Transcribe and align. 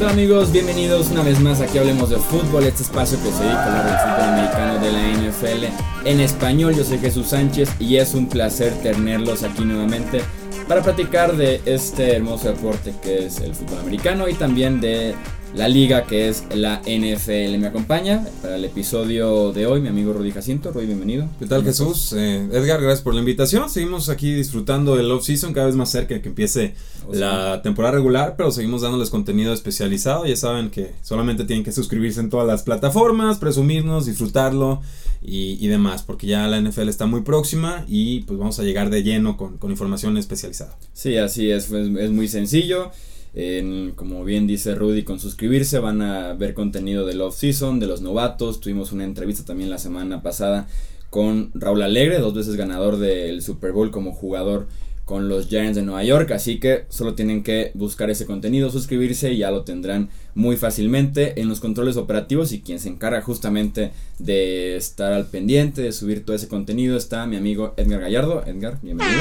tal 0.00 0.08
amigos? 0.08 0.50
Bienvenidos 0.50 1.10
una 1.10 1.22
vez 1.22 1.40
más 1.40 1.60
aquí 1.60 1.76
Hablemos 1.76 2.08
de 2.08 2.16
Fútbol, 2.16 2.64
este 2.64 2.84
espacio 2.84 3.18
que 3.22 3.30
se 3.30 3.42
dedica 3.42 3.64
a 3.64 3.66
hablar 3.66 3.84
del 3.84 3.98
fútbol 3.98 4.28
americano 4.30 4.78
de 4.80 4.92
la 4.92 5.30
NFL 5.30 6.08
en 6.08 6.20
español. 6.20 6.74
Yo 6.74 6.84
soy 6.84 6.98
Jesús 6.98 7.26
Sánchez 7.28 7.68
y 7.78 7.96
es 7.96 8.14
un 8.14 8.26
placer 8.26 8.72
tenerlos 8.82 9.42
aquí 9.42 9.62
nuevamente 9.62 10.22
para 10.66 10.82
platicar 10.82 11.36
de 11.36 11.60
este 11.66 12.16
hermoso 12.16 12.48
deporte 12.48 12.94
que 13.02 13.26
es 13.26 13.40
el 13.40 13.54
fútbol 13.54 13.80
americano 13.80 14.26
y 14.26 14.32
también 14.32 14.80
de 14.80 15.14
la 15.54 15.68
liga 15.68 16.04
que 16.04 16.28
es 16.28 16.44
la 16.54 16.80
NFL. 16.86 17.58
Me 17.58 17.66
acompaña 17.66 18.24
para 18.40 18.56
el 18.56 18.64
episodio 18.64 19.52
de 19.52 19.66
hoy 19.66 19.80
mi 19.80 19.88
amigo 19.88 20.12
Rudy 20.12 20.30
Jacinto. 20.30 20.70
Rudy, 20.70 20.86
bienvenido. 20.86 21.28
¿Qué 21.38 21.46
tal 21.46 21.64
Jesús? 21.64 22.12
Eh, 22.16 22.48
Edgar, 22.52 22.80
gracias 22.80 23.02
por 23.02 23.14
la 23.14 23.20
invitación. 23.20 23.68
Seguimos 23.68 24.08
aquí 24.08 24.32
disfrutando 24.32 24.96
del 24.96 25.10
off-season 25.10 25.52
cada 25.52 25.66
vez 25.66 25.74
más 25.74 25.90
cerca 25.90 26.14
de 26.14 26.22
que 26.22 26.28
empiece 26.28 26.74
O 27.08 27.14
sea, 27.14 27.48
la 27.50 27.62
temporada 27.62 27.96
regular, 27.96 28.34
pero 28.36 28.52
seguimos 28.52 28.82
dándoles 28.82 29.10
contenido 29.10 29.52
especializado. 29.52 30.24
Ya 30.24 30.36
saben 30.36 30.70
que 30.70 30.92
solamente 31.02 31.44
tienen 31.44 31.64
que 31.64 31.72
suscribirse 31.72 32.20
en 32.20 32.30
todas 32.30 32.46
las 32.46 32.62
plataformas, 32.62 33.38
presumirnos, 33.38 34.06
disfrutarlo 34.06 34.80
y, 35.20 35.58
y 35.64 35.68
demás, 35.68 36.02
porque 36.02 36.26
ya 36.26 36.46
la 36.46 36.60
NFL 36.60 36.88
está 36.88 37.06
muy 37.06 37.22
próxima 37.22 37.84
y 37.88 38.20
pues 38.20 38.38
vamos 38.38 38.58
a 38.60 38.62
llegar 38.62 38.88
de 38.90 39.02
lleno 39.02 39.36
con, 39.36 39.58
con 39.58 39.70
información 39.70 40.16
especializada. 40.16 40.78
Sí, 40.92 41.16
así 41.16 41.50
es, 41.50 41.70
es 41.70 42.10
muy 42.10 42.28
sencillo. 42.28 42.92
En- 43.34 43.92
como 43.92 44.24
bien 44.24 44.46
dice 44.46 44.74
Rudy, 44.74 45.02
con 45.04 45.20
suscribirse 45.20 45.78
van 45.78 46.02
a 46.02 46.34
ver 46.34 46.54
contenido 46.54 47.06
del 47.06 47.20
off-season, 47.20 47.78
de 47.80 47.86
los 47.86 48.00
novatos. 48.02 48.60
Tuvimos 48.60 48.92
una 48.92 49.04
entrevista 49.04 49.44
también 49.44 49.70
la 49.70 49.78
semana 49.78 50.22
pasada 50.22 50.66
con 51.10 51.50
Raúl 51.54 51.82
Alegre, 51.82 52.18
dos 52.18 52.34
veces 52.34 52.56
ganador 52.56 52.96
del 52.98 53.42
Super 53.42 53.72
Bowl 53.72 53.90
como 53.90 54.12
jugador 54.12 54.68
con 55.04 55.28
los 55.28 55.48
Giants 55.48 55.74
de 55.74 55.82
Nueva 55.82 56.04
York. 56.04 56.30
Así 56.30 56.60
que 56.60 56.84
solo 56.88 57.14
tienen 57.14 57.42
que 57.42 57.72
buscar 57.74 58.10
ese 58.10 58.26
contenido, 58.26 58.70
suscribirse 58.70 59.32
y 59.32 59.38
ya 59.38 59.50
lo 59.50 59.64
tendrán 59.64 60.08
muy 60.36 60.56
fácilmente 60.56 61.40
en 61.40 61.48
los 61.48 61.58
controles 61.58 61.96
operativos. 61.96 62.52
Y 62.52 62.60
quien 62.60 62.78
se 62.78 62.90
encarga 62.90 63.20
justamente 63.20 63.90
de 64.20 64.76
estar 64.76 65.12
al 65.12 65.26
pendiente, 65.26 65.82
de 65.82 65.90
subir 65.90 66.24
todo 66.24 66.36
ese 66.36 66.46
contenido, 66.46 66.96
está 66.96 67.26
mi 67.26 67.34
amigo 67.36 67.74
Edgar 67.76 68.00
Gallardo. 68.02 68.44
Edgar, 68.46 68.78
bienvenido. 68.82 69.18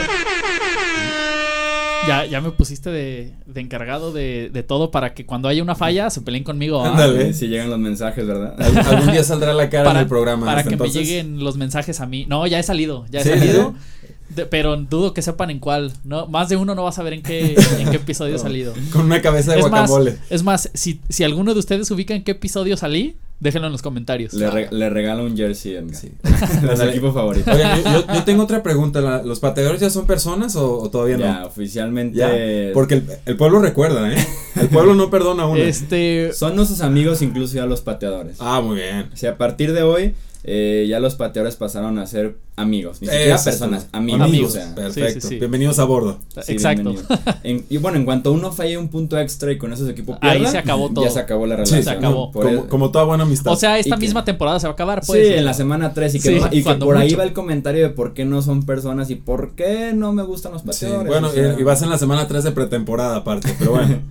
Ya, 2.07 2.25
ya 2.25 2.41
me 2.41 2.51
pusiste 2.51 2.89
de, 2.89 3.33
de 3.45 3.61
encargado 3.61 4.11
de, 4.11 4.49
de 4.51 4.63
todo 4.63 4.89
para 4.89 5.13
que 5.13 5.25
cuando 5.25 5.47
haya 5.47 5.61
una 5.61 5.75
falla 5.75 6.09
se 6.09 6.21
peleen 6.21 6.43
conmigo. 6.43 6.83
¿ah? 6.83 6.89
Ándale. 6.91 7.33
Si 7.33 7.47
llegan 7.47 7.69
los 7.69 7.77
mensajes, 7.79 8.25
¿verdad? 8.25 8.55
Al- 8.59 8.77
Algún 8.77 9.11
día 9.11 9.23
saldrá 9.23 9.53
la 9.53 9.69
cara 9.69 9.83
Para, 9.85 9.99
en 9.99 10.03
el 10.03 10.09
programa. 10.09 10.45
para 10.45 10.63
que 10.63 10.69
entonces, 10.73 10.95
me 10.95 11.03
lleguen 11.05 11.43
los 11.43 11.57
mensajes 11.57 11.99
a 11.99 12.05
mí. 12.07 12.25
No, 12.27 12.47
ya 12.47 12.57
he 12.59 12.63
salido, 12.63 13.05
ya 13.11 13.19
he 13.19 13.23
Sí, 13.23 13.29
salido. 13.29 13.75
de- 14.29 14.45
pero 14.45 14.75
dudo 14.77 15.13
que 15.13 15.21
sepan 15.21 15.49
en 15.51 15.59
cuál. 15.59 15.91
No, 16.03 16.25
más 16.27 16.49
de 16.49 16.55
uno 16.55 16.73
no 16.73 16.83
va 16.83 16.89
a 16.89 16.93
saber 16.93 17.13
en 17.13 17.21
qué, 17.21 17.55
en 17.79 17.89
qué 17.91 17.97
episodio 17.97 18.35
he 18.35 18.39
salido. 18.39 18.73
Con 18.91 19.05
una 19.05 19.21
cabeza 19.21 19.51
de 19.53 19.59
Es 19.59 19.69
más, 19.69 19.89
guacamole. 19.89 20.17
es 20.29 20.43
más, 20.43 20.69
si, 20.73 21.01
si 21.09 21.23
alguno 21.23 21.53
de 21.53 21.59
ustedes 21.59 21.91
ubica 21.91 22.15
en 22.15 22.23
qué 22.23 22.31
episodio 22.31 22.75
salí, 22.77 23.17
déjenlo 23.39 23.67
en 23.67 23.71
los 23.73 23.81
comentarios. 23.81 24.33
Le, 24.33 24.49
re- 24.49 24.67
le 24.71 24.89
regalo 24.89 25.23
un 25.25 25.35
jersey, 25.35 25.75
Edgar. 25.75 25.95
Sí. 25.95 26.11
Su 26.75 26.83
equipo 26.83 27.11
favorito. 27.13 27.51
Oigan, 27.51 27.81
yo, 27.83 28.23
tengo 28.23 28.43
otra 28.43 28.61
pregunta. 28.63 29.01
¿la- 29.01 29.23
¿Los 29.23 29.39
pateadores 29.39 29.79
ya 29.81 29.89
son 29.89 30.05
personas 30.05 30.55
o, 30.55 30.77
o 30.79 30.89
todavía 30.89 31.17
Ya, 31.17 31.39
no? 31.41 31.47
oficialmente. 31.47 32.17
Ya, 32.17 32.29
porque 32.73 32.95
el, 32.95 33.03
el 33.25 33.37
pueblo 33.37 33.59
recuerda, 33.59 34.11
¿eh? 34.11 34.17
El 34.59 34.67
pueblo 34.69 34.95
no 34.95 35.09
perdona 35.09 35.43
a 35.43 35.47
uno. 35.47 35.61
Este, 35.61 36.31
Son 36.33 36.55
nuestros 36.55 36.81
amigos, 36.81 37.21
incluso 37.21 37.55
ya 37.55 37.65
los 37.65 37.81
pateadores. 37.81 38.37
Ah, 38.39 38.61
muy 38.61 38.75
bien. 38.77 39.09
O 39.13 39.15
sea, 39.17 39.31
a 39.31 39.37
partir 39.37 39.73
de 39.73 39.83
hoy, 39.83 40.15
eh, 40.45 40.85
ya 40.89 40.99
los 41.01 41.15
pateadores 41.15 41.55
pasaron 41.57 41.99
a 41.99 42.05
ser 42.07 42.37
amigos. 42.55 43.01
Ni 43.01 43.07
siquiera 43.07 43.35
Eso 43.35 43.49
es 43.49 43.55
personas, 43.57 43.87
amigos. 43.91 44.21
Amigos. 44.21 44.49
o 44.51 44.53
sea, 44.53 44.73
Perfecto. 44.75 45.13
Sí, 45.15 45.21
sí, 45.21 45.27
sí. 45.27 45.35
Bienvenidos 45.39 45.79
a 45.79 45.83
bordo. 45.83 46.17
sí, 46.41 46.53
exacto. 46.53 46.93
En- 47.43 47.65
y 47.69 47.77
bueno, 47.77 47.97
en 47.97 48.05
cuanto 48.05 48.31
uno 48.31 48.51
falle 48.51 48.77
un 48.77 48.87
punto 48.87 49.17
extra 49.19 49.51
y 49.51 49.57
con 49.57 49.73
eso 49.73 49.83
su 49.83 49.89
equipo 49.91 50.17
Ahí 50.21 50.45
se 50.47 50.57
acabó 50.57 50.89
todo. 50.89 51.03
Ya 51.05 51.11
se 51.11 51.19
acabó 51.19 51.45
la 51.45 51.55
Sí, 51.55 51.71
relación. 51.73 51.83
se 51.83 51.89
acabó. 51.91 52.31
Como, 52.31 52.47
el- 52.49 52.67
como 52.67 52.89
toda 52.91 53.03
buena 53.05 53.23
amistad. 53.23 53.51
O 53.51 53.55
sea, 53.57 53.77
esta 53.79 53.95
Y 53.95 53.99
que- 53.99 54.05
misma 54.05 54.23
temporada 54.25 54.59
se 54.59 54.67
va 54.67 54.71
a 54.71 54.73
acabar, 54.73 55.01
pues. 55.05 55.27
sí, 55.27 55.33
en 55.33 55.43
la 55.45 55.53
semana 55.53 55.93
3 55.93 56.15
y 56.15 56.19
que, 56.21 56.29
Sí, 56.29 56.39
no- 56.39 56.47
y 56.47 56.49
que 56.59 56.63
cuando 56.63 56.85
por 56.85 56.97
ahí 56.97 57.13
va 57.15 57.23
el 57.23 57.33
comentario 57.33 57.83
de 57.83 57.89
por 57.89 58.13
qué 58.13 58.23
no 58.25 58.41
son 58.41 58.63
personas 58.65 59.09
y 59.09 59.15
por 59.15 59.55
qué 59.55 59.91
no 59.93 60.13
me 60.13 60.23
gustan 60.23 60.53
los 60.53 60.61
Sí, 60.61 60.67
pateadores. 60.67 61.07
bueno, 61.07 61.27
o 61.27 61.31
sea, 61.31 61.55
y, 61.57 61.61
y 61.61 61.63
vas 61.63 61.81
en 61.81 61.89
la 61.89 61.97
semana 61.97 62.27
3 62.27 62.43
de 62.45 62.51
pretemporada 62.51 63.17
aparte, 63.17 63.53
pero 63.59 63.71
bueno. 63.71 63.99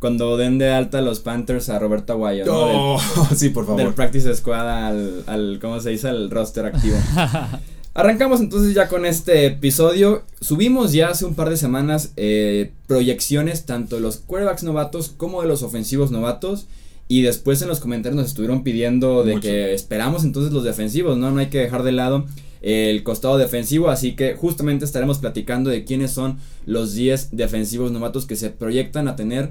Cuando 0.00 0.36
den 0.36 0.58
de 0.58 0.70
alta 0.70 1.00
los 1.02 1.20
Panthers 1.20 1.68
a 1.68 1.78
Roberto 1.78 2.14
Aguayo, 2.14 2.44
¿no? 2.46 2.66
Del- 2.66 2.76
Oh, 2.76 3.00
sí, 3.36 3.50
por 3.50 3.66
del 3.66 3.76
favor. 3.76 3.94
practice 3.94 4.34
squad 4.34 4.86
al, 4.88 5.22
al, 5.26 5.58
¿cómo 5.60 5.78
se 5.80 5.90
dice? 5.90 6.08
Al 6.08 6.30
roster 6.30 6.64
activo. 6.66 6.96
Arrancamos 7.92 8.40
entonces 8.40 8.72
ya 8.74 8.88
con 8.88 9.04
este 9.04 9.46
episodio. 9.46 10.22
Subimos 10.40 10.92
ya 10.92 11.08
hace 11.08 11.24
un 11.24 11.34
par 11.34 11.50
de 11.50 11.56
semanas 11.56 12.12
eh, 12.16 12.70
proyecciones 12.86 13.66
tanto 13.66 13.96
de 13.96 14.02
los 14.02 14.18
quarterbacks 14.18 14.62
novatos 14.62 15.12
como 15.16 15.42
de 15.42 15.48
los 15.48 15.62
ofensivos 15.62 16.10
novatos. 16.10 16.66
Y 17.08 17.22
después 17.22 17.60
en 17.60 17.68
los 17.68 17.80
comentarios 17.80 18.16
nos 18.16 18.28
estuvieron 18.28 18.62
pidiendo 18.62 19.24
de 19.24 19.32
Mucho. 19.34 19.42
que 19.48 19.74
esperamos 19.74 20.22
entonces 20.22 20.52
los 20.52 20.62
defensivos, 20.62 21.18
¿no? 21.18 21.32
No 21.32 21.40
hay 21.40 21.48
que 21.48 21.58
dejar 21.58 21.82
de 21.82 21.90
lado 21.90 22.24
el 22.62 23.02
costado 23.02 23.36
defensivo, 23.38 23.88
así 23.90 24.14
que 24.14 24.34
justamente 24.36 24.84
estaremos 24.84 25.18
platicando 25.18 25.70
de 25.70 25.84
quiénes 25.84 26.12
son 26.12 26.38
los 26.66 26.92
10 26.94 27.30
defensivos 27.32 27.90
novatos 27.90 28.26
que 28.26 28.36
se 28.36 28.50
proyectan 28.50 29.08
a 29.08 29.16
tener 29.16 29.50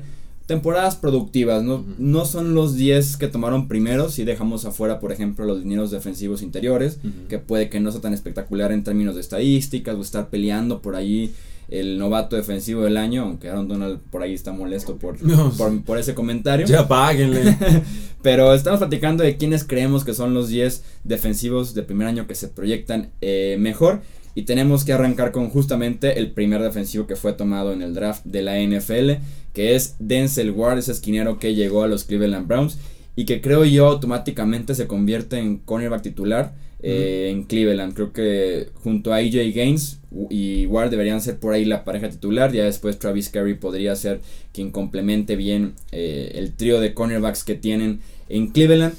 temporadas 0.49 0.95
productivas, 0.95 1.63
¿no? 1.63 1.85
No 1.99 2.25
son 2.25 2.55
los 2.55 2.75
10 2.75 3.17
que 3.17 3.27
tomaron 3.27 3.67
primero, 3.67 4.09
si 4.09 4.23
dejamos 4.25 4.65
afuera, 4.65 4.99
por 4.99 5.11
ejemplo, 5.11 5.45
los 5.45 5.61
dineros 5.61 5.91
defensivos 5.91 6.41
interiores, 6.41 6.97
que 7.29 7.37
puede 7.37 7.69
que 7.69 7.79
no 7.79 7.91
sea 7.91 8.01
tan 8.01 8.13
espectacular 8.15 8.71
en 8.71 8.83
términos 8.83 9.13
de 9.13 9.21
estadísticas 9.21 9.95
o 9.95 10.01
estar 10.01 10.29
peleando 10.29 10.81
por 10.81 10.95
ahí 10.95 11.33
el 11.69 11.99
novato 11.99 12.35
defensivo 12.35 12.81
del 12.81 12.97
año, 12.97 13.21
aunque 13.21 13.47
Aaron 13.47 13.67
Donald 13.67 13.99
por 14.09 14.23
ahí 14.23 14.33
está 14.33 14.51
molesto 14.51 14.97
por, 14.97 15.21
No. 15.21 15.51
por, 15.51 15.83
por 15.83 15.99
ese 15.99 16.15
comentario. 16.15 16.66
Ya 16.66 16.87
páguenle. 16.87 17.55
Pero 18.23 18.55
estamos 18.55 18.79
platicando 18.79 19.23
de 19.23 19.37
quiénes 19.37 19.63
creemos 19.63 20.03
que 20.03 20.16
son 20.16 20.33
los 20.33 20.49
10 20.49 20.83
defensivos 21.03 21.75
de 21.75 21.83
primer 21.83 22.07
año 22.07 22.25
que 22.25 22.33
se 22.33 22.47
proyectan 22.47 23.11
eh, 23.21 23.55
mejor. 23.59 24.01
Y 24.39 24.44
tenemos 24.44 24.85
que 24.85 24.94
arrancar 24.94 25.33
con 25.33 25.50
justamente 25.50 26.17
el 26.17 26.31
primer 26.31 26.61
defensivo 26.61 27.05
que 27.05 27.17
fue 27.17 27.33
tomado 27.33 27.73
en 27.73 27.81
el 27.81 27.94
draft 27.94 28.23
de 28.23 28.41
la 28.41 28.57
NFL, 28.57 29.22
que 29.51 29.75
es 29.75 29.97
Denzel 30.00 30.51
Ward, 30.51 30.77
ese 30.77 30.94
esquinero 30.94 31.39
que 31.39 31.55
llegó 31.55 31.83
a 31.83 31.89
los 31.89 32.05
Cleveland 32.05 32.47
Browns 32.47 32.78
y 33.17 33.25
que 33.25 33.41
creo 33.41 33.66
yo 33.66 33.88
automáticamente 33.88 34.75
se 34.75 34.88
convierte 34.88 35.39
en 35.39 35.57
cornerback 35.57 36.03
titular 36.03 36.53
eh, 36.81 37.28
en 37.33 37.44
Cleveland. 37.44 37.94
Creo 37.94 38.13
que 38.13 38.69
junto 38.75 39.11
a 39.11 39.17
AJ 39.17 39.53
Gaines 39.53 39.99
y 40.29 40.67
Ward 40.67 40.89
deberían 40.89 41.19
ser 41.19 41.38
por 41.38 41.53
ahí 41.53 41.66
la 41.66 41.83
pareja 41.83 42.09
titular. 42.09 42.53
Ya 42.53 42.63
después 42.63 42.97
Travis 42.97 43.28
Curry 43.28 43.55
podría 43.55 43.94
ser 43.97 44.22
quien 44.53 44.72
complemente 44.72 45.35
bien 45.35 45.73
eh, 45.91 46.31
el 46.35 46.53
trío 46.53 46.79
de 46.79 46.94
cornerbacks 46.94 47.44
que 47.44 47.55
tienen 47.55 47.99
en 48.29 48.47
Cleveland. 48.47 48.94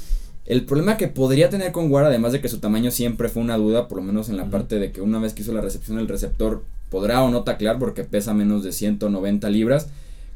El 0.46 0.64
problema 0.64 0.96
que 0.96 1.06
podría 1.08 1.48
tener 1.50 1.70
con 1.70 1.90
Ward, 1.90 2.06
además 2.06 2.32
de 2.32 2.40
que 2.40 2.48
su 2.48 2.58
tamaño 2.58 2.90
siempre 2.90 3.28
fue 3.28 3.42
una 3.42 3.56
duda, 3.56 3.88
por 3.88 3.98
lo 3.98 4.04
menos 4.04 4.28
en 4.28 4.36
la 4.36 4.50
parte 4.50 4.78
de 4.78 4.90
que 4.90 5.00
una 5.00 5.18
vez 5.18 5.32
que 5.32 5.42
hizo 5.42 5.52
la 5.52 5.60
recepción 5.60 5.98
el 5.98 6.08
receptor 6.08 6.64
podrá 6.88 7.22
o 7.22 7.30
no 7.30 7.44
taclear 7.44 7.78
porque 7.78 8.04
pesa 8.04 8.34
menos 8.34 8.64
de 8.64 8.72
190 8.72 9.48
libras. 9.50 9.88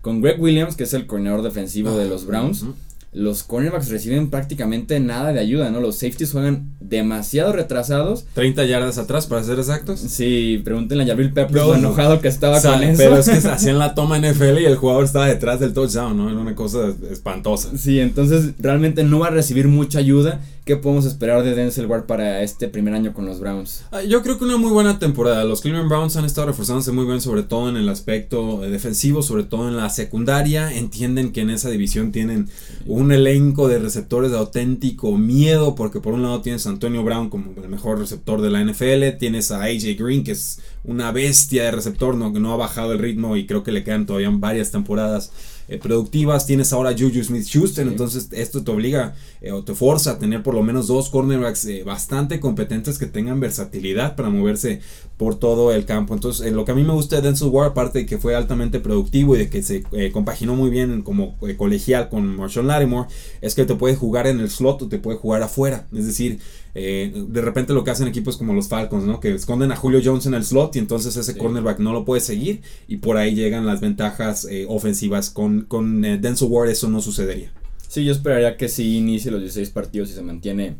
Con 0.03 0.21
Greg 0.21 0.41
Williams, 0.41 0.77
que 0.77 0.85
es 0.85 0.93
el 0.95 1.07
coordinador 1.07 1.43
defensivo 1.43 1.97
de 1.97 2.07
los 2.09 2.27
Browns, 2.27 2.63
Ujú. 2.63 2.75
Los 3.15 3.45
cornerbacks 3.45 3.89
reciben 3.89 4.29
prácticamente 4.31 4.99
nada 5.01 5.33
de 5.33 5.41
ayuda, 5.41 5.71
¿no? 5.71 5.81
Los 5.81 5.97
safeties 5.97 6.33
juegan 6.33 6.71
demasiado 6.81 7.53
retrasados. 7.53 8.25
30 8.35 8.65
yardas 8.65 8.99
atrás, 8.99 9.27
para 9.27 9.43
ser 9.45 9.59
exactos. 9.59 10.01
Sí, 10.01 10.61
pregúntenle 10.65 11.05
a 11.05 11.07
Jabril 11.07 11.33
Peppers 11.33 11.55
lo 11.55 11.73
no. 11.73 11.79
enojado 11.79 12.21
que 12.21 12.29
estaba 12.29 12.59
O 12.59 12.61
sea, 12.61 12.73
con 12.75 12.83
eso. 12.83 12.99
pero 13.03 13.17
es 13.19 13.29
que 13.29 13.37
hacían 13.49 13.79
la 13.79 13.95
toma 13.95 14.19
NFL 14.19 14.59
y 14.59 14.65
el 14.67 14.77
jugador 14.77 15.05
estaba 15.05 15.27
detrás 15.27 15.61
del 15.61 15.73
touchdown, 15.73 16.17
¿no? 16.17 16.29
Era 16.29 16.39
una 16.39 16.55
cosa 16.55 16.93
espantosa. 17.11 17.71
Sí, 17.77 18.01
entonces 18.01 18.51
realmente 18.59 19.05
no 19.05 19.21
va 19.21 19.29
a 19.29 19.31
recibir 19.31 19.69
mucha 19.69 19.99
ayuda. 20.01 20.41
¿Qué 20.65 20.77
podemos 20.77 21.05
esperar 21.05 21.43
de 21.43 21.55
Denzel 21.55 21.85
Ward 21.85 22.05
para 22.07 22.41
este 22.43 22.69
primer 22.69 22.95
año 22.95 23.13
con 23.13 23.27
los 23.27 23.39
Browns? 23.39 23.85
Ah, 23.93 24.03
Yo 24.03 24.23
creo 24.23 24.39
que 24.39 24.45
una 24.45 24.57
muy 24.57 24.71
buena 24.73 24.99
temporada. 24.99 25.45
Los 25.45 25.61
Cleveland 25.61 25.91
Browns 25.91 26.17
han 26.17 26.25
estado 26.25 26.47
reforzándose 26.47 26.91
muy 26.91 27.05
bien, 27.05 27.21
sobre 27.21 27.43
todo 27.43 27.69
en 27.69 27.77
el 27.77 27.87
aspecto 27.91 28.65
eh, 28.65 28.71
defensivo, 28.71 29.23
sobre 29.23 29.43
todo 29.45 29.69
en 29.69 29.77
la 29.77 29.91
secundaria. 29.91 30.75
Entienden 30.75 31.33
que 31.33 31.43
en 31.43 31.51
esa 31.51 31.69
división 31.69 32.13
tienen 32.13 32.49
un 32.87 33.04
elenco 33.13 33.69
de 33.69 33.79
receptores 33.79 34.31
de 34.31 34.39
auténtico 34.39 35.17
miedo, 35.17 35.75
porque 35.75 36.01
por 36.01 36.15
un 36.15 36.23
lado 36.23 36.41
tienes 36.41 36.67
a 36.67 36.71
Antonio 36.71 37.03
Brown 37.03 37.31
como 37.31 37.53
el 37.63 37.69
mejor 37.69 37.99
receptor 37.99 38.41
de 38.41 38.51
la 38.51 38.65
NFL, 38.65 39.19
tienes 39.19 39.51
a 39.51 39.63
AJ 39.63 39.97
Green, 39.99 40.25
que 40.25 40.33
es 40.33 40.61
una 40.85 41.13
bestia 41.13 41.65
de 41.65 41.71
receptor, 41.71 42.15
no, 42.15 42.31
no 42.31 42.53
ha 42.53 42.57
bajado 42.57 42.93
el 42.93 42.99
ritmo 42.99 43.37
y 43.37 43.47
creo 43.47 43.63
que 43.63 43.73
le 43.73 43.85
quedan 43.85 44.07
todavía 44.07 44.31
varias 44.33 44.71
temporadas 44.71 45.33
eh, 45.69 45.79
productivas. 45.79 46.47
Tienes 46.47 46.73
ahora 46.73 46.93
Juju 46.93 47.23
Smith 47.25 47.45
Schuster, 47.45 47.85
Sí. 47.85 47.91
entonces 47.91 48.29
esto 48.33 48.63
te 48.63 48.71
obliga 48.71 49.15
eh, 49.41 49.53
o 49.53 49.63
te 49.65 49.75
forza 49.75 50.13
a 50.13 50.19
tener 50.19 50.43
por 50.43 50.55
lo 50.55 50.63
menos 50.63 50.87
dos 50.87 51.09
cornerbacks 51.11 51.65
eh, 51.67 51.83
bastante 51.85 52.41
competentes 52.41 52.99
que 52.99 53.07
tengan 53.07 53.41
versatilidad 53.41 54.17
para 54.17 54.31
moverse 54.31 54.81
por 55.17 55.37
todo 55.39 55.73
el 55.73 55.85
campo. 55.85 56.15
Entonces, 56.15 56.53
lo 56.53 56.65
que 56.65 56.73
a 56.73 56.75
mí 56.75 56.83
me 56.83 56.93
gusta 56.93 57.17
de 57.17 57.23
Denzel 57.23 57.49
Ward, 57.49 57.71
aparte 57.71 58.01
de 58.01 58.07
que 58.07 58.19
fue 58.19 58.35
altamente 58.35 58.81
productivo 58.81 59.37
y 59.37 59.39
de 59.39 59.49
que 59.49 59.63
se 59.63 59.85
compaginó 60.13 60.57
muy 60.57 60.71
bien 60.71 61.03
como 61.03 61.37
colegial 61.57 62.09
con 62.09 62.37
Marshall 62.37 62.67
Lattimore, 62.67 63.09
es 63.41 63.55
que 63.55 63.65
te 63.65 63.77
puede 63.77 63.95
jugar 63.95 64.27
en 64.27 64.41
el 64.41 64.51
slot 64.51 64.83
o 64.83 64.89
te 64.89 64.99
puede 64.99 65.17
jugar 65.19 65.43
afuera. 65.43 65.87
Es 65.97 66.07
decir, 66.07 66.41
eh, 66.75 67.13
de 67.29 67.41
repente 67.41 67.73
lo 67.73 67.85
que 67.85 67.93
hacen 67.93 68.09
equipos 68.09 68.37
como 68.37 68.53
los 68.55 68.67
Falcons, 68.67 69.05
¿no? 69.05 69.21
Que 69.21 69.33
esconden 69.33 69.71
a 69.71 69.77
Julio 69.77 70.01
Jones 70.05 70.27
en 70.27 70.35
el 70.35 70.45
slot 70.45 70.75
y 70.75 70.81
entonces 70.81 71.17
ese 71.17 71.35
Sí. 71.35 71.39
cornerback 71.39 71.79
no 71.79 71.93
lo 71.93 72.05
puede 72.05 72.21
seguir 72.21 72.63
y 72.89 72.97
por 72.97 73.17
ahí 73.17 73.37
llegan 73.37 73.65
las 73.67 73.81
ventajas 73.81 74.45
eh, 74.51 74.67
ofensivas 74.69 75.31
con 75.31 75.54
con, 75.63 75.63
con 75.63 76.05
eh, 76.05 76.19
Denzel 76.19 76.49
Ward 76.49 76.71
eso 76.71 76.89
no 76.89 77.01
sucedería. 77.01 77.53
Sí, 77.89 78.05
yo 78.05 78.13
esperaría 78.13 78.57
que 78.57 78.69
sí 78.69 78.97
inicie 78.97 79.31
los 79.31 79.41
16 79.41 79.71
partidos 79.71 80.11
y 80.11 80.15
se 80.15 80.23
mantiene 80.23 80.77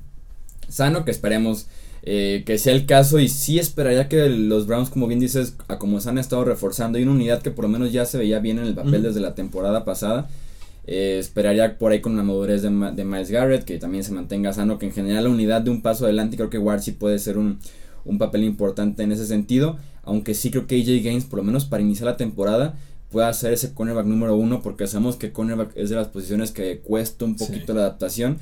sano, 0.69 1.05
que 1.05 1.11
esperemos 1.11 1.67
eh, 2.07 2.43
que 2.45 2.59
sea 2.59 2.75
el 2.75 2.85
caso 2.85 3.19
y 3.19 3.29
sí 3.29 3.59
esperaría 3.59 4.09
que 4.09 4.29
los 4.29 4.67
Browns, 4.67 4.91
como 4.91 5.07
bien 5.07 5.21
dices, 5.21 5.57
a 5.69 5.79
como 5.79 6.01
se 6.01 6.11
han 6.11 6.19
estado 6.19 6.45
reforzando, 6.45 6.99
hay 6.99 7.05
una 7.05 7.13
unidad 7.13 7.41
que 7.41 7.51
por 7.51 7.65
lo 7.65 7.71
menos 7.71 7.93
ya 7.93 8.05
se 8.05 8.19
veía 8.19 8.41
bien 8.41 8.59
en 8.59 8.67
el 8.67 8.75
papel 8.75 9.03
desde 9.03 9.21
la 9.21 9.35
temporada 9.35 9.85
pasada. 9.85 10.29
Eh, 10.87 11.17
esperaría 11.19 11.79
por 11.79 11.93
ahí 11.93 12.03
con 12.03 12.15
la 12.15 12.23
madurez 12.23 12.61
de, 12.61 12.69
de, 12.69 13.05
Miles 13.07 13.31
Garrett, 13.31 13.65
que 13.65 13.79
también 13.79 14.05
se 14.05 14.13
mantenga 14.13 14.53
sano, 14.53 14.79
que 14.79 14.85
en 14.85 14.93
general 14.93 15.25
la 15.25 15.31
unidad 15.31 15.63
de 15.63 15.71
un 15.71 15.81
paso 15.81 16.05
adelante, 16.05 16.37
creo 16.37 16.51
que 16.51 16.59
Ward 16.59 16.83
sí 16.83 16.93
puede 16.93 17.19
ser 17.19 17.39
un, 17.39 17.59
un 18.05 18.19
papel 18.19 18.45
importante 18.45 19.03
en 19.03 19.11
ese 19.11 19.27
sentido, 19.27 19.79
aunque 20.03 20.35
sí 20.35 20.51
creo 20.51 20.67
que 20.67 20.77
AJ 20.77 21.03
Gaines, 21.03 21.25
por 21.25 21.39
lo 21.39 21.43
menos 21.43 21.65
para 21.65 21.83
iniciar 21.83 22.07
la 22.07 22.19
temporada, 22.19 22.77
pueda 23.15 23.33
ser 23.33 23.53
ese 23.53 23.73
cornerback 23.73 24.07
número 24.07 24.35
uno, 24.35 24.61
porque 24.61 24.89
sabemos 24.89 25.15
que 25.15 25.31
cornerback 25.31 25.71
es 25.77 25.89
de 25.89 25.95
las 25.95 26.09
posiciones 26.09 26.51
que 26.51 26.81
cuesta 26.81 27.25
un 27.25 27.37
poquito 27.37 27.73
la 27.73 27.83
adaptación, 27.83 28.39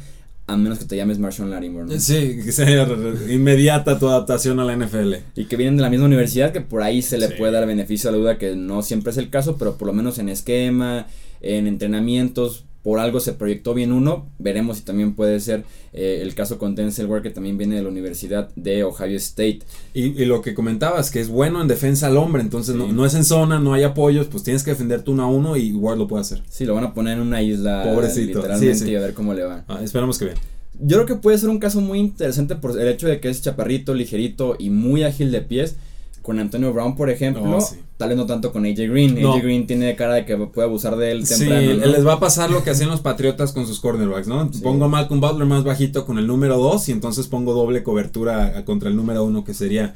a 0.47 0.57
menos 0.57 0.79
que 0.79 0.87
te 0.87 0.97
llames 0.97 1.19
Marshall 1.19 1.51
Lattimore. 1.51 1.85
¿no? 1.85 2.01
Sí, 2.01 2.41
que 2.43 2.53
sea 2.53 2.89
inmediata 3.29 3.99
tu 3.99 4.09
adaptación 4.09 4.59
a 4.61 4.65
la 4.65 4.75
NFL. 4.75 5.17
Y 5.37 5.45
que 5.45 5.57
vienen 5.57 5.77
de 5.77 5.83
la 5.83 5.91
misma 5.91 6.07
universidad, 6.07 6.53
que 6.53 6.63
por 6.63 6.83
ahí 6.83 7.03
se 7.03 7.19
le 7.19 7.29
puede 7.29 7.53
dar 7.53 7.67
beneficio 7.67 8.09
a 8.09 8.13
la 8.13 8.19
duda, 8.19 8.39
que 8.39 8.57
no 8.57 8.81
siempre 8.81 9.11
es 9.11 9.19
el 9.19 9.29
caso, 9.29 9.59
pero 9.59 9.77
por 9.77 9.89
lo 9.89 9.93
menos 9.93 10.19
en 10.19 10.31
esquema, 10.31 11.07
en 11.43 11.67
entrenamientos, 11.67 12.65
por 12.83 12.99
algo 12.99 13.21
se 13.21 13.33
proyectó 13.33 13.75
bien 13.75 13.93
uno. 13.93 14.29
Veremos 14.39 14.79
si 14.79 14.83
también 14.85 15.15
puede 15.15 15.39
ser 15.41 15.65
eh, 15.93 16.19
el 16.23 16.35
caso 16.35 16.59
con 16.59 16.75
Denzel 16.75 17.07
Ward, 17.07 17.23
que 17.23 17.31
también 17.31 17.57
viene 17.59 17.77
de 17.77 17.83
la 17.83 17.89
Universidad 17.89 18.49
de 18.57 18.85
Ohio 18.85 19.17
State. 19.17 19.61
Y, 19.95 20.21
y 20.21 20.25
lo 20.25 20.43
que 20.43 20.55
comentabas, 20.55 21.11
que 21.11 21.21
es 21.21 21.29
bueno 21.29 21.63
en 21.63 21.69
defensa 21.69 22.09
al 22.09 22.17
hombre, 22.17 22.43
entonces 22.43 22.75
no, 22.75 22.93
no, 22.93 23.07
es 23.07 23.15
en 23.15 23.25
zona, 23.25 23.61
no 23.61 23.73
hay 23.75 23.85
apoyos, 23.85 24.27
pues 24.27 24.43
tienes 24.43 24.63
que 24.63 24.73
defenderte 24.73 25.11
uno 25.11 25.23
a 25.23 25.27
uno 25.27 25.57
y 25.57 25.73
Ward 25.73 25.99
lo 25.99 26.09
puede 26.09 26.23
hacer. 26.23 26.43
Sí, 26.49 26.65
lo 26.65 26.75
van 26.75 26.85
a 26.85 26.95
poner 26.95 27.19
en 27.19 27.21
una 27.21 27.41
isla. 27.43 27.85
Pobrecito. 27.85 28.39
Literalmente 28.39 28.75
Sí, 28.75 28.85
sí. 28.87 28.91
y 28.91 28.97
a 28.97 29.01
ver 29.01 29.15
cómo 29.15 29.35
le 29.35 29.45
va. 29.45 29.65
Ah, 29.69 29.81
esperamos 29.83 30.19
que 30.19 30.27
bien. 30.27 30.37
Yo 30.81 30.97
creo 30.97 31.07
que 31.07 31.15
puede 31.17 31.39
ser 31.39 31.51
un 31.51 31.59
caso 31.59 31.81
muy 31.81 32.01
interesante 32.01 32.57
por 32.57 32.79
el 32.81 32.89
hecho 32.89 33.07
de 33.07 33.21
que 33.21 33.29
es 33.29 33.43
chaparrito, 33.43 33.95
ligerito 33.95 34.57
y 34.59 34.71
muy 34.71 35.05
ágil 35.05 35.31
de 35.31 35.43
pies. 35.43 35.77
Con 36.23 36.39
Antonio 36.39 36.73
Brown, 36.73 36.95
por 36.95 37.11
ejemplo, 37.11 37.43
Oh, 37.57 37.61
sí. 37.61 37.77
tal 37.97 38.11
vez 38.11 38.17
no 38.17 38.27
tanto 38.27 38.53
con 38.53 38.65
AJ 38.65 38.77
Green. 38.89 39.21
No. 39.21 39.33
AJ 39.33 39.43
Green 39.43 39.67
tiene 39.67 39.97
cara 39.97 40.15
de 40.15 40.25
que 40.25 40.37
puede 40.37 40.69
abusar 40.69 40.97
de 40.97 41.11
él 41.11 41.27
Sí, 41.27 41.41
temprano. 41.41 41.75
¿no? 41.75 41.87
les 41.87 42.07
va 42.07 42.13
a 42.15 42.21
pasar 42.21 42.49
lo 42.51 42.63
que 42.63 42.71
hacían 42.71 42.91
los 42.91 43.01
Patriotas 43.01 43.53
con 43.53 43.67
sus 43.67 43.81
cornerbacks, 43.81 44.29
¿no? 44.29 44.49
Sí. 44.53 44.61
Pongo 44.63 44.85
a 44.85 44.89
Malcolm 44.89 45.21
Butler 45.21 45.47
más 45.49 45.65
bajito 45.65 46.07
con 46.07 46.19
el 46.19 46.27
número 46.29 46.59
2 46.59 46.89
y 46.89 46.93
entonces 46.93 47.27
pongo 47.27 47.53
doble 47.55 47.83
cobertura 47.83 48.59
a- 48.59 48.65
contra 48.65 48.89
el 48.89 48.95
número 48.97 49.25
1 49.25 49.45
que 49.45 49.53
sería... 49.53 49.95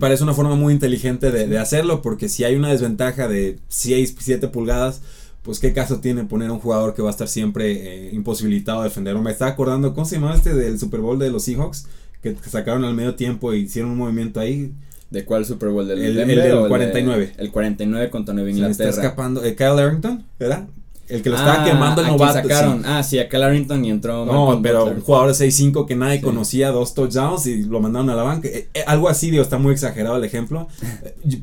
parece 0.00 0.24
una 0.24 0.34
forma 0.34 0.56
muy 0.56 0.72
inteligente 0.72 1.30
de, 1.30 1.46
de 1.46 1.58
hacerlo 1.58 2.02
porque 2.02 2.28
si 2.28 2.42
hay 2.44 2.56
una 2.56 2.70
desventaja 2.70 3.28
de 3.28 3.58
6, 3.68 4.16
7 4.18 4.48
pulgadas, 4.48 5.00
pues 5.42 5.60
qué 5.60 5.72
caso 5.72 6.00
tiene 6.00 6.24
poner 6.24 6.50
a 6.50 6.52
un 6.54 6.58
jugador 6.58 6.92
que 6.94 7.02
va 7.02 7.08
a 7.08 7.12
estar 7.12 7.28
siempre 7.28 8.08
eh, 8.08 8.10
imposibilitado 8.12 8.82
de 8.82 8.88
defender. 8.88 9.14
O 9.14 9.22
me 9.22 9.30
estaba 9.30 9.52
acordando, 9.52 9.94
¿cómo 9.94 10.04
se 10.04 10.16
llamaba 10.16 10.34
este 10.34 10.52
del 10.54 10.78
Super 10.78 11.00
Bowl 11.00 11.18
de 11.20 11.30
los 11.30 11.44
Seahawks? 11.44 11.86
Que, 12.20 12.34
que 12.34 12.50
sacaron 12.50 12.84
al 12.84 12.94
medio 12.94 13.14
tiempo 13.14 13.52
e 13.52 13.58
hicieron 13.58 13.92
un 13.92 13.98
movimiento 13.98 14.40
ahí. 14.40 14.72
¿De 15.10 15.24
cuál 15.24 15.44
Super 15.46 15.70
Bowl? 15.70 15.86
¿Del 15.88 16.02
El- 16.02 16.14
Denver 16.16 16.38
el 16.38 16.44
del 16.44 16.54
o 16.54 16.62
de- 16.64 16.68
49. 16.68 17.32
el 17.38 17.50
49 17.50 18.10
contra 18.10 18.34
Nueva 18.34 18.50
Se 18.50 18.54
me 18.60 18.68
está 18.70 18.82
Inglaterra. 18.84 19.02
escapando. 19.06 19.44
eh, 19.44 19.54
Kyle 19.56 19.66
Arrington, 19.78 20.24
¿verdad? 20.38 20.66
El 21.08 21.22
que 21.22 21.30
lo 21.30 21.36
estaba 21.36 21.62
Ah, 21.62 21.64
quemando 21.64 22.02
el 22.02 22.08
novato. 22.08 22.34
sacaron. 22.34 22.80
sí. 22.80 22.84
Ah, 22.86 23.02
sí, 23.02 23.18
a 23.18 23.30
Cal 23.30 23.42
Arrington 23.42 23.82
y 23.82 23.88
entró 23.88 24.26
No, 24.26 24.60
pero 24.62 24.80
Butler. 24.80 24.96
un 24.98 25.02
jugador 25.02 25.28
de 25.28 25.34
6'5 25.34 25.86
que 25.86 25.96
nadie 25.96 26.18
Sí. 26.18 26.22
conocía, 26.22 26.70
dos 26.70 26.92
touchdowns 26.92 27.46
y 27.46 27.62
lo 27.62 27.80
mandaron 27.80 28.10
a 28.10 28.14
la 28.14 28.22
banca. 28.24 28.46
Eh, 28.48 28.68
eh, 28.74 28.82
algo 28.86 29.08
así, 29.08 29.30
digo, 29.30 29.42
está 29.42 29.56
muy 29.56 29.72
exagerado 29.72 30.16
el 30.18 30.24
ejemplo. 30.24 30.68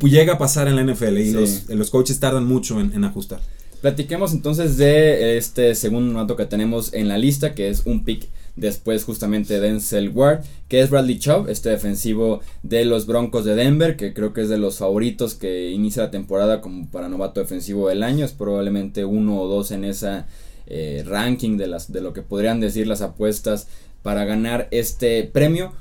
Llega 0.04 0.34
a 0.34 0.38
pasar 0.38 0.68
en 0.68 0.76
la 0.76 0.82
NFL 0.84 1.18
y 1.20 1.26
Sí. 1.30 1.34
los, 1.34 1.70
los 1.70 1.90
coaches 1.90 2.20
tardan 2.20 2.46
mucho 2.46 2.80
en, 2.80 2.94
en 2.94 3.04
ajustar. 3.06 3.40
Platiquemos 3.82 4.34
entonces 4.34 4.78
de 4.78 5.38
este 5.38 5.74
segundo 5.74 6.14
novato 6.14 6.36
que 6.36 6.46
tenemos 6.46 6.94
en 6.94 7.08
la 7.08 7.18
lista, 7.18 7.56
que 7.56 7.70
es 7.70 7.88
un 7.88 8.04
pick 8.04 8.28
después 8.56 9.04
justamente 9.04 9.56
de 9.56 9.60
Denzel 9.60 10.10
Ward, 10.10 10.44
que 10.68 10.82
es 10.82 10.90
Bradley 10.90 11.20
Chubb, 11.20 11.50
este 11.50 11.70
defensivo 11.70 12.42
de 12.64 12.86
los 12.86 13.06
Broncos 13.06 13.46
de 13.46 13.56
Denver, 13.56 13.98
que 13.98 14.14
creo 14.14 14.34
que 14.34 14.42
es 14.42 14.50
de 14.50 14.58
los 14.58 14.78
favoritos 14.78 15.36
que 15.36 15.72
inicia 15.72 16.04
la 16.04 16.12
temporada 16.12 16.62
como 16.62 16.90
para 16.90 17.10
novato 17.10 17.40
defensivo 17.40 17.90
del 17.90 18.04
año, 18.04 18.26
es 18.26 18.32
probablemente 18.32 19.06
uno 19.06 19.42
o 19.42 19.48
dos 19.48 19.72
en 19.72 19.84
esa 19.84 20.28
eh, 20.68 21.04
ranking 21.06 21.58
de, 21.58 21.68
las, 21.68 21.92
de 21.92 22.02
lo 22.02 22.14
que 22.14 22.22
podrían 22.22 22.60
decir 22.60 22.88
las 22.88 23.02
apuestas 23.02 23.68
para 24.02 24.26
ganar 24.26 24.68
este 24.72 25.24
premio. 25.24 25.74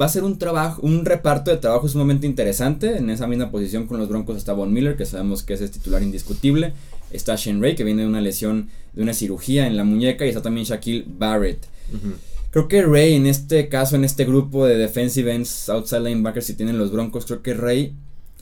Va 0.00 0.06
a 0.06 0.08
ser 0.08 0.24
un 0.24 0.38
trabajo, 0.38 0.80
un 0.82 1.04
reparto 1.04 1.50
de 1.50 1.58
trabajo 1.58 1.86
sumamente 1.86 2.26
interesante. 2.26 2.96
En 2.96 3.10
esa 3.10 3.26
misma 3.26 3.50
posición 3.50 3.86
con 3.86 3.98
los 3.98 4.08
Broncos 4.08 4.38
está 4.38 4.54
Von 4.54 4.72
Miller, 4.72 4.96
que 4.96 5.04
sabemos 5.04 5.42
que 5.42 5.52
ese 5.52 5.66
es 5.66 5.70
titular 5.70 6.02
indiscutible. 6.02 6.72
Está 7.12 7.36
Shane 7.36 7.60
Ray, 7.60 7.74
que 7.74 7.84
viene 7.84 8.02
de 8.02 8.08
una 8.08 8.20
lesión, 8.20 8.68
de 8.92 9.02
una 9.02 9.14
cirugía 9.14 9.66
en 9.66 9.76
la 9.76 9.84
muñeca. 9.84 10.24
Y 10.24 10.28
está 10.28 10.42
también 10.42 10.66
Shaquille 10.66 11.04
Barrett. 11.06 11.66
Creo 12.50 12.68
que 12.68 12.82
Ray, 12.82 13.14
en 13.14 13.26
este 13.26 13.68
caso, 13.68 13.96
en 13.96 14.04
este 14.04 14.24
grupo 14.24 14.66
de 14.66 14.76
defensive 14.76 15.34
ends, 15.34 15.68
outside 15.68 16.00
linebackers, 16.00 16.46
si 16.46 16.54
tienen 16.54 16.78
los 16.78 16.92
Broncos, 16.92 17.24
creo 17.24 17.42
que 17.42 17.54
Ray 17.54 17.94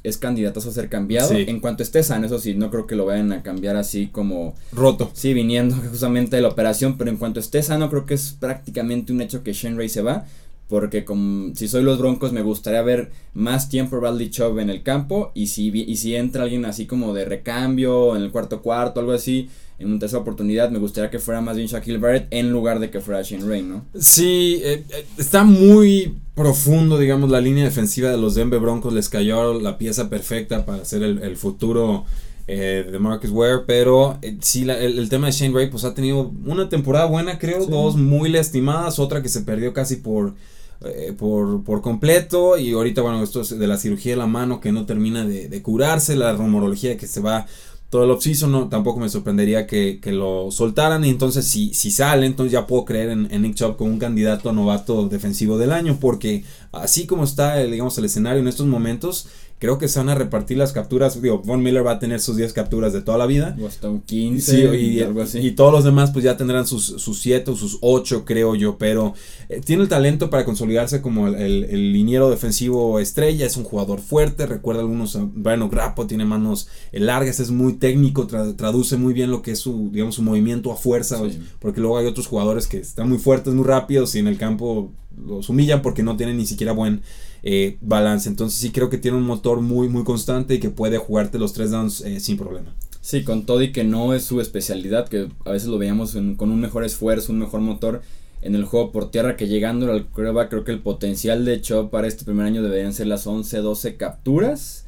es 0.03 0.19
candidato 0.19 0.61
a 0.61 0.63
ser 0.63 0.89
cambiado. 0.89 1.29
Sí. 1.29 1.45
En 1.47 1.61
cuanto 1.61 1.83
esté 1.83 2.03
sano, 2.03 2.27
eso 2.27 2.39
sí, 2.39 2.55
no 2.55 2.71
creo 2.71 2.87
que 2.87 2.97
lo 2.97 3.07
vayan 3.07 3.33
a 3.33 3.43
cambiar 3.43 3.77
así 3.77 4.09
como 4.09 4.55
Roto. 4.73 5.11
Sí, 5.15 5.35
viniendo 5.35 5.77
justamente 5.91 6.37
de 6.37 6.43
la 6.43 6.49
operación, 6.49 6.97
pero 6.97 7.11
en 7.11 7.19
cuanto 7.19 7.41
esté 7.41 7.63
sano, 7.63 7.91
creo 7.91 8.07
que 8.07 8.15
es 8.15 8.37
prácticamente 8.39 9.13
un 9.13 9.21
hecho 9.21 9.43
que 9.43 9.53
Shane 9.53 9.77
Ray 9.77 9.89
se 9.89 10.03
va. 10.03 10.27
Porque 10.71 11.05
como, 11.05 11.55
si 11.55 11.69
soy 11.69 11.83
los 11.83 11.99
Broncos, 11.99 12.33
me 12.33 12.41
gustaría 12.43 12.81
ver 12.81 13.11
más 13.35 13.69
tiempo 13.69 14.01
Bradley 14.01 14.31
Chubb 14.31 14.61
en 14.61 14.71
el 14.71 14.83
campo. 14.83 15.33
Y 15.35 15.49
si, 15.49 15.69
y 15.69 15.97
si 15.97 16.15
entra 16.17 16.45
alguien 16.45 16.65
así 16.65 16.87
como 16.87 17.13
de 17.13 17.27
recambio, 17.27 18.17
en 18.17 18.23
el 18.23 18.31
cuarto 18.31 18.63
cuarto, 18.63 19.01
algo 19.01 19.13
así, 19.13 19.51
en 19.81 19.89
una 19.91 19.99
tercera 19.99 20.23
oportunidad, 20.23 20.71
me 20.71 20.79
gustaría 20.79 21.11
que 21.11 21.19
fuera 21.19 21.41
más 21.41 21.57
bien 21.57 21.67
Shaquille 21.69 21.99
Barrett 21.99 22.29
en 22.31 22.53
lugar 22.53 22.79
de 22.79 22.89
que 22.91 23.01
fuera 23.01 23.21
Shane 23.23 23.47
Ray, 23.49 23.63
¿no? 23.63 23.85
Sí, 23.99 24.61
eh, 24.63 24.85
eh, 24.91 25.07
está 25.19 25.43
muy 25.43 26.15
profundo, 26.37 26.99
digamos, 26.99 27.31
la 27.31 27.41
línea 27.41 27.65
defensiva 27.65 28.11
de 28.11 28.17
los 28.19 28.35
Denver 28.37 28.61
Broncos. 28.61 28.93
Les 28.95 29.09
cayó 29.09 29.59
la 29.61 29.77
pieza 29.77 30.09
perfecta 30.09 30.65
para 30.65 30.83
hacer 30.83 31.03
el, 31.03 31.23
el 31.23 31.37
futuro 31.37 32.05
eh, 32.47 32.87
de 32.93 32.99
Marcus 33.01 33.31
Ware. 33.31 33.61
Pero 33.67 34.19
eh, 34.23 34.37
sí, 34.41 34.65
la- 34.65 34.79
el, 34.79 34.99
el 35.01 35.09
tema 35.09 35.27
de 35.27 35.33
Shane 35.33 35.55
Ray, 35.55 35.69
pues 35.71 35.83
ha 35.85 35.95
tenido 35.95 36.31
una 36.47 36.69
temporada 36.69 37.07
buena, 37.07 37.39
creo. 37.39 37.65
Sí. 37.65 37.71
Dos 37.71 37.97
muy 37.97 38.29
lastimadas, 38.31 38.99
otra 39.01 39.21
que 39.23 39.29
se 39.29 39.41
perdió 39.41 39.73
casi 39.73 39.97
por. 39.97 40.35
Eh, 40.83 41.13
por, 41.17 41.63
por 41.63 41.83
completo 41.83 42.57
y 42.57 42.73
ahorita 42.73 43.03
bueno 43.03 43.23
esto 43.23 43.43
es 43.43 43.59
de 43.59 43.67
la 43.67 43.77
cirugía 43.77 44.13
de 44.13 44.19
la 44.19 44.27
mano 44.27 44.61
que 44.61 44.73
no 44.73 44.87
termina 44.87 45.27
de, 45.27 45.63
curarse 45.63 46.17
la 46.17 46.33
rumorología 46.33 46.97
que 46.97 47.07
se 47.07 47.21
va 47.21 47.47
todo 47.91 48.05
el 48.05 48.11
offseason, 48.13 48.53
no, 48.53 48.69
tampoco 48.69 49.01
me 49.01 49.09
sorprendería 49.09 49.67
que, 49.67 49.99
que 50.01 50.13
lo 50.13 50.53
soltaran. 50.53 51.05
Y 51.05 51.11
entonces, 51.11 51.45
si, 51.45 51.75
si 51.75 51.91
sale, 51.91 52.25
entonces 52.25 52.53
ya 52.53 52.67
puedo 52.67 52.85
creer 52.85 53.11
en, 53.11 53.43
Nick 53.43 53.57
Chubb 53.57 53.77
como 53.77 53.91
un 53.91 53.99
candidato 53.99 54.53
novato 54.53 55.09
defensivo 55.09 55.59
del 55.59 55.73
año. 55.73 55.99
Porque 56.01 56.45
así 56.71 57.07
como 57.07 57.25
está, 57.25 57.61
el, 57.61 57.73
digamos, 57.73 57.99
el 57.99 58.05
escenario 58.05 58.41
en 58.41 58.47
estos 58.47 58.69
momentos, 58.69 59.29
creo 59.61 59.79
que 59.79 59.87
se 59.87 60.01
van 60.01 60.09
a 60.09 60.17
repartir 60.17 60.57
las 60.59 60.73
capturas. 60.73 61.23
Digo, 61.23 61.39
Von 61.45 61.63
Miller 61.63 61.87
va 61.87 61.93
a 61.93 61.99
tener 62.01 62.19
sus 62.19 62.37
10 62.37 62.53
capturas 62.53 62.93
de 62.93 63.03
toda 63.03 63.17
la 63.19 63.27
vida. 63.27 63.57
O 63.63 63.67
hasta 63.69 63.89
un 63.89 64.01
15 64.01 64.53
Sí, 64.73 64.77
y, 64.77 65.01
algo 65.01 65.23
así. 65.23 65.39
y 65.39 65.53
todos 65.53 65.71
los 65.73 65.85
demás 65.85 66.11
pues 66.11 66.25
ya 66.25 66.37
tendrán 66.37 66.67
sus, 66.67 66.85
sus 66.87 67.21
siete 67.21 67.53
o 67.53 67.57
sus 67.57 67.79
ocho 67.83 68.25
creo 68.25 68.55
yo, 68.57 68.79
pero 68.79 69.15
eh, 69.49 69.61
tiene 69.65 69.83
el 69.85 69.89
talento 69.89 70.31
para 70.31 70.45
consolidarse 70.45 71.01
como 71.03 71.29
el, 71.29 71.35
el, 71.37 71.65
el 71.65 71.93
liniero 71.93 72.31
defensivo 72.31 72.99
estrella, 72.99 73.47
es 73.47 73.57
un 73.57 73.65
jugador 73.65 74.01
fuerte, 74.01 74.47
recuerda 74.47 74.81
algunos 74.81 75.15
a 75.17 75.29
Brian 75.31 75.63
O'Grappo, 75.63 76.07
tiene 76.07 76.25
manos 76.25 76.69
eh, 76.93 76.99
largas, 77.01 77.39
es 77.39 77.51
muy 77.51 77.75
técnico, 77.75 78.27
tra- 78.27 78.57
traduce 78.57 78.97
muy 78.97 79.13
bien 79.13 79.31
lo 79.31 79.43
que 79.43 79.51
es 79.53 79.59
su, 79.59 79.91
digamos, 79.93 80.15
su 80.15 80.23
movimiento 80.23 80.73
a 80.73 80.77
fuerza, 80.77 81.19
Sí. 81.31 81.39
porque 81.59 81.81
luego 81.83 81.99
hay 81.99 82.07
otros 82.07 82.27
jugadores 82.27 82.67
que 82.67 82.79
están 82.79 83.09
muy 83.11 83.19
fuertes, 83.19 83.53
muy 83.53 83.65
rápidos 83.65 84.15
y 84.15 84.21
en 84.21 84.27
el 84.27 84.39
campo 84.39 84.91
los 85.27 85.49
humillan 85.51 85.83
porque 85.83 86.03
no 86.03 86.17
tienen 86.17 86.39
ni 86.39 86.47
siquiera 86.47 86.73
buen 86.73 87.03
eh, 87.43 87.79
balance, 87.81 88.29
entonces 88.29 88.59
sí 88.61 88.71
creo 88.71 88.91
que 88.91 88.99
tiene 88.99 89.17
un 89.17 89.25
motor 89.25 89.61
muy 89.61 89.89
muy 89.89 90.05
constante 90.05 90.55
y 90.55 90.61
que 90.61 90.71
puede 90.71 90.99
jugarte 90.99 91.39
los 91.39 91.53
tres 91.53 91.71
downs 91.71 92.01
eh, 92.03 92.21
sin 92.21 92.37
problema. 92.37 92.75
Sí, 93.01 93.25
con 93.25 93.47
todo 93.47 93.63
y 93.63 93.73
que 93.73 93.83
no 93.85 94.13
es 94.15 94.25
su 94.25 94.41
especialidad, 94.41 95.09
que 95.09 95.29
a 95.47 95.51
veces 95.53 95.69
lo 95.69 95.79
veíamos 95.79 96.15
en- 96.17 96.35
con 96.37 96.51
un 96.51 96.61
mejor 96.61 96.85
esfuerzo, 96.85 97.33
un 97.33 97.39
mejor 97.39 97.61
motor 97.63 98.03
en 98.43 98.55
el 98.55 98.65
juego 98.65 98.93
por 98.93 99.11
tierra, 99.11 99.37
que 99.37 99.49
llegando 99.49 99.91
al 99.91 100.05
prueba, 100.07 100.49
creo 100.49 100.65
que 100.65 100.73
el 100.73 100.81
potencial 100.81 101.45
de 101.45 101.61
Chop 101.61 101.91
para 101.91 102.07
este 102.09 102.25
primer 102.25 102.47
año 102.47 102.63
deberían 102.63 102.93
ser 102.93 103.07
las 103.07 103.27
11, 103.27 103.59
12 103.59 103.97
capturas. 103.97 104.85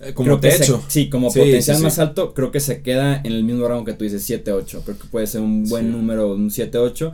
Eh, 0.00 0.12
como 0.12 0.26
Creo 0.26 0.40
que 0.40 0.50
se- 0.50 0.58
techo. 0.58 0.82
sí, 0.88 1.08
como 1.08 1.30
Sí, 1.30 1.38
potencial 1.38 1.76
sí, 1.76 1.80
sí. 1.80 1.84
más 1.84 1.98
alto, 1.98 2.34
creo 2.34 2.50
que 2.50 2.60
se 2.60 2.82
queda 2.82 3.16
en 3.24 3.32
el 3.32 3.44
mismo 3.44 3.66
rango 3.68 3.84
que 3.84 3.92
tú 3.94 4.04
dices, 4.04 4.24
7-8. 4.28 4.82
Creo 4.84 4.98
que 4.98 5.06
puede 5.08 5.26
ser 5.26 5.40
un 5.40 5.68
buen 5.68 5.90
número, 5.92 6.32
un 6.34 6.50
7-8, 6.50 7.12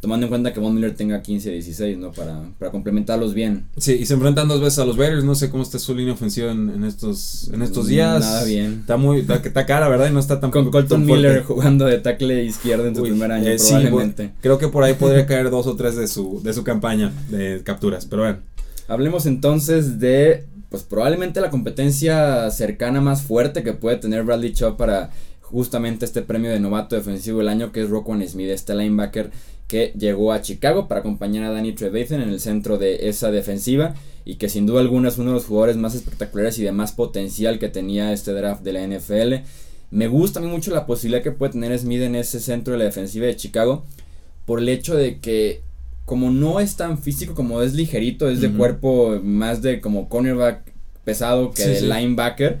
tomando 0.00 0.26
en 0.26 0.30
cuenta 0.30 0.52
que 0.52 0.60
Von 0.60 0.74
Miller 0.74 0.94
tenga 0.94 1.22
15-16, 1.22 1.98
¿no? 1.98 2.10
Para, 2.12 2.42
para 2.58 2.70
complementarlos 2.70 3.34
bien. 3.34 3.66
Sí, 3.76 3.92
y 4.00 4.06
se 4.06 4.14
enfrentan 4.14 4.48
dos 4.48 4.60
veces 4.60 4.78
a 4.78 4.86
los 4.86 4.96
Raiders. 4.96 5.24
No 5.24 5.34
sé 5.34 5.50
cómo 5.50 5.62
está 5.62 5.78
su 5.78 5.94
línea 5.94 6.14
ofensiva 6.14 6.50
en, 6.50 6.70
en 6.70 6.84
estos, 6.84 7.50
en 7.52 7.60
estos 7.60 7.86
días. 7.86 8.20
Nada 8.20 8.44
bien. 8.44 8.78
Está 8.80 8.96
muy, 8.96 9.20
está, 9.20 9.36
está 9.36 9.66
cara, 9.66 9.88
¿verdad? 9.88 10.08
Y 10.08 10.12
no 10.14 10.20
está 10.20 10.40
tan 10.40 10.50
Con 10.50 10.70
Colton. 10.70 11.04
Miller 11.04 11.44
jugando 11.44 11.84
de 11.84 11.98
tackle 11.98 12.44
izquierdo 12.44 12.86
en 12.86 12.96
su 12.96 13.02
Uy, 13.02 13.10
primer 13.10 13.30
año, 13.30 13.46
eh, 13.46 13.56
probablemente. 13.58 14.32
creo 14.40 14.56
que 14.58 14.68
por 14.68 14.84
ahí 14.84 14.94
podría 14.94 15.26
caer 15.26 15.50
dos 15.50 15.66
o 15.66 15.76
tres 15.76 15.96
de 15.96 16.08
su, 16.08 16.40
de 16.42 16.54
su 16.54 16.64
campaña 16.64 17.12
de 17.28 17.60
capturas. 17.62 18.06
Pero 18.06 18.22
bueno. 18.22 18.38
Hablemos 18.88 19.26
entonces 19.26 20.00
de, 20.00 20.46
pues 20.70 20.82
probablemente 20.82 21.40
la 21.42 21.50
competencia 21.50 22.50
cercana 22.50 23.00
más 23.00 23.22
fuerte 23.22 23.62
que 23.62 23.74
puede 23.74 23.98
tener 23.98 24.24
Bradley 24.24 24.52
Chubb 24.52 24.76
para 24.76 25.10
justamente 25.42 26.04
este 26.04 26.22
premio 26.22 26.50
de 26.50 26.58
novato 26.58 26.96
defensivo 26.96 27.38
del 27.38 27.48
año 27.48 27.70
que 27.70 27.82
es 27.82 27.90
Roquan 27.90 28.26
Smith, 28.26 28.48
este 28.48 28.74
linebacker 28.74 29.30
que 29.70 29.92
llegó 29.96 30.32
a 30.32 30.42
Chicago 30.42 30.88
para 30.88 30.98
acompañar 30.98 31.44
a 31.44 31.52
Danny 31.52 31.70
Trevathan 31.70 32.20
en 32.22 32.30
el 32.30 32.40
centro 32.40 32.76
de 32.76 33.08
esa 33.08 33.30
defensiva 33.30 33.94
y 34.24 34.34
que 34.34 34.48
sin 34.48 34.66
duda 34.66 34.80
alguna 34.80 35.10
es 35.10 35.18
uno 35.18 35.30
de 35.30 35.34
los 35.34 35.44
jugadores 35.44 35.76
más 35.76 35.94
espectaculares 35.94 36.58
y 36.58 36.64
de 36.64 36.72
más 36.72 36.90
potencial 36.90 37.60
que 37.60 37.68
tenía 37.68 38.12
este 38.12 38.32
draft 38.32 38.64
de 38.64 38.72
la 38.72 38.84
NFL. 38.84 39.46
Me 39.92 40.08
gusta 40.08 40.40
a 40.40 40.42
mí 40.42 40.48
mucho 40.48 40.72
la 40.72 40.86
posibilidad 40.86 41.22
que 41.22 41.30
puede 41.30 41.52
tener 41.52 41.78
Smith 41.78 42.02
en 42.02 42.16
ese 42.16 42.40
centro 42.40 42.72
de 42.72 42.80
la 42.80 42.86
defensiva 42.86 43.26
de 43.26 43.36
Chicago 43.36 43.84
por 44.44 44.58
el 44.58 44.68
hecho 44.68 44.96
de 44.96 45.20
que 45.20 45.60
como 46.04 46.32
no 46.32 46.58
es 46.58 46.74
tan 46.74 46.98
físico 46.98 47.34
como 47.36 47.62
es 47.62 47.74
ligerito, 47.74 48.28
es 48.28 48.40
de 48.40 48.50
cuerpo 48.50 49.20
más 49.22 49.62
de 49.62 49.80
como 49.80 50.08
cornerback 50.08 50.64
pesado 51.04 51.52
que 51.52 51.64
de 51.64 51.82
linebacker 51.82 52.58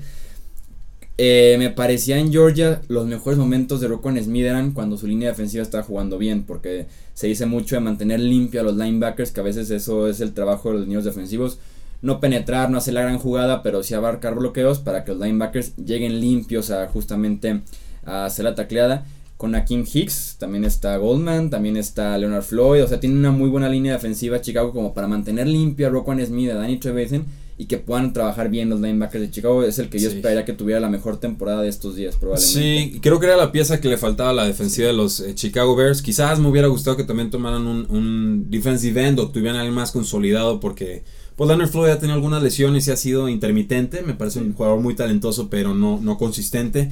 eh, 1.22 1.56
me 1.58 1.68
parecía 1.68 2.16
en 2.16 2.32
Georgia 2.32 2.80
los 2.88 3.06
mejores 3.06 3.38
momentos 3.38 3.82
de 3.82 3.88
Rocco 3.88 4.10
Smith 4.10 4.46
eran 4.46 4.72
cuando 4.72 4.96
su 4.96 5.06
línea 5.06 5.28
defensiva 5.28 5.62
estaba 5.62 5.82
jugando 5.82 6.16
bien, 6.16 6.44
porque 6.44 6.86
se 7.12 7.26
dice 7.26 7.44
mucho 7.44 7.74
de 7.74 7.82
mantener 7.82 8.20
limpio 8.20 8.62
a 8.62 8.64
los 8.64 8.74
linebackers, 8.74 9.30
que 9.30 9.40
a 9.40 9.42
veces 9.42 9.70
eso 9.70 10.08
es 10.08 10.22
el 10.22 10.32
trabajo 10.32 10.70
de 10.70 10.78
los 10.78 10.86
niños 10.86 11.04
defensivos. 11.04 11.58
No 12.00 12.20
penetrar, 12.20 12.70
no 12.70 12.78
hacer 12.78 12.94
la 12.94 13.02
gran 13.02 13.18
jugada, 13.18 13.62
pero 13.62 13.82
sí 13.82 13.92
abarcar 13.92 14.34
bloqueos 14.34 14.78
para 14.78 15.04
que 15.04 15.12
los 15.12 15.20
linebackers 15.20 15.76
lleguen 15.76 16.22
limpios 16.22 16.70
a 16.70 16.86
justamente 16.86 17.60
a 18.06 18.24
hacer 18.24 18.46
la 18.46 18.54
tacleada. 18.54 19.04
Con 19.36 19.54
Akeem 19.54 19.84
Hicks, 19.92 20.36
también 20.38 20.64
está 20.64 20.96
Goldman, 20.96 21.50
también 21.50 21.76
está 21.76 22.16
Leonard 22.16 22.44
Floyd, 22.44 22.82
o 22.82 22.88
sea, 22.88 22.98
tiene 22.98 23.16
una 23.16 23.30
muy 23.30 23.50
buena 23.50 23.68
línea 23.68 23.92
defensiva 23.92 24.40
Chicago 24.40 24.72
como 24.72 24.94
para 24.94 25.06
mantener 25.06 25.46
limpio 25.48 25.86
a 25.86 25.90
Rocco 25.90 26.14
Smith, 26.24 26.50
a 26.50 26.54
Danny 26.54 26.78
Trevathan 26.78 27.26
y 27.60 27.66
que 27.66 27.76
puedan 27.76 28.14
trabajar 28.14 28.48
bien 28.48 28.70
los 28.70 28.80
linebackers 28.80 29.20
de 29.20 29.30
Chicago. 29.30 29.62
Es 29.62 29.78
el 29.78 29.90
que 29.90 29.98
yo 29.98 30.08
esperaría 30.08 30.46
que 30.46 30.54
tuviera 30.54 30.80
la 30.80 30.88
mejor 30.88 31.20
temporada 31.20 31.60
de 31.60 31.68
estos 31.68 31.94
días, 31.94 32.16
probablemente. 32.16 32.58
Sí, 32.58 33.00
creo 33.02 33.20
que 33.20 33.26
era 33.26 33.36
la 33.36 33.52
pieza 33.52 33.82
que 33.82 33.88
le 33.88 33.98
faltaba 33.98 34.30
a 34.30 34.32
la 34.32 34.46
defensiva 34.46 34.86
de 34.86 34.94
los 34.94 35.20
eh, 35.20 35.34
Chicago 35.34 35.76
Bears. 35.76 36.00
Quizás 36.00 36.38
me 36.38 36.48
hubiera 36.48 36.68
gustado 36.68 36.96
que 36.96 37.04
también 37.04 37.28
tomaran 37.28 37.66
un, 37.66 37.86
un 37.90 38.46
defensive 38.48 39.06
end 39.06 39.20
o 39.20 39.30
tuvieran 39.30 39.56
alguien 39.56 39.74
más 39.74 39.92
consolidado 39.92 40.58
porque. 40.58 41.02
Pues 41.36 41.48
Leonard 41.48 41.70
Floyd 41.70 41.90
ha 41.90 41.98
tenido 41.98 42.14
algunas 42.14 42.42
lesiones 42.42 42.86
y 42.88 42.92
ha 42.92 42.96
sido 42.96 43.28
intermitente. 43.28 44.02
Me 44.02 44.14
parece 44.14 44.40
un 44.40 44.54
jugador 44.54 44.80
muy 44.80 44.94
talentoso, 44.94 45.48
pero 45.48 45.74
no, 45.74 45.98
no 46.00 46.16
consistente. 46.16 46.90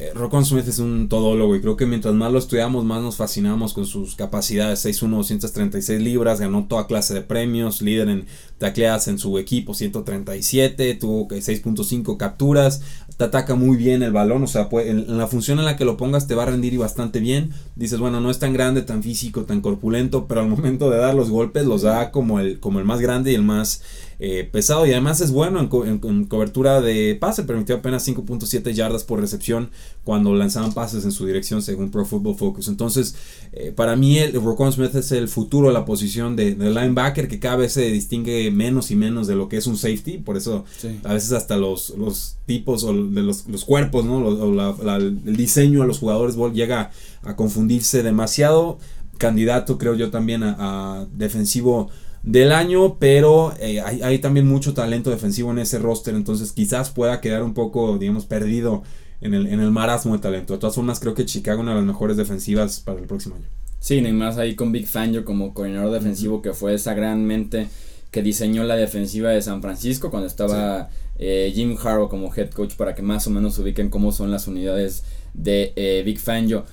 Eh, 0.00 0.14
Smith 0.44 0.66
es 0.66 0.78
un 0.78 1.10
todólogo 1.10 1.54
y 1.54 1.60
creo 1.60 1.76
que 1.76 1.84
mientras 1.84 2.14
más 2.14 2.32
lo 2.32 2.38
estudiamos, 2.38 2.86
más 2.86 3.02
nos 3.02 3.16
fascinamos 3.16 3.74
con 3.74 3.84
sus 3.84 4.16
capacidades. 4.16 4.82
6'1, 4.86 5.10
236 5.10 6.00
libras, 6.00 6.40
ganó 6.40 6.64
toda 6.64 6.86
clase 6.86 7.12
de 7.12 7.20
premios, 7.20 7.82
líder 7.82 8.08
en 8.08 8.24
tacleadas 8.56 9.08
en 9.08 9.18
su 9.18 9.36
equipo, 9.38 9.74
137, 9.74 10.94
tuvo 10.94 11.28
6.5 11.28 12.16
capturas, 12.16 12.80
te 13.18 13.24
ataca 13.24 13.54
muy 13.54 13.76
bien 13.76 14.02
el 14.02 14.12
balón, 14.12 14.42
o 14.42 14.46
sea, 14.46 14.70
en, 14.72 15.18
la 15.18 15.26
función 15.26 15.58
en 15.58 15.66
la 15.66 15.76
que 15.76 15.84
lo 15.84 15.98
pongas 15.98 16.26
te 16.26 16.34
va 16.34 16.44
a 16.44 16.46
rendir 16.46 16.72
y 16.72 16.78
bastante 16.78 17.20
bien. 17.20 17.50
Dices, 17.76 17.98
bueno, 17.98 18.22
no 18.22 18.30
es 18.30 18.38
tan 18.38 18.54
grande, 18.54 18.80
tan 18.80 19.02
físico, 19.02 19.44
tan 19.44 19.60
corpulento, 19.60 20.26
pero 20.26 20.40
al 20.40 20.48
momento 20.48 20.88
de 20.88 20.96
dar 20.96 21.14
los 21.14 21.28
golpes 21.28 21.66
los 21.66 21.82
da 21.82 22.10
como 22.10 22.40
el, 22.40 22.58
como 22.58 22.78
el 22.78 22.86
más 22.86 23.00
grande 23.00 23.32
y 23.32 23.34
el 23.34 23.42
más 23.42 23.82
eh, 24.22 24.46
pesado 24.52 24.86
y 24.86 24.90
además 24.90 25.22
es 25.22 25.30
bueno 25.30 25.58
en, 25.60 26.24
cobertura 26.26 26.82
de 26.82 27.16
pase, 27.18 27.44
permitió 27.44 27.76
apenas 27.76 28.06
5.7 28.06 28.74
yardas 28.74 29.02
por 29.02 29.18
recepción 29.18 29.70
cuando 30.04 30.34
lanzaban 30.34 30.74
pases 30.74 31.06
en 31.06 31.12
su 31.12 31.24
dirección 31.24 31.62
según 31.62 31.90
Pro 31.90 32.04
Football 32.04 32.36
Focus. 32.36 32.68
Entonces, 32.68 33.14
eh, 33.54 33.72
para 33.74 33.96
mí 33.96 34.18
el 34.18 34.34
Rocon 34.34 34.72
Smith 34.72 34.94
es 34.94 35.10
el 35.12 35.26
futuro 35.26 35.68
de 35.68 35.72
la 35.72 35.86
posición 35.86 36.36
de, 36.36 36.50
linebacker 36.54 37.28
que 37.28 37.38
cada 37.38 37.56
vez 37.56 37.72
se 37.72 37.90
distingue 37.90 38.50
menos 38.50 38.90
y 38.90 38.96
menos 38.96 39.26
de 39.26 39.36
lo 39.36 39.48
que 39.48 39.56
es 39.56 39.66
un 39.66 39.78
safety, 39.78 40.18
por 40.18 40.36
eso 40.36 40.66
a 41.02 41.14
veces 41.14 41.32
hasta 41.32 41.56
los, 41.56 41.88
los 41.96 42.36
tipos 42.44 42.84
o 42.84 42.92
de 42.92 43.22
los, 43.22 43.44
cuerpos, 43.64 44.04
¿no? 44.04 44.18
O 44.18 44.96
el 44.96 45.36
diseño 45.36 45.80
de 45.80 45.86
los 45.86 45.98
jugadores 45.98 46.36
llega 46.52 46.90
a 47.22 47.36
confundirse 47.36 48.02
demasiado. 48.02 48.78
Candidato 49.16 49.78
creo 49.78 49.94
yo 49.94 50.10
también 50.10 50.42
a 50.42 51.06
defensivo 51.16 51.90
del 52.22 52.52
año, 52.52 52.96
pero 52.98 53.54
eh, 53.60 53.80
hay, 53.80 54.18
también 54.18 54.46
mucho 54.46 54.74
talento 54.74 55.10
defensivo 55.10 55.50
en 55.50 55.58
ese 55.58 55.78
roster, 55.78 56.14
entonces 56.14 56.52
quizás 56.52 56.90
pueda 56.90 57.20
quedar 57.20 57.42
un 57.42 57.54
poco, 57.54 57.98
digamos, 57.98 58.26
perdido 58.26 58.82
en 59.20 59.34
el, 59.34 59.46
en 59.46 59.60
el 59.60 59.70
marasmo 59.70 60.14
de 60.14 60.20
talento. 60.20 60.52
De 60.52 60.58
todas 60.58 60.74
formas, 60.74 61.00
creo 61.00 61.14
que 61.14 61.24
Chicago 61.24 61.60
una 61.60 61.72
de 61.72 61.78
las 61.78 61.86
mejores 61.86 62.16
defensivas 62.16 62.80
para 62.80 63.00
el 63.00 63.06
próximo 63.06 63.36
año. 63.36 63.46
Sí, 63.80 64.02
ni 64.02 64.12
más 64.12 64.36
ahí 64.36 64.54
con 64.54 64.72
Big 64.72 64.86
Fangio 64.86 65.24
como 65.24 65.54
coordinador 65.54 65.92
defensivo, 65.92 66.42
que 66.42 66.52
fue 66.52 66.74
esa 66.74 66.92
gran 66.92 67.24
mente 67.24 67.68
que 68.10 68.22
diseñó 68.22 68.64
la 68.64 68.76
defensiva 68.76 69.30
de 69.30 69.40
San 69.40 69.62
Francisco 69.62 70.10
cuando 70.10 70.26
estaba 70.26 70.90
eh, 71.18 71.52
Jim 71.54 71.76
Harrow 71.82 72.08
como 72.08 72.34
head 72.34 72.50
coach 72.50 72.74
para 72.74 72.94
que 72.94 73.02
más 73.02 73.26
o 73.26 73.30
menos 73.30 73.58
ubiquen 73.58 73.88
cómo 73.88 74.12
son 74.12 74.30
las 74.30 74.48
unidades 74.48 75.04
de 75.32 75.72
eh, 75.76 76.02
Big 76.04 76.18
Fangio. 76.18 76.64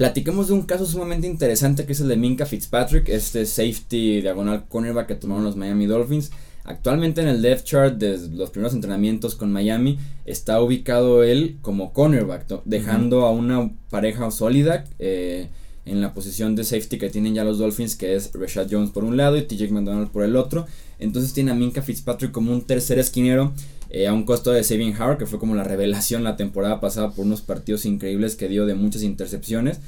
Platiquemos 0.00 0.48
de 0.48 0.54
un 0.54 0.62
caso 0.62 0.86
sumamente 0.86 1.26
interesante 1.26 1.84
que 1.84 1.92
es 1.92 2.00
el 2.00 2.08
de 2.08 2.16
Minka 2.16 2.46
Fitzpatrick, 2.46 3.10
este 3.10 3.44
safety 3.44 4.22
diagonal 4.22 4.64
cornerback 4.66 5.08
que 5.08 5.14
tomaron 5.14 5.44
los 5.44 5.56
Miami 5.56 5.84
Dolphins. 5.84 6.30
Actualmente 6.64 7.20
en 7.20 7.28
el 7.28 7.42
depth 7.42 7.64
chart 7.64 7.98
de 7.98 8.16
los 8.30 8.48
primeros 8.48 8.72
entrenamientos 8.72 9.34
con 9.34 9.52
Miami 9.52 9.98
está 10.24 10.62
ubicado 10.62 11.22
él 11.22 11.58
como 11.60 11.92
cornerback, 11.92 12.62
dejando 12.64 13.26
a 13.26 13.30
una 13.30 13.72
pareja 13.90 14.30
sólida 14.30 14.86
eh, 14.98 15.50
en 15.84 16.00
la 16.00 16.14
posición 16.14 16.56
de 16.56 16.64
safety 16.64 16.96
que 16.96 17.10
tienen 17.10 17.34
ya 17.34 17.44
los 17.44 17.58
Dolphins, 17.58 17.94
que 17.94 18.14
es 18.14 18.30
Rashad 18.32 18.68
Jones 18.70 18.92
por 18.92 19.04
un 19.04 19.18
lado 19.18 19.36
y 19.36 19.42
TJ 19.42 19.70
McDonald 19.70 20.08
por 20.08 20.24
el 20.24 20.36
otro. 20.36 20.66
Entonces 20.98 21.34
tiene 21.34 21.50
a 21.50 21.54
Minka 21.54 21.82
Fitzpatrick 21.82 22.32
como 22.32 22.52
un 22.52 22.62
tercer 22.62 22.98
esquinero 22.98 23.52
eh, 23.90 24.06
a 24.06 24.14
un 24.14 24.24
costo 24.24 24.52
de 24.52 24.64
Saving 24.64 24.96
Howard, 24.96 25.18
que 25.18 25.26
fue 25.26 25.38
como 25.38 25.54
la 25.54 25.64
revelación 25.64 26.24
la 26.24 26.36
temporada 26.36 26.80
pasada 26.80 27.10
por 27.10 27.26
unos 27.26 27.40
partidos 27.40 27.84
increíbles 27.84 28.36
que 28.36 28.48
dio 28.48 28.66
de 28.66 28.74
muchas 28.74 29.02
intercepciones, 29.02 29.80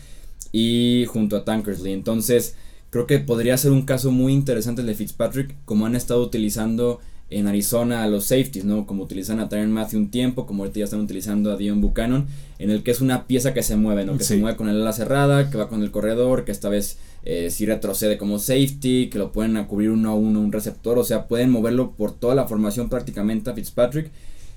y 0.50 1.06
junto 1.08 1.36
a 1.36 1.44
Tankersley. 1.44 1.92
Entonces, 1.92 2.56
creo 2.90 3.06
que 3.06 3.18
podría 3.18 3.56
ser 3.56 3.70
un 3.70 3.82
caso 3.82 4.10
muy 4.10 4.32
interesante 4.32 4.82
el 4.82 4.86
de 4.88 4.94
Fitzpatrick, 4.94 5.54
como 5.64 5.86
han 5.86 5.96
estado 5.96 6.22
utilizando 6.22 7.00
en 7.30 7.46
Arizona 7.46 8.02
a 8.02 8.08
los 8.08 8.26
safeties, 8.26 8.64
¿no? 8.64 8.86
Como 8.86 9.04
utilizan 9.04 9.40
a 9.40 9.48
Tyron 9.48 9.72
Matthew 9.72 10.00
un 10.00 10.10
tiempo, 10.10 10.46
como 10.46 10.62
ahorita 10.62 10.80
ya 10.80 10.84
están 10.84 11.00
utilizando 11.00 11.50
a 11.50 11.56
Dion 11.56 11.80
Buchanan, 11.80 12.26
en 12.58 12.70
el 12.70 12.82
que 12.82 12.90
es 12.90 13.00
una 13.00 13.26
pieza 13.26 13.54
que 13.54 13.62
se 13.62 13.76
mueve, 13.76 14.04
¿no? 14.04 14.18
Que 14.18 14.24
se 14.24 14.36
mueve 14.36 14.56
con 14.56 14.68
el 14.68 14.80
ala 14.80 14.92
cerrada, 14.92 15.48
que 15.48 15.56
va 15.56 15.68
con 15.68 15.82
el 15.82 15.90
corredor, 15.90 16.44
que 16.44 16.52
esta 16.52 16.68
vez 16.68 16.98
eh, 17.24 17.50
si 17.50 17.66
retrocede 17.66 18.18
como 18.18 18.38
safety, 18.38 19.08
que 19.08 19.18
lo 19.18 19.32
pueden 19.32 19.62
cubrir 19.64 19.90
uno 19.90 20.10
a 20.10 20.14
uno 20.14 20.40
un 20.40 20.52
receptor, 20.52 20.98
o 20.98 21.04
sea, 21.04 21.28
pueden 21.28 21.50
moverlo 21.50 21.92
por 21.92 22.12
toda 22.12 22.34
la 22.34 22.46
formación 22.46 22.88
prácticamente 22.88 23.50
a 23.50 23.54
Fitzpatrick 23.54 24.10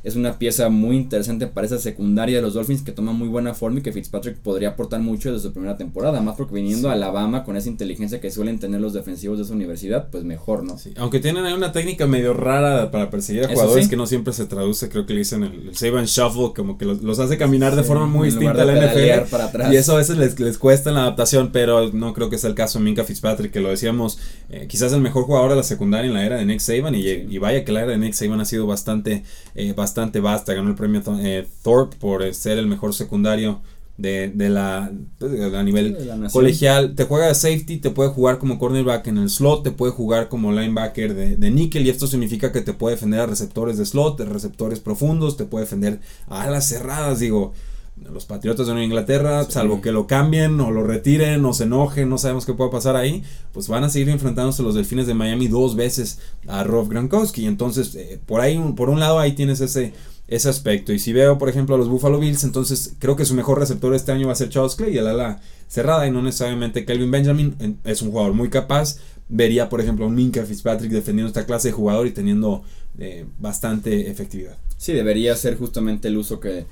es 0.06 0.16
una 0.16 0.38
pieza 0.38 0.70
muy 0.70 0.98
interesante 0.98 1.48
para 1.48 1.66
esa 1.66 1.80
secundaria 1.80 2.36
de 2.36 2.44
los 2.44 2.54
Dolphins 2.54 2.84
que 2.84 2.92
toma 2.92 3.12
muy 3.12 3.28
buena 3.28 3.56
forma 3.56 3.80
y 3.80 3.82
que 3.82 3.92
Fitzpatrick 3.92 4.38
podría 4.38 4.70
aportar 4.70 5.00
mucho 5.00 5.34
desde 5.34 5.48
su 5.48 5.52
primera 5.52 5.78
temporada, 5.78 6.22
más 6.22 6.36
porque 6.36 6.54
viniendo 6.54 6.92
a 6.92 6.94
Alabama 6.94 7.44
con 7.44 7.58
esa 7.58 7.70
inteligencia 7.70 8.22
que 8.22 8.30
suelen 8.30 8.60
tener 8.60 8.82
los 8.82 8.94
defensivos 8.94 9.40
de 9.40 9.46
esa 9.46 9.54
universidad, 9.56 10.10
pues 10.12 10.24
mejor, 10.24 10.64
¿no? 10.64 10.78
Sí. 10.78 10.94
Aunque 10.98 11.20
tienen 11.20 11.44
ahí 11.44 11.54
una 11.54 11.72
técnica 11.72 12.06
medio 12.06 12.36
rara 12.36 12.92
para 12.92 13.10
perseguir 13.10 13.46
a 13.46 13.48
jugadores 13.48 13.88
que 13.88 13.98
no 13.98 14.06
siempre 14.06 14.32
se 14.32 14.46
traduce, 14.46 14.90
creo 14.90 15.08
que 15.08 15.14
le 15.14 15.20
dicen 15.20 15.44
el, 15.44 15.70
el 15.70 15.76
save 15.76 15.98
and 15.98 16.08
shuffle, 16.08 16.54
como 16.56 16.78
que 16.78 16.86
los, 16.86 17.18
hace 17.18 17.40
caminar 17.40 17.76
de 17.76 17.84
forma 17.84 18.06
muy 18.06 18.28
distinta 18.28 18.62
a 18.62 18.66
la 18.66 18.74
NFL. 18.76 19.74
Y 19.74 19.76
eso 19.76 19.94
a 19.94 19.98
veces 19.98 20.20
les, 20.20 20.40
les, 20.40 20.60
cuesta 20.60 20.90
en 20.90 20.98
la 20.98 21.02
adaptación, 21.02 21.50
pero 21.52 21.92
no 21.92 22.14
creo 22.14 22.30
que 22.30 22.38
sea 22.38 22.52
el 22.52 22.56
caso 22.56 22.78
de 22.78 22.86
Minka 22.86 23.06
Fitzpatrick, 23.06 23.52
que 23.52 23.60
lo 23.60 23.70
decíamos, 23.70 24.20
eh, 24.52 24.68
quizás 24.70 24.94
el 24.94 25.02
mejor 25.02 25.24
jugador 25.24 25.50
de 25.50 25.56
la 25.56 25.64
secundaria 25.64 26.08
en 26.08 26.14
la 26.14 26.24
era 26.24 26.38
de 26.38 26.46
Nick 26.46 26.60
Saban, 26.60 26.94
y, 26.94 27.38
vaya 27.40 27.66
que 27.66 27.72
la 27.72 27.82
era 27.82 27.92
de 27.94 27.98
Nick 27.98 28.14
Saban 28.14 28.40
ha 28.40 28.46
sido 28.46 28.68
bastante, 28.68 29.24
eh, 29.56 29.74
bastante 29.76 29.95
bastante 29.96 30.20
vasta. 30.20 30.54
Ganó 30.54 30.70
el 30.70 30.76
premio 30.76 31.02
eh, 31.20 31.48
Thorpe 31.64 31.96
por 31.98 32.22
eh, 32.22 32.34
ser 32.34 32.58
el 32.58 32.68
mejor 32.68 32.94
secundario 32.94 33.62
de, 33.98 34.30
de 34.30 34.50
la 34.50 34.92
pues, 35.18 35.54
a 35.54 35.64
nivel 35.64 35.98
colegial. 36.34 36.96
Te 36.96 37.06
juega 37.06 37.28
de 37.28 37.36
safety, 37.36 37.78
te 37.78 37.92
puede 37.92 38.10
jugar 38.10 38.38
como 38.38 38.60
cornerback 38.60 39.08
en 39.08 39.20
el 39.20 39.30
slot, 39.30 39.64
te 39.64 39.72
puede 39.72 39.94
jugar 39.94 40.28
como 40.28 40.52
linebacker 40.52 41.14
de, 41.14 41.38
de 41.38 41.52
nickel. 41.52 41.86
Y 41.86 41.90
esto 41.90 42.08
significa 42.08 42.52
que 42.52 42.60
te 42.62 42.74
puede 42.74 42.96
defender 42.96 43.22
a 43.22 43.26
receptores 43.26 43.78
de 43.78 43.86
slot, 43.86 44.20
receptores 44.20 44.82
profundos, 44.82 45.38
te 45.38 45.46
puede 45.46 45.64
defender 45.64 46.02
a 46.28 46.50
las 46.50 46.68
cerradas. 46.68 47.20
Digo, 47.20 47.54
los 47.98 48.26
Patriotas 48.26 48.68
de 48.68 48.74
Nueva 48.74 48.86
Inglaterra, 48.86 49.44
salvo 49.50 49.82
que 49.82 49.92
lo 49.92 50.06
cambien 50.06 50.60
o 50.60 50.72
lo 50.72 50.84
retiren 50.84 51.46
o 51.46 51.54
se 51.54 51.64
enojen, 51.64 52.10
no 52.10 52.18
sabemos 52.18 52.46
qué 52.46 52.54
puede 52.54 52.72
pasar 52.72 52.96
ahí, 52.96 53.24
pues 53.54 53.68
van 53.68 53.84
a 53.84 53.90
seguir 53.90 54.10
enfrentándose 54.10 54.64
los 54.64 54.76
Delfines 54.76 55.08
de 55.08 55.14
Miami 55.14 55.48
dos 55.48 55.76
veces 55.76 56.20
a 56.48 56.64
Rob 56.64 56.90
Gronkowski. 56.90 57.46
Entonces, 57.46 57.96
eh, 57.96 58.20
por 58.26 58.42
ahí, 58.42 58.60
por 58.76 58.90
un 58.90 59.00
lado, 59.00 59.20
ahí 59.20 59.32
tienes 59.32 59.62
ese, 59.62 59.94
ese 60.28 60.50
aspecto. 60.50 60.92
Y 60.92 61.00
si 61.00 61.14
veo, 61.14 61.38
por 61.38 61.48
ejemplo, 61.48 61.76
a 61.76 61.78
los 61.78 61.88
Buffalo 61.88 62.20
Bills, 62.20 62.44
entonces 62.44 62.96
creo 63.00 63.16
que 63.16 63.26
su 63.26 63.34
mejor 63.34 63.60
receptor 63.60 63.94
este 63.96 64.12
año 64.12 64.28
va 64.28 64.34
a 64.34 64.38
ser 64.38 64.50
Charles 64.50 64.76
Clay, 64.76 64.98
el 64.98 65.08
ala 65.08 65.42
cerrada, 65.68 66.06
y 66.06 66.12
no 66.12 66.22
necesariamente 66.22 66.86
Kelvin 66.86 67.12
Benjamin. 67.12 67.80
Es 67.86 68.02
un 68.02 68.12
jugador 68.12 68.34
muy 68.34 68.50
capaz. 68.50 68.98
Vería, 69.30 69.70
por 69.70 69.82
ejemplo, 69.82 70.06
a 70.06 70.08
un 70.10 70.16
Minka 70.16 70.46
Fitzpatrick 70.46 70.92
defendiendo 70.92 71.28
esta 71.28 71.46
clase 71.46 71.70
de 71.70 71.74
jugador 71.74 72.08
y 72.08 72.12
teniendo 72.12 72.64
eh, 73.00 73.26
bastante 73.40 74.12
efectividad. 74.12 74.58
Sí, 74.78 74.94
debería 74.94 75.36
ser 75.36 75.58
justamente 75.58 76.10
el 76.10 76.18
uso 76.18 76.40
que 76.40 76.66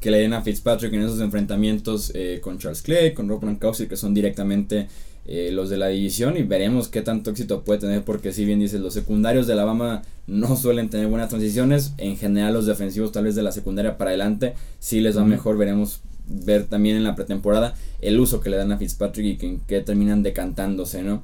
que 0.00 0.10
le 0.10 0.18
den 0.18 0.32
a 0.32 0.42
Fitzpatrick 0.42 0.92
en 0.92 1.02
esos 1.02 1.20
enfrentamientos 1.20 2.12
eh, 2.14 2.40
con 2.42 2.58
Charles 2.58 2.82
Clay, 2.82 3.14
con 3.14 3.28
Rob 3.28 3.40
Gronkowski, 3.40 3.86
que 3.86 3.96
son 3.96 4.14
directamente 4.14 4.88
eh, 5.28 5.50
los 5.52 5.70
de 5.70 5.76
la 5.76 5.88
división 5.88 6.36
y 6.36 6.42
veremos 6.44 6.86
qué 6.86 7.02
tanto 7.02 7.30
éxito 7.30 7.62
puede 7.62 7.80
tener 7.80 8.04
porque 8.04 8.32
si 8.32 8.44
bien 8.44 8.60
dices 8.60 8.80
los 8.80 8.94
secundarios 8.94 9.48
de 9.48 9.54
Alabama 9.54 10.02
no 10.28 10.54
suelen 10.56 10.88
tener 10.88 11.08
buenas 11.08 11.30
transiciones 11.30 11.94
en 11.98 12.16
general 12.16 12.54
los 12.54 12.66
defensivos 12.66 13.10
tal 13.10 13.24
vez 13.24 13.34
de 13.34 13.42
la 13.42 13.50
secundaria 13.50 13.98
para 13.98 14.10
adelante 14.10 14.54
si 14.78 15.00
les 15.00 15.18
va 15.18 15.24
mejor 15.24 15.58
veremos 15.58 16.00
ver 16.28 16.66
también 16.66 16.96
en 16.96 17.02
la 17.02 17.16
pretemporada 17.16 17.74
el 18.00 18.20
uso 18.20 18.40
que 18.40 18.50
le 18.50 18.56
dan 18.56 18.70
a 18.70 18.78
Fitzpatrick 18.78 19.26
y 19.26 19.36
que, 19.36 19.58
que 19.66 19.80
terminan 19.80 20.22
decantándose, 20.22 21.02
¿no? 21.02 21.22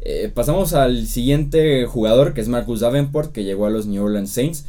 Eh, 0.00 0.30
pasamos 0.34 0.74
al 0.74 1.06
siguiente 1.06 1.86
jugador 1.86 2.34
que 2.34 2.40
es 2.40 2.48
Marcus 2.48 2.80
Davenport 2.80 3.32
que 3.32 3.44
llegó 3.44 3.66
a 3.66 3.70
los 3.70 3.86
New 3.86 4.04
Orleans 4.04 4.30
Saints 4.30 4.66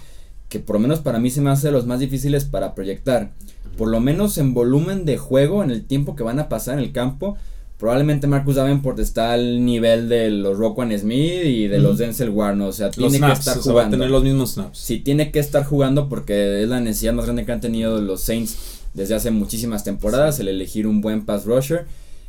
que 0.50 0.60
por 0.60 0.75
lo 0.75 0.80
menos 0.80 1.00
para 1.00 1.20
mí 1.20 1.30
se 1.30 1.42
me 1.42 1.50
hace 1.50 1.72
los 1.72 1.86
más 1.86 2.00
difíciles 2.00 2.46
para 2.46 2.75
proyectar. 2.75 3.32
Por 3.78 3.90
lo 3.90 4.00
menos 4.00 4.38
en 4.38 4.54
volumen 4.54 5.06
de 5.06 5.18
juego, 5.18 5.64
en 5.64 5.72
el 5.72 5.86
tiempo 5.86 6.16
que 6.16 6.24
van 6.24 6.40
a 6.40 6.50
pasar 6.50 6.78
en 6.78 6.84
el 6.84 6.92
campo, 6.92 7.38
probablemente 7.78 8.28
Marcus 8.28 8.56
Davenport 8.56 9.00
está 9.00 9.34
al 9.34 9.66
nivel 9.66 10.08
de 10.08 10.30
los 10.30 10.58
Roquan 10.58 10.98
Smith 10.98 11.44
y 11.46 11.68
de 11.68 11.80
los 11.80 11.98
Denzel 11.98 12.30
Ward, 12.30 12.62
O 12.62 12.72
sea, 12.72 12.90
tiene 12.90 13.20
que 13.20 13.32
estar 13.32 13.58
jugando. 13.58 13.74
Va 13.75 13.86
a 13.88 13.90
tener 13.90 14.10
los 14.10 14.24
mismos 14.24 14.54
snaps. 14.54 14.78
Sí, 14.78 15.00
tiene 15.00 15.32
que 15.32 15.40
estar 15.40 15.66
jugando 15.66 16.08
porque 16.08 16.64
es 16.64 16.70
la 16.70 16.80
necesidad 16.80 17.14
más 17.14 17.25
grande 17.25 17.46
que 17.46 17.52
han 17.52 17.62
tenido 17.62 18.00
los 18.00 18.22
Saints 18.22 18.58
desde 18.94 19.14
hace 19.14 19.30
muchísimas 19.30 19.84
temporadas, 19.84 20.40
el 20.40 20.48
elegir 20.48 20.88
un 20.88 21.02
buen 21.02 21.25
pass 21.25 21.46
rusher. 21.46 21.86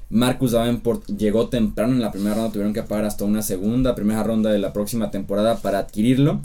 Marcus 0.08 0.52
Davenport 0.52 1.06
llegó 1.06 1.48
temprano 1.48 1.92
en 1.92 2.00
la 2.00 2.12
primera 2.12 2.34
ronda, 2.34 2.52
tuvieron 2.52 2.72
que 2.72 2.82
pagar 2.82 3.04
hasta 3.04 3.24
una 3.24 3.42
segunda, 3.42 3.94
primera 3.94 4.22
ronda 4.22 4.50
de 4.50 4.58
la 4.58 4.72
próxima 4.72 5.10
temporada 5.10 5.56
para 5.58 5.78
adquirirlo. 5.78 6.40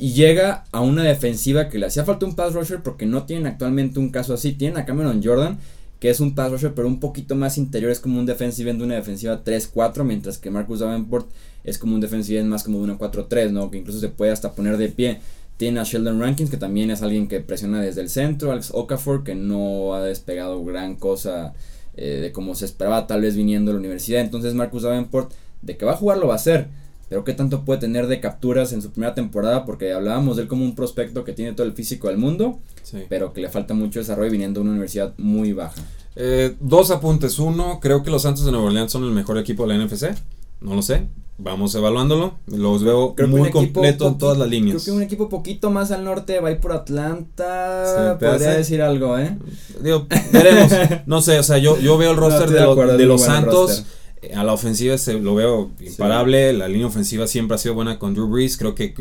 Y 0.00 0.14
llega 0.14 0.64
a 0.72 0.80
una 0.80 1.02
defensiva 1.02 1.68
que 1.68 1.78
le 1.78 1.84
hacía 1.84 2.06
falta 2.06 2.24
un 2.24 2.34
pass 2.34 2.54
rusher 2.54 2.82
porque 2.82 3.04
no 3.04 3.24
tienen 3.24 3.46
actualmente 3.46 3.98
un 3.98 4.08
caso 4.08 4.32
así. 4.32 4.52
Tienen 4.52 4.78
a 4.78 4.86
Cameron 4.86 5.22
Jordan, 5.22 5.58
que 5.98 6.08
es 6.08 6.20
un 6.20 6.34
pass 6.34 6.50
rusher 6.50 6.72
pero 6.72 6.88
un 6.88 7.00
poquito 7.00 7.34
más 7.34 7.58
interior, 7.58 7.90
es 7.90 8.00
como 8.00 8.18
un 8.18 8.24
defensive 8.24 8.70
end 8.70 8.78
de 8.78 8.86
una 8.86 8.94
defensiva 8.94 9.44
3-4, 9.44 10.02
mientras 10.04 10.38
que 10.38 10.50
Marcus 10.50 10.80
Davenport 10.80 11.28
es 11.64 11.76
como 11.76 11.94
un 11.94 12.00
defensive 12.00 12.42
más 12.44 12.64
como 12.64 12.78
de 12.78 12.84
una 12.84 12.98
4-3, 12.98 13.50
¿no? 13.50 13.70
Que 13.70 13.76
incluso 13.76 14.00
se 14.00 14.08
puede 14.08 14.32
hasta 14.32 14.52
poner 14.52 14.78
de 14.78 14.88
pie. 14.88 15.20
Tiene 15.58 15.80
a 15.80 15.84
Sheldon 15.84 16.18
Rankins, 16.18 16.48
que 16.48 16.56
también 16.56 16.90
es 16.90 17.02
alguien 17.02 17.28
que 17.28 17.40
presiona 17.40 17.82
desde 17.82 18.00
el 18.00 18.08
centro. 18.08 18.52
Alex 18.52 18.70
Okafor, 18.72 19.22
que 19.22 19.34
no 19.34 19.92
ha 19.92 20.02
despegado 20.02 20.64
gran 20.64 20.96
cosa 20.96 21.52
eh, 21.98 22.20
de 22.22 22.32
como 22.32 22.54
se 22.54 22.64
esperaba, 22.64 23.06
tal 23.06 23.20
vez 23.20 23.36
viniendo 23.36 23.70
a 23.70 23.74
la 23.74 23.80
universidad. 23.80 24.22
Entonces, 24.22 24.54
Marcus 24.54 24.84
Davenport, 24.84 25.30
de 25.60 25.76
que 25.76 25.84
va 25.84 25.92
a 25.92 25.96
jugar, 25.96 26.16
lo 26.16 26.28
va 26.28 26.32
a 26.32 26.36
hacer. 26.36 26.68
Pero 27.10 27.24
qué 27.24 27.34
tanto 27.34 27.64
puede 27.64 27.80
tener 27.80 28.06
de 28.06 28.20
capturas 28.20 28.72
en 28.72 28.82
su 28.82 28.92
primera 28.92 29.16
temporada, 29.16 29.64
porque 29.64 29.92
hablábamos 29.92 30.36
de 30.36 30.42
él 30.42 30.48
como 30.48 30.64
un 30.64 30.76
prospecto 30.76 31.24
que 31.24 31.32
tiene 31.32 31.52
todo 31.54 31.66
el 31.66 31.72
físico 31.72 32.06
del 32.06 32.18
mundo, 32.18 32.60
pero 33.08 33.32
que 33.32 33.40
le 33.40 33.48
falta 33.48 33.74
mucho 33.74 33.98
desarrollo 33.98 34.30
viniendo 34.30 34.60
de 34.60 34.62
una 34.62 34.70
universidad 34.70 35.12
muy 35.18 35.52
baja. 35.52 35.82
Eh, 36.14 36.54
dos 36.60 36.92
apuntes. 36.92 37.40
Uno, 37.40 37.80
creo 37.80 38.04
que 38.04 38.12
los 38.12 38.22
Santos 38.22 38.44
de 38.44 38.52
Nueva 38.52 38.68
Orleans 38.68 38.92
son 38.92 39.02
el 39.02 39.10
mejor 39.10 39.38
equipo 39.38 39.66
de 39.66 39.76
la 39.76 39.84
NFC. 39.84 40.14
No 40.60 40.76
lo 40.76 40.82
sé. 40.82 41.08
Vamos 41.36 41.74
evaluándolo. 41.74 42.34
Los 42.46 42.84
veo 42.84 43.16
muy 43.26 43.50
completo 43.50 44.06
en 44.06 44.16
todas 44.16 44.38
las 44.38 44.48
líneas. 44.48 44.80
Creo 44.80 44.84
que 44.84 44.96
un 44.96 45.02
equipo 45.02 45.28
poquito 45.28 45.70
más 45.70 45.90
al 45.90 46.04
norte 46.04 46.38
va 46.38 46.50
a 46.50 46.52
ir 46.52 46.60
por 46.60 46.70
Atlanta. 46.70 48.18
podría 48.20 48.50
decir 48.50 48.82
algo, 48.82 49.18
¿eh? 49.18 49.36
Digo, 49.82 50.06
veremos. 50.32 50.70
no 51.06 51.22
sé, 51.22 51.40
o 51.40 51.42
sea, 51.42 51.58
yo, 51.58 51.76
yo 51.80 51.98
veo 51.98 52.12
el 52.12 52.16
roster 52.16 52.50
de, 52.50 53.06
los 53.06 53.22
Santos. 53.22 53.84
A 54.34 54.44
la 54.44 54.52
ofensiva 54.52 54.98
se 54.98 55.14
lo 55.14 55.34
veo 55.34 55.70
imparable. 55.80 56.52
La 56.52 56.68
línea 56.68 56.86
ofensiva 56.86 57.26
siempre 57.26 57.54
ha 57.54 57.58
sido 57.58 57.74
buena 57.74 57.98
con 57.98 58.14
Drew 58.14 58.28
Brees. 58.28 58.56
Creo 58.56 58.74
que 58.74 58.94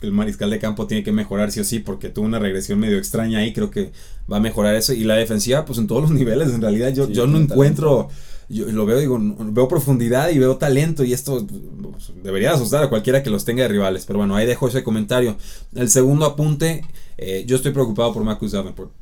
el, 0.00 0.12
mariscal 0.12 0.48
de 0.50 0.58
campo 0.58 0.86
tiene 0.86 1.02
que 1.02 1.12
mejorar 1.12 1.50
sí 1.50 1.60
o 1.60 1.64
sí 1.64 1.80
porque 1.80 2.08
tuvo 2.08 2.24
una 2.24 2.38
regresión 2.38 2.78
medio 2.78 2.96
extraña 2.96 3.40
ahí. 3.40 3.52
Creo 3.52 3.70
que 3.70 3.90
va 4.30 4.36
a 4.36 4.40
mejorar 4.40 4.76
eso. 4.76 4.92
Y 4.92 5.04
la 5.04 5.16
defensiva, 5.16 5.64
pues 5.64 5.78
en 5.78 5.86
todos 5.86 6.02
los 6.02 6.10
niveles. 6.18 6.50
En 6.50 6.60
realidad, 6.60 6.92
yo, 6.94 7.08
yo 7.08 7.26
no 7.26 7.38
encuentro. 7.38 8.08
Yo 8.48 8.66
lo 8.66 8.84
veo, 8.84 8.98
digo, 8.98 9.18
veo 9.20 9.68
profundidad 9.68 10.30
y 10.30 10.38
veo 10.38 10.56
talento. 10.56 11.04
Y 11.04 11.12
esto 11.12 11.46
pues, 11.82 12.12
debería 12.22 12.52
asustar 12.52 12.84
a 12.84 12.88
cualquiera 12.88 13.22
que 13.22 13.30
los 13.30 13.44
tenga 13.44 13.62
de 13.62 13.68
rivales. 13.68 14.04
Pero 14.06 14.20
bueno, 14.20 14.36
ahí 14.36 14.46
dejo 14.46 14.68
ese 14.68 14.84
comentario. 14.84 15.36
El 15.74 15.90
segundo 15.90 16.26
apunte. 16.26 16.84
Eh, 17.18 17.44
yo 17.46 17.56
estoy 17.56 17.72
preocupado 17.72 18.12
por 18.14 18.22
Marcus 18.24 18.52
Davenport. 18.52 18.92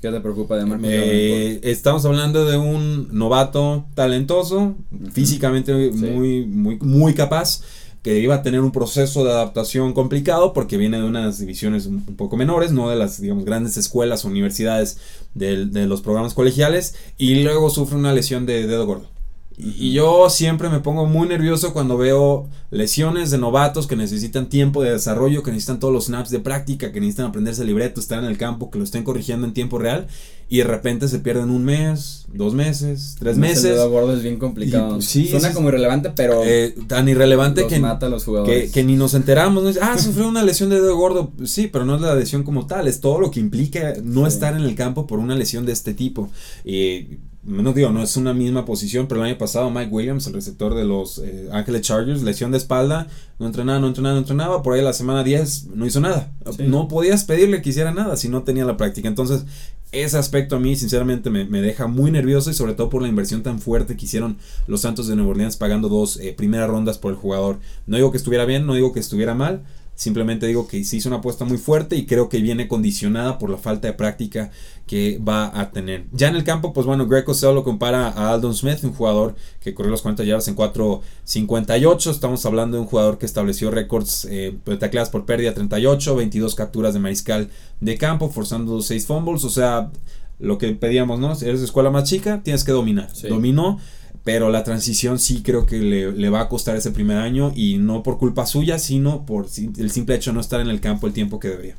¿Qué 0.00 0.10
te 0.10 0.20
preocupa 0.20 0.56
de 0.56 0.64
Marcus 0.64 0.88
eh, 0.90 1.60
Estamos 1.62 2.06
hablando 2.06 2.46
de 2.46 2.56
un 2.56 3.08
novato 3.12 3.84
talentoso, 3.94 4.76
físicamente 5.12 5.90
muy, 5.90 6.46
muy, 6.46 6.78
muy 6.78 7.12
capaz, 7.12 7.60
que 8.02 8.18
iba 8.18 8.36
a 8.36 8.42
tener 8.42 8.60
un 8.60 8.72
proceso 8.72 9.24
de 9.24 9.30
adaptación 9.30 9.92
complicado 9.92 10.54
porque 10.54 10.78
viene 10.78 10.96
de 10.96 11.04
unas 11.04 11.38
divisiones 11.38 11.84
un, 11.84 12.02
poco 12.16 12.38
menores, 12.38 12.72
no 12.72 12.88
de 12.88 12.96
las 12.96 13.20
digamos, 13.20 13.44
grandes 13.44 13.76
escuelas 13.76 14.24
o 14.24 14.28
universidades 14.28 14.96
de, 15.34 15.66
de 15.66 15.86
los 15.86 16.00
programas 16.00 16.32
colegiales, 16.32 16.94
y 17.18 17.42
luego 17.42 17.68
sufre 17.68 17.98
una 17.98 18.14
lesión 18.14 18.46
de 18.46 18.66
dedo 18.66 18.86
gordo. 18.86 19.19
Y, 19.56 19.92
yo 19.92 20.30
siempre 20.30 20.68
me 20.68 20.80
pongo 20.80 21.06
muy 21.06 21.28
nervioso 21.28 21.72
cuando 21.72 21.98
veo 21.98 22.48
lesiones 22.70 23.30
de 23.30 23.38
novatos 23.38 23.86
que 23.86 23.96
necesitan 23.96 24.48
tiempo 24.48 24.82
de 24.82 24.92
desarrollo, 24.92 25.42
que 25.42 25.50
necesitan 25.50 25.80
todos 25.80 25.92
los 25.92 26.06
snaps 26.06 26.30
de 26.30 26.40
práctica, 26.40 26.92
que 26.92 27.00
necesitan 27.00 27.26
aprenderse 27.26 27.62
el 27.62 27.68
libreto, 27.68 28.00
estar 28.00 28.18
en 28.18 28.24
el 28.24 28.38
campo, 28.38 28.70
que 28.70 28.78
lo 28.78 28.84
estén 28.84 29.04
corrigiendo 29.04 29.46
en 29.46 29.52
tiempo 29.52 29.78
real 29.78 30.06
y 30.52 30.58
de 30.58 30.64
repente 30.64 31.06
se 31.06 31.20
pierden 31.20 31.48
un 31.48 31.64
mes, 31.64 32.24
dos 32.34 32.54
meses, 32.54 33.14
tres 33.20 33.38
meses. 33.38 33.78
El 33.78 33.88
gordo 33.88 34.12
es 34.12 34.20
bien 34.20 34.36
complicado. 34.36 34.96
Pues, 34.96 35.06
Suena 35.06 35.52
como 35.52 35.68
irrelevante, 35.68 36.10
pero. 36.10 36.42
Eh, 36.44 36.74
tan 36.88 37.08
irrelevante 37.08 37.68
que, 37.68 37.78
mata 37.78 38.06
a 38.06 38.08
los 38.08 38.24
jugadores. 38.24 38.72
Que, 38.72 38.82
ni 38.82 38.96
nos 38.96 39.14
enteramos. 39.14 39.62
¿no? 39.62 39.70
Ah, 39.80 39.96
sufrió 39.96 40.26
una 40.26 40.42
lesión 40.42 40.68
de 40.68 40.80
dedo 40.80 40.96
gordo. 40.96 41.30
Sí, 41.44 41.68
pero 41.68 41.84
no 41.84 41.94
es 41.94 42.00
la 42.00 42.16
lesión 42.16 42.42
como 42.42 42.66
tal, 42.66 42.88
es 42.88 43.00
todo 43.00 43.20
lo 43.20 43.30
que 43.30 43.38
implica 43.38 43.94
no 44.02 44.26
estar 44.26 44.56
en 44.56 44.62
el 44.62 44.74
campo 44.74 45.06
por 45.06 45.20
una 45.20 45.36
lesión 45.36 45.66
de 45.66 45.72
este 45.72 45.94
tipo. 45.94 46.28
Y 46.64 47.20
no 47.42 47.72
digo, 47.72 47.90
no 47.90 48.02
es 48.02 48.16
una 48.16 48.34
misma 48.34 48.66
posición, 48.66 49.06
pero 49.06 49.22
el 49.22 49.28
año 49.28 49.38
pasado 49.38 49.70
Mike 49.70 49.90
Williams, 49.90 50.26
el 50.26 50.34
receptor 50.34 50.74
de 50.74 50.84
los 50.84 51.18
eh, 51.18 51.48
Ángeles 51.52 51.80
Chargers, 51.82 52.22
lesión 52.22 52.50
de 52.50 52.58
espalda, 52.58 53.06
no 53.38 53.46
entrenaba, 53.46 53.78
no 53.78 53.86
entrenaba, 53.86 54.14
no 54.14 54.20
entrenaba, 54.20 54.62
por 54.62 54.74
ahí 54.74 54.82
la 54.82 54.92
semana 54.92 55.24
10 55.24 55.68
no 55.74 55.86
hizo 55.86 56.00
nada. 56.00 56.32
No 56.58 56.88
podías 56.88 57.24
pedirle 57.24 57.62
que 57.62 57.70
hiciera 57.70 57.92
nada 57.92 58.16
si 58.16 58.28
no 58.28 58.42
tenía 58.42 58.66
la 58.66 58.76
práctica. 58.76 59.08
Entonces, 59.08 59.46
ese 59.92 60.18
aspecto 60.18 60.56
a 60.56 60.60
mí 60.60 60.76
sinceramente 60.76 61.30
me, 61.30 61.62
deja 61.62 61.86
muy 61.86 62.10
nervioso 62.10 62.50
y 62.50 62.54
sobre 62.54 62.74
todo 62.74 62.90
por 62.90 63.02
la 63.02 63.08
inversión 63.08 63.42
tan 63.42 63.58
fuerte 63.58 63.96
que 63.96 64.04
hicieron 64.04 64.36
los 64.66 64.82
Santos 64.82 65.08
de 65.08 65.16
Nueva 65.16 65.30
Orleans 65.30 65.56
pagando 65.56 65.88
dos 65.88 66.18
eh, 66.18 66.34
primeras 66.36 66.68
rondas 66.68 66.98
por 66.98 67.10
el 67.10 67.16
jugador. 67.16 67.58
No 67.86 67.96
digo 67.96 68.10
que 68.10 68.18
estuviera 68.18 68.44
bien, 68.44 68.66
no 68.66 68.74
digo 68.74 68.92
que 68.92 69.00
estuviera 69.00 69.34
mal, 69.34 69.62
Simplemente 70.00 70.46
digo 70.46 70.66
que 70.66 70.82
se 70.82 70.96
hizo 70.96 71.10
una 71.10 71.18
apuesta 71.18 71.44
muy 71.44 71.58
fuerte 71.58 71.94
y 71.94 72.06
creo 72.06 72.30
que 72.30 72.40
viene 72.40 72.68
condicionada 72.68 73.36
por 73.38 73.50
la 73.50 73.58
falta 73.58 73.86
de 73.86 73.92
práctica 73.92 74.50
que 74.86 75.18
va 75.18 75.52
a 75.60 75.72
tener. 75.72 76.06
Ya 76.10 76.28
en 76.28 76.36
el 76.36 76.42
campo, 76.42 76.72
pues 76.72 76.86
bueno, 76.86 77.06
Greco 77.06 77.34
solo 77.34 77.56
lo 77.56 77.64
compara 77.64 78.08
a 78.08 78.32
Aldon 78.32 78.54
Smith, 78.54 78.82
un 78.82 78.94
jugador 78.94 79.36
que 79.60 79.74
corrió 79.74 79.90
los 79.90 80.00
40 80.00 80.24
yardas 80.24 80.48
en 80.48 80.56
4.58. 80.56 82.10
Estamos 82.12 82.46
hablando 82.46 82.78
de 82.78 82.84
un 82.84 82.88
jugador 82.88 83.18
que 83.18 83.26
estableció 83.26 83.70
récords 83.70 84.26
eh, 84.30 84.56
de 84.64 84.76
tacleadas 84.78 85.10
por 85.10 85.26
pérdida 85.26 85.52
38, 85.52 86.16
22 86.16 86.54
capturas 86.54 86.94
de 86.94 87.00
mariscal 87.00 87.50
de 87.80 87.98
campo, 87.98 88.30
forzando 88.30 88.80
6 88.80 89.04
fumbles. 89.04 89.44
O 89.44 89.50
sea, 89.50 89.90
lo 90.38 90.56
que 90.56 90.72
pedíamos, 90.72 91.20
¿no? 91.20 91.34
Si 91.34 91.44
eres 91.44 91.60
de 91.60 91.66
escuela 91.66 91.90
más 91.90 92.04
chica, 92.04 92.40
tienes 92.42 92.64
que 92.64 92.72
dominar. 92.72 93.10
Dominó 93.28 93.78
pero 94.24 94.50
la 94.50 94.64
transición 94.64 95.18
sí 95.18 95.42
creo 95.42 95.66
que 95.66 95.78
le, 95.78 96.28
va 96.28 96.42
a 96.42 96.48
costar 96.48 96.76
ese 96.76 96.90
primer 96.90 97.16
año 97.16 97.52
y 97.54 97.78
no 97.78 98.02
por 98.02 98.18
culpa 98.18 98.46
suya, 98.46 98.78
sino 98.78 99.24
por 99.24 99.46
el 99.78 99.90
simple 99.90 100.14
hecho 100.14 100.30
de 100.30 100.34
no 100.34 100.40
estar 100.40 100.60
en 100.60 100.68
el 100.68 100.80
campo 100.80 101.06
el 101.06 101.12
tiempo 101.12 101.40
que 101.40 101.48
debería. 101.48 101.76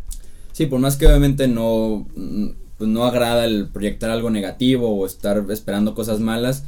Sí, 0.52 0.66
por 0.66 0.80
más 0.80 0.98
que 0.98 1.08
obviamente 1.08 1.48
no, 1.48 2.08
pues 2.78 2.90
no 2.90 3.06
agrada 3.06 3.46
el 3.46 3.68
proyectar 3.68 4.10
algo 4.10 4.30
negativo 4.30 4.90
o 4.90 5.06
estar 5.06 5.46
esperando 5.50 5.94
cosas 5.94 6.20
malas, 6.20 6.64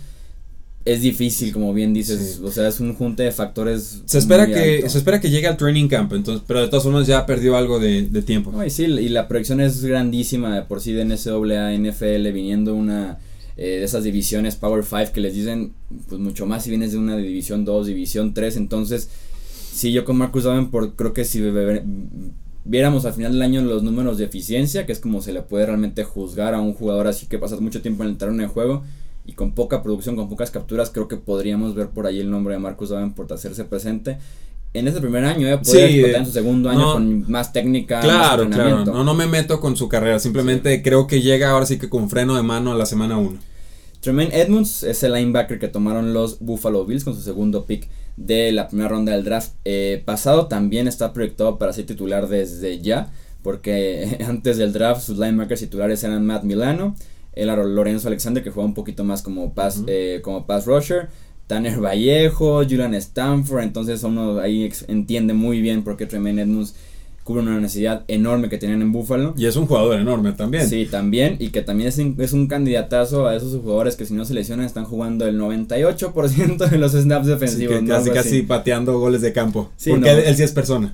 es 0.85 1.01
difícil, 1.01 1.53
como 1.53 1.73
bien 1.73 1.93
dices, 1.93 2.41
o 2.43 2.51
sea, 2.51 2.67
es 2.67 2.79
un 2.79 2.93
junte 2.93 3.23
de 3.23 3.31
factores. 3.31 4.01
Se 4.05 4.17
espera 4.17 4.47
que 4.47 4.87
se 4.89 4.97
espera 4.97 5.21
que 5.21 5.29
llegue 5.29 5.47
al 5.47 5.55
training 5.55 5.87
camp, 5.87 6.11
entonces, 6.13 6.43
pero 6.45 6.61
de 6.61 6.67
todas 6.67 6.83
formas 6.83 7.07
ya 7.07 7.25
perdió 7.25 7.55
algo 7.55 7.79
de, 7.79 8.03
tiempo. 8.25 8.51
y 8.63 8.69
sí, 8.69 8.83
y 8.83 9.09
la 9.09 9.27
proyección 9.27 9.61
es 9.61 9.83
grandísima 9.83 10.55
de 10.55 10.61
por 10.63 10.81
sí 10.81 10.91
de 10.91 11.05
NCAA, 11.05 11.77
NFL, 11.77 12.31
viniendo 12.31 12.75
una 12.75 13.17
eh, 13.57 13.79
de 13.79 13.83
esas 13.83 14.03
divisiones 14.03 14.55
Power 14.55 14.83
5 14.83 15.11
que 15.13 15.21
les 15.21 15.35
dicen 15.35 15.73
pues 16.09 16.19
mucho 16.19 16.45
más 16.45 16.63
si 16.63 16.69
vienes 16.69 16.91
de 16.91 16.97
una 16.97 17.17
división 17.17 17.65
2, 17.65 17.87
división 17.87 18.33
3, 18.33 18.57
entonces 18.57 19.09
si 19.71 19.91
yo 19.91 20.05
con 20.05 20.17
Marcus 20.17 20.43
Davenport 20.43 20.95
creo 20.95 21.13
que 21.13 21.25
si 21.25 21.41
viéramos 22.65 23.05
al 23.05 23.13
final 23.13 23.33
del 23.33 23.41
año 23.41 23.61
los 23.61 23.83
números 23.83 24.17
de 24.17 24.25
eficiencia, 24.25 24.85
que 24.85 24.91
es 24.91 24.99
como 24.99 25.21
se 25.21 25.33
le 25.33 25.41
puede 25.41 25.65
realmente 25.65 26.03
juzgar 26.03 26.53
a 26.53 26.61
un 26.61 26.73
jugador 26.73 27.07
así 27.07 27.25
que 27.27 27.39
pasas 27.39 27.61
mucho 27.61 27.81
tiempo 27.81 28.03
en 28.03 28.09
el 28.09 28.17
terreno 28.17 28.41
de 28.41 28.47
juego 28.47 28.83
y 29.25 29.33
con 29.33 29.53
poca 29.53 29.81
producción, 29.81 30.15
con 30.15 30.29
pocas 30.29 30.51
capturas, 30.51 30.89
creo 30.89 31.07
que 31.07 31.15
podríamos 31.15 31.75
ver 31.75 31.89
por 31.89 32.07
ahí 32.07 32.19
el 32.19 32.29
nombre 32.29 32.55
de 32.55 32.59
Marcus 32.59 32.89
Davenport 32.89 33.31
hacerse 33.31 33.63
presente 33.63 34.17
en 34.73 34.87
ese 34.87 34.99
primer 34.99 35.23
año, 35.23 35.47
eh, 35.47 35.57
poder 35.59 36.15
en 36.15 36.25
su 36.25 36.31
segundo 36.31 36.69
año 36.69 36.93
con 36.93 37.29
más 37.31 37.53
técnica. 37.53 37.99
Claro, 38.01 38.49
claro. 38.49 38.85
No, 38.85 39.03
no 39.03 39.13
me 39.13 39.27
meto 39.27 39.59
con 39.59 39.77
su 39.77 39.87
carrera. 39.87 40.19
Simplemente 40.19 40.81
creo 40.81 41.05
que 41.05 41.21
llega 41.21 41.51
ahora 41.51 41.65
sí 41.65 41.77
que 41.77 41.89
con 41.89 42.09
freno 42.09 42.35
de 42.35 42.43
mano 42.43 42.71
a 42.71 42.75
la 42.75 42.85
semana 42.85 43.17
1. 43.17 43.37
Tremaine 44.01 44.31
Edmonds 44.33 44.83
es 44.83 45.01
el 45.03 45.13
linebacker 45.13 45.59
que 45.59 45.67
tomaron 45.69 46.13
los 46.13 46.39
Buffalo 46.39 46.85
Bills 46.85 47.03
con 47.03 47.15
su 47.15 47.21
segundo 47.21 47.65
pick 47.65 47.87
de 48.17 48.51
la 48.51 48.67
primera 48.67 48.89
ronda 48.89 49.13
del 49.13 49.23
draft 49.23 49.53
eh, 49.63 50.01
pasado. 50.03 50.47
También 50.47 50.87
está 50.87 51.13
proyectado 51.13 51.57
para 51.57 51.71
ser 51.71 51.85
titular 51.85 52.27
desde 52.27 52.81
ya. 52.81 53.13
Porque 53.43 54.17
antes 54.27 54.57
del 54.57 54.73
draft 54.73 55.03
sus 55.03 55.19
linebackers 55.19 55.61
titulares 55.61 56.03
eran 56.03 56.25
Matt 56.25 56.43
Milano, 56.43 56.95
el 57.33 57.47
Lorenzo 57.47 58.07
Alexander 58.07 58.43
que 58.43 58.49
juega 58.49 58.67
un 58.67 58.73
poquito 58.73 59.03
más 59.03 59.21
como 59.21 59.53
pass, 59.53 59.83
eh, 59.87 60.19
como 60.23 60.47
pass 60.47 60.65
rusher. 60.65 61.09
Tanner 61.53 61.79
Vallejo, 61.79 62.63
Julian 62.63 62.95
Stanford, 62.95 63.61
entonces 63.61 64.01
uno 64.01 64.39
ahí 64.39 64.67
entiende 64.87 65.35
muy 65.35 65.61
bien 65.61 65.83
por 65.83 65.95
qué 65.95 66.07
Tremaine 66.07 66.47
cubre 67.23 67.41
una 67.41 67.59
necesidad 67.59 68.03
enorme 68.07 68.49
que 68.49 68.57
tenían 68.57 68.81
en 68.81 68.91
Buffalo. 68.91 69.33
Y 69.37 69.45
es 69.45 69.55
un 69.55 69.65
jugador 69.65 69.99
enorme 69.99 70.33
también. 70.33 70.67
Sí, 70.67 70.85
también, 70.89 71.37
y 71.39 71.49
que 71.49 71.61
también 71.61 71.89
es, 71.89 71.97
es 71.97 72.33
un 72.33 72.47
candidatazo 72.47 73.27
a 73.27 73.35
esos 73.35 73.61
jugadores 73.61 73.95
que 73.95 74.05
si 74.05 74.13
no 74.13 74.25
se 74.25 74.33
lesionan 74.33 74.65
están 74.65 74.83
jugando 74.83 75.25
el 75.25 75.39
98% 75.39 76.69
de 76.69 76.77
los 76.77 76.91
snaps 76.91 77.27
defensivos. 77.27 77.79
Sí, 77.79 77.85
casi, 77.87 78.09
casi 78.09 78.41
pateando 78.41 78.99
goles 78.99 79.21
de 79.21 79.31
campo. 79.31 79.71
porque 79.87 80.11
él, 80.11 80.35
sí 80.35 80.43
es 80.43 80.51
persona. 80.51 80.93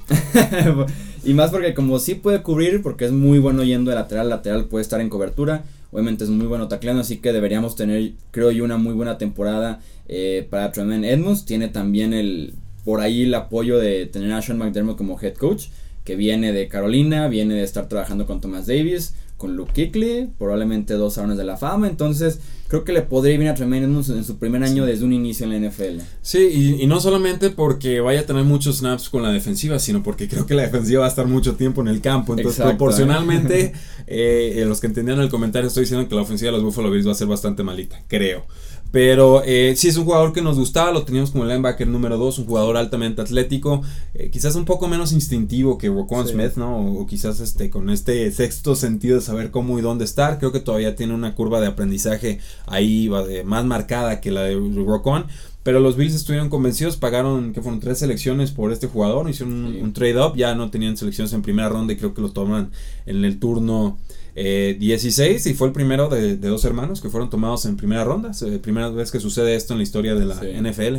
y 1.23 1.33
más 1.33 1.49
porque 1.49 1.73
como 1.73 1.97
sí 1.99 2.15
puede 2.15 2.43
cubrir, 2.43 2.81
porque 2.83 3.05
es 3.05 3.11
muy 3.11 3.39
bueno 3.39 3.63
yendo 3.63 3.89
de 3.89 3.95
lateral, 3.95 4.29
lateral 4.29 4.65
puede 4.65 4.83
estar 4.83 5.01
en 5.01 5.09
cobertura. 5.09 5.63
Obviamente 5.91 6.23
es 6.23 6.29
muy 6.29 6.45
bueno 6.45 6.67
tacleando, 6.67 7.01
así 7.01 7.17
que 7.17 7.33
deberíamos 7.33 7.75
tener, 7.75 8.11
creo 8.29 8.51
yo, 8.51 8.63
una 8.63 8.77
muy 8.77 8.93
buena 8.93 9.17
temporada 9.17 9.79
eh, 10.07 10.45
para 10.47 10.71
Tremaine 10.71 11.09
Edmonds. 11.09 11.45
Tiene 11.45 11.69
también 11.69 12.13
el 12.13 12.53
por 12.85 13.01
ahí 13.01 13.23
el 13.23 13.33
apoyo 13.33 13.77
de 13.77 14.05
tener 14.05 14.31
a 14.31 14.41
Sean 14.41 14.57
McDermott 14.57 14.97
como 14.97 15.19
head 15.19 15.33
coach 15.33 15.65
que 16.09 16.15
viene 16.15 16.51
de 16.53 16.67
Carolina, 16.67 17.27
viene 17.27 17.53
de 17.53 17.61
estar 17.61 17.87
trabajando 17.87 18.25
con 18.25 18.41
Thomas 18.41 18.65
Davis, 18.65 19.13
con 19.37 19.55
Luke 19.55 19.73
Kickley, 19.73 20.27
probablemente 20.39 20.95
dos 20.95 21.13
salones 21.13 21.37
de 21.37 21.43
la 21.43 21.55
fama, 21.55 21.87
entonces 21.87 22.39
creo 22.67 22.83
que 22.83 22.93
le 22.93 23.03
podría 23.03 23.35
ir 23.35 23.39
bien 23.39 23.51
a 23.51 23.53
Tremaine 23.53 23.85
Edmonds 23.85 24.09
en 24.09 24.23
su 24.23 24.39
primer 24.39 24.63
año 24.63 24.87
desde 24.87 25.05
un 25.05 25.13
inicio 25.13 25.45
en 25.45 25.51
la 25.51 25.69
NFL. 25.69 26.01
Sí, 26.23 26.79
y, 26.81 26.87
no 26.87 26.99
solamente 26.99 27.51
porque 27.51 28.01
vaya 28.01 28.21
a 28.21 28.25
tener 28.25 28.43
muchos 28.43 28.79
snaps 28.79 29.07
con 29.09 29.21
la 29.21 29.31
defensiva, 29.31 29.77
sino 29.77 30.01
porque 30.01 30.27
creo 30.27 30.47
que 30.47 30.55
la 30.55 30.63
defensiva 30.63 31.01
va 31.01 31.05
a 31.05 31.09
estar 31.09 31.27
mucho 31.27 31.53
tiempo 31.53 31.81
en 31.81 31.89
el 31.89 32.01
campo, 32.01 32.33
entonces 32.35 32.65
proporcionalmente, 32.65 33.73
eh, 34.07 34.63
los 34.67 34.81
que 34.81 34.87
entendieron 34.87 35.23
el 35.23 35.29
comentario 35.29 35.67
estoy 35.67 35.83
diciendo 35.83 36.09
que 36.09 36.15
la 36.15 36.23
ofensiva 36.23 36.49
de 36.49 36.57
los 36.57 36.63
Buffalo 36.63 36.89
Bills 36.89 37.05
va 37.05 37.11
a 37.11 37.15
ser 37.15 37.27
bastante 37.27 37.61
malita, 37.61 38.01
creo. 38.07 38.47
Pero 38.91 39.43
eh, 39.45 39.75
sí 39.77 39.87
es 39.87 39.97
un 39.97 40.05
jugador 40.05 40.33
que 40.33 40.41
nos 40.41 40.57
gustaba, 40.57 40.91
lo 40.91 41.03
teníamos 41.03 41.29
como 41.29 41.43
el 41.43 41.49
linebacker 41.49 41.87
número 41.87 42.17
2, 42.17 42.39
un 42.39 42.45
jugador 42.45 42.75
altamente 42.75 43.21
atlético, 43.21 43.83
eh, 44.15 44.31
quizás 44.31 44.55
un 44.55 44.65
poco 44.65 44.87
menos 44.87 45.11
instintivo 45.13 45.77
que 45.77 45.89
Roquan 45.89 46.27
Smith, 46.27 46.55
¿no? 46.55 46.93
O, 46.93 47.05
quizás 47.05 47.39
este 47.39 47.69
con 47.69 47.91
este 47.91 48.31
sexto 48.31 48.75
sentido 48.75 49.17
de 49.17 49.21
saber 49.21 49.51
cómo 49.51 49.77
y 49.77 49.83
dónde 49.83 50.05
estar. 50.05 50.39
Creo 50.39 50.51
que 50.51 50.59
todavía 50.59 50.95
tiene 50.95 51.13
una 51.13 51.35
curva 51.35 51.61
de 51.61 51.67
aprendizaje 51.67 52.39
ahí 52.65 53.09
más 53.45 53.63
marcada 53.65 54.21
que 54.21 54.31
la 54.31 54.41
de 54.41 54.55
Roquan. 54.55 55.25
Pero 55.61 55.81
los 55.81 55.97
Bills 55.97 56.15
estuvieron 56.15 56.49
convencidos, 56.49 56.95
pagaron 56.95 57.53
que 57.53 57.61
fueron 57.61 57.79
tres 57.81 57.99
selecciones 57.99 58.51
por 58.51 58.71
este 58.71 58.87
jugador, 58.87 59.29
hicieron 59.29 59.65
un, 59.65 59.93
trade-up, 59.93 60.35
ya 60.35 60.55
no 60.55 60.71
tenían 60.71 60.95
selecciones 60.95 61.33
en 61.33 61.41
primera 61.41 61.67
ronda 61.67 61.93
y 61.93 61.97
creo 61.97 62.13
que 62.13 62.21
lo 62.21 62.31
toman 62.31 62.71
en 63.05 63.25
el 63.25 63.39
turno 63.39 63.99
16 64.39 65.45
eh, 65.45 65.49
y 65.49 65.53
fue 65.53 65.67
el 65.67 65.73
primero 65.73 66.07
de, 66.07 66.37
dos 66.37 66.63
hermanos 66.63 67.01
que 67.01 67.09
fueron 67.09 67.29
tomados 67.29 67.65
en 67.65 67.75
primera 67.75 68.03
ronda. 68.03 68.31
primera 68.61 68.89
vez 68.89 69.11
que 69.11 69.19
sucede 69.19 69.55
esto 69.55 69.73
en 69.73 69.79
la 69.79 69.83
historia 69.83 70.15
de 70.15 70.25
la 70.25 70.35
NFL. 70.35 70.97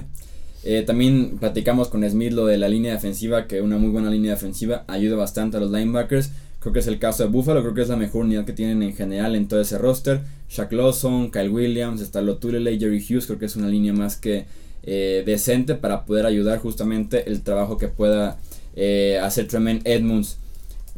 Eh, 0.62 0.82
también 0.86 1.38
platicamos 1.38 1.88
con 1.88 2.08
Smith 2.08 2.32
lo 2.32 2.44
de 2.44 2.58
la 2.58 2.68
línea 2.68 2.92
defensiva, 2.92 3.46
que 3.46 3.62
una 3.62 3.78
muy 3.78 3.88
buena 3.88 4.10
línea 4.10 4.32
defensiva 4.32 4.84
ayuda 4.88 5.16
bastante 5.16 5.56
a 5.56 5.60
los 5.60 5.70
linebackers. 5.70 6.30
Creo 6.58 6.74
que 6.74 6.80
es 6.80 6.86
el 6.86 6.98
caso 6.98 7.22
de 7.22 7.30
Buffalo, 7.30 7.62
creo 7.62 7.72
que 7.72 7.80
es 7.80 7.88
la 7.88 7.96
mejor 7.96 8.26
unidad 8.26 8.44
que 8.44 8.52
tienen 8.52 8.82
en 8.82 8.94
general 8.94 9.34
en 9.34 9.48
todo 9.48 9.62
ese 9.62 9.78
roster. 9.78 10.20
Shaq 10.50 10.72
Lawson, 10.72 11.30
Kyle 11.30 11.48
Williams, 11.48 12.02
está 12.02 12.20
Lotulele, 12.20 12.78
Jerry 12.78 12.98
Hughes, 12.98 13.26
creo 13.26 13.38
que 13.38 13.46
es 13.46 13.56
una 13.56 13.68
línea 13.68 13.94
más 13.94 14.16
que 14.16 14.44
eh, 14.82 15.22
decente 15.24 15.74
para 15.74 16.04
poder 16.04 16.26
ayudar 16.26 16.58
justamente 16.58 17.30
el 17.30 17.40
trabajo 17.40 17.78
que 17.78 17.88
pueda 17.88 18.38
hacer 19.22 19.48
Tremaine 19.48 19.80
Edmonds. 19.84 20.38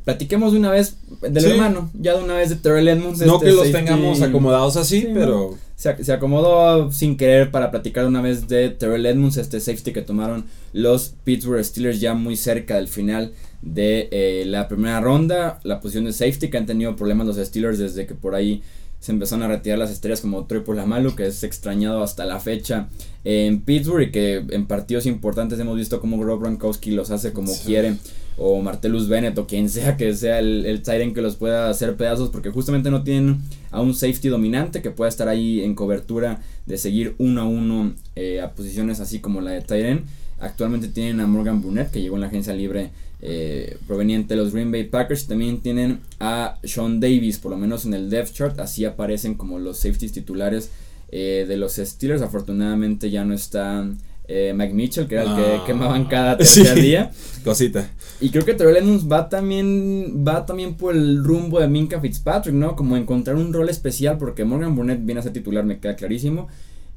Platiquemos 0.05 0.53
de 0.53 0.59
una 0.59 0.71
vez 0.71 0.97
del 1.21 1.45
hermano, 1.45 1.91
ya 1.95 2.17
de 2.17 2.25
una 2.25 2.35
vez 2.35 2.49
de 2.49 2.57
Terrell 2.57 2.89
Edmonds. 2.89 3.21
No 3.21 3.35
este 3.37 3.47
que 3.47 3.53
los 3.53 3.71
tengamos 3.71 4.21
acomodados 4.23 4.77
así, 4.77 5.09
pero... 5.13 5.57
Se, 5.77 6.13
acomodó 6.13 6.93
sin 6.93 7.17
querer 7.17 7.51
para 7.51 7.73
platicar 7.73 8.07
una 8.07 8.23
vez 8.23 8.47
de 8.47 8.71
Terrell 8.71 9.05
Edmonds, 9.05 9.37
este 9.37 9.59
safety 9.59 9.93
que 9.93 10.03
tomaron 10.03 10.45
los 10.73 11.15
Pittsburgh 11.25 11.65
Steelers 11.65 12.01
ya 12.01 12.15
muy 12.15 12.37
cerca 12.37 12.77
del 12.77 12.87
final 12.87 13.33
de 13.63 14.09
eh, 14.13 14.45
la 14.47 14.69
primera 14.69 15.01
ronda. 15.01 15.59
La 15.65 15.81
posición 15.81 16.05
de 16.05 16.13
safety 16.13 16.51
que 16.51 16.59
han 16.59 16.67
tenido 16.67 16.95
problemas 16.95 17.27
los 17.27 17.37
Steelers 17.37 17.79
desde 17.79 18.07
que 18.07 18.15
por 18.15 18.37
ahí 18.37 18.63
se 19.01 19.11
empezaron 19.11 19.43
a 19.43 19.49
retirar 19.49 19.81
las 19.81 19.91
estrellas 19.91 20.21
como 20.21 20.45
Troy 20.47 20.61
Polamalu, 20.61 21.17
que 21.17 21.27
es 21.27 21.43
extrañado 21.43 22.05
hasta 22.05 22.25
la 22.25 22.39
fecha 22.39 22.89
en 23.25 23.61
Pittsburgh 23.63 24.03
y 24.03 24.13
que 24.13 24.45
en 24.51 24.67
partidos 24.67 25.07
importantes 25.07 25.59
hemos 25.59 25.77
visto 25.77 26.01
como 26.01 26.23
Rob 26.23 26.41
Gronkowski 26.43 26.93
los 26.93 27.11
hace 27.11 27.33
como 27.33 27.53
quiere 27.67 27.97
o 28.37 28.61
Martellus 28.61 29.09
Bennett 29.09 29.39
o 29.39 29.47
quien 29.47 29.69
sea 29.69 29.97
que 29.97 30.15
sea 30.15 30.39
el, 30.39 30.67
el 30.67 30.83
Tyrant 30.83 31.15
que 31.15 31.23
los 31.23 31.37
pueda 31.37 31.69
hacer 31.69 31.97
pedazos 31.97 32.31
porque 32.31 32.51
justamente 32.51 32.91
no 32.91 33.03
tienen 33.03 33.41
a 33.71 33.81
un 33.81 33.95
safety 33.95 34.29
dominante 34.29 34.83
que 34.83 34.91
pueda 34.91 35.09
estar 35.09 35.29
ahí 35.29 35.61
en 35.61 35.75
cobertura 35.75 36.41
de 36.67 36.79
seguir 36.79 37.15
uno 37.19 37.41
a 37.43 37.45
uno 37.45 37.95
eh, 38.17 38.41
a 38.41 38.51
posiciones 38.53 39.01
así 39.01 39.21
como 39.21 39.41
la 39.41 39.53
de 39.53 39.63
Tyrant. 39.63 40.07
Actualmente 40.41 40.89
tienen 40.89 41.21
a 41.21 41.27
Morgan 41.27 41.63
Burnett 41.63 41.91
que 41.91 42.03
llegó 42.03 42.17
en 42.17 42.23
la 42.23 42.27
agencia 42.27 42.53
libre 42.53 42.91
eh, 43.25 43.79
proveniente 43.87 44.35
de 44.35 44.43
los 44.43 44.53
Green 44.53 44.73
Bay 44.73 44.85
Packers. 44.85 45.27
También 45.27 45.61
tienen 45.61 46.01
a 46.19 46.59
Sean 46.65 46.99
Davis, 46.99 47.39
por 47.39 47.53
lo 47.53 47.59
menos 47.59 47.85
en 47.85 47.95
el 47.95 48.11
depth 48.11 48.33
chart, 48.33 48.59
así 48.59 48.85
aparecen 48.85 49.35
como 49.35 49.61
los 49.61 49.79
safeties 49.79 50.13
titulares 50.13 50.71
eh, 51.11 51.47
de 51.49 51.57
los 51.57 51.75
Steelers. 51.75 52.23
Afortunadamente 52.23 53.11
ya 53.11 53.25
no 53.25 53.35
está 53.35 53.87
eh, 54.29 54.53
Mike 54.55 54.75
Mitchell, 54.75 55.07
que 55.07 55.17
era 55.17 55.25
el 55.25 55.37
que 55.37 55.67
quemaban 55.67 56.07
cada 56.07 56.37
tercer 56.39 56.75
día. 56.81 57.11
Cosita. 57.45 57.91
Y 58.21 58.31
creo 58.31 58.45
que 58.45 58.55
Terrell 58.55 58.77
Edmonds 58.77 59.11
va 59.11 59.29
también, 59.29 60.25
va 60.27 60.47
también 60.47 60.75
por 60.75 60.95
el 60.95 61.25
rumbo 61.25 61.61
de 61.61 61.69
Minka 61.69 62.01
Fitzpatrick, 62.01 62.55
¿no? 62.55 62.77
Como 62.77 62.97
encontrar 62.97 63.37
un 63.37 63.53
rol 63.53 63.69
especial, 63.69 64.19
porque 64.19 64.45
Morgan 64.45 64.77
Burnett 64.77 65.05
viene 65.05 65.21
a 65.21 65.23
ser 65.25 65.33
titular, 65.33 65.65
me 65.65 65.81
queda 65.81 65.97
clarísimo. 65.97 66.49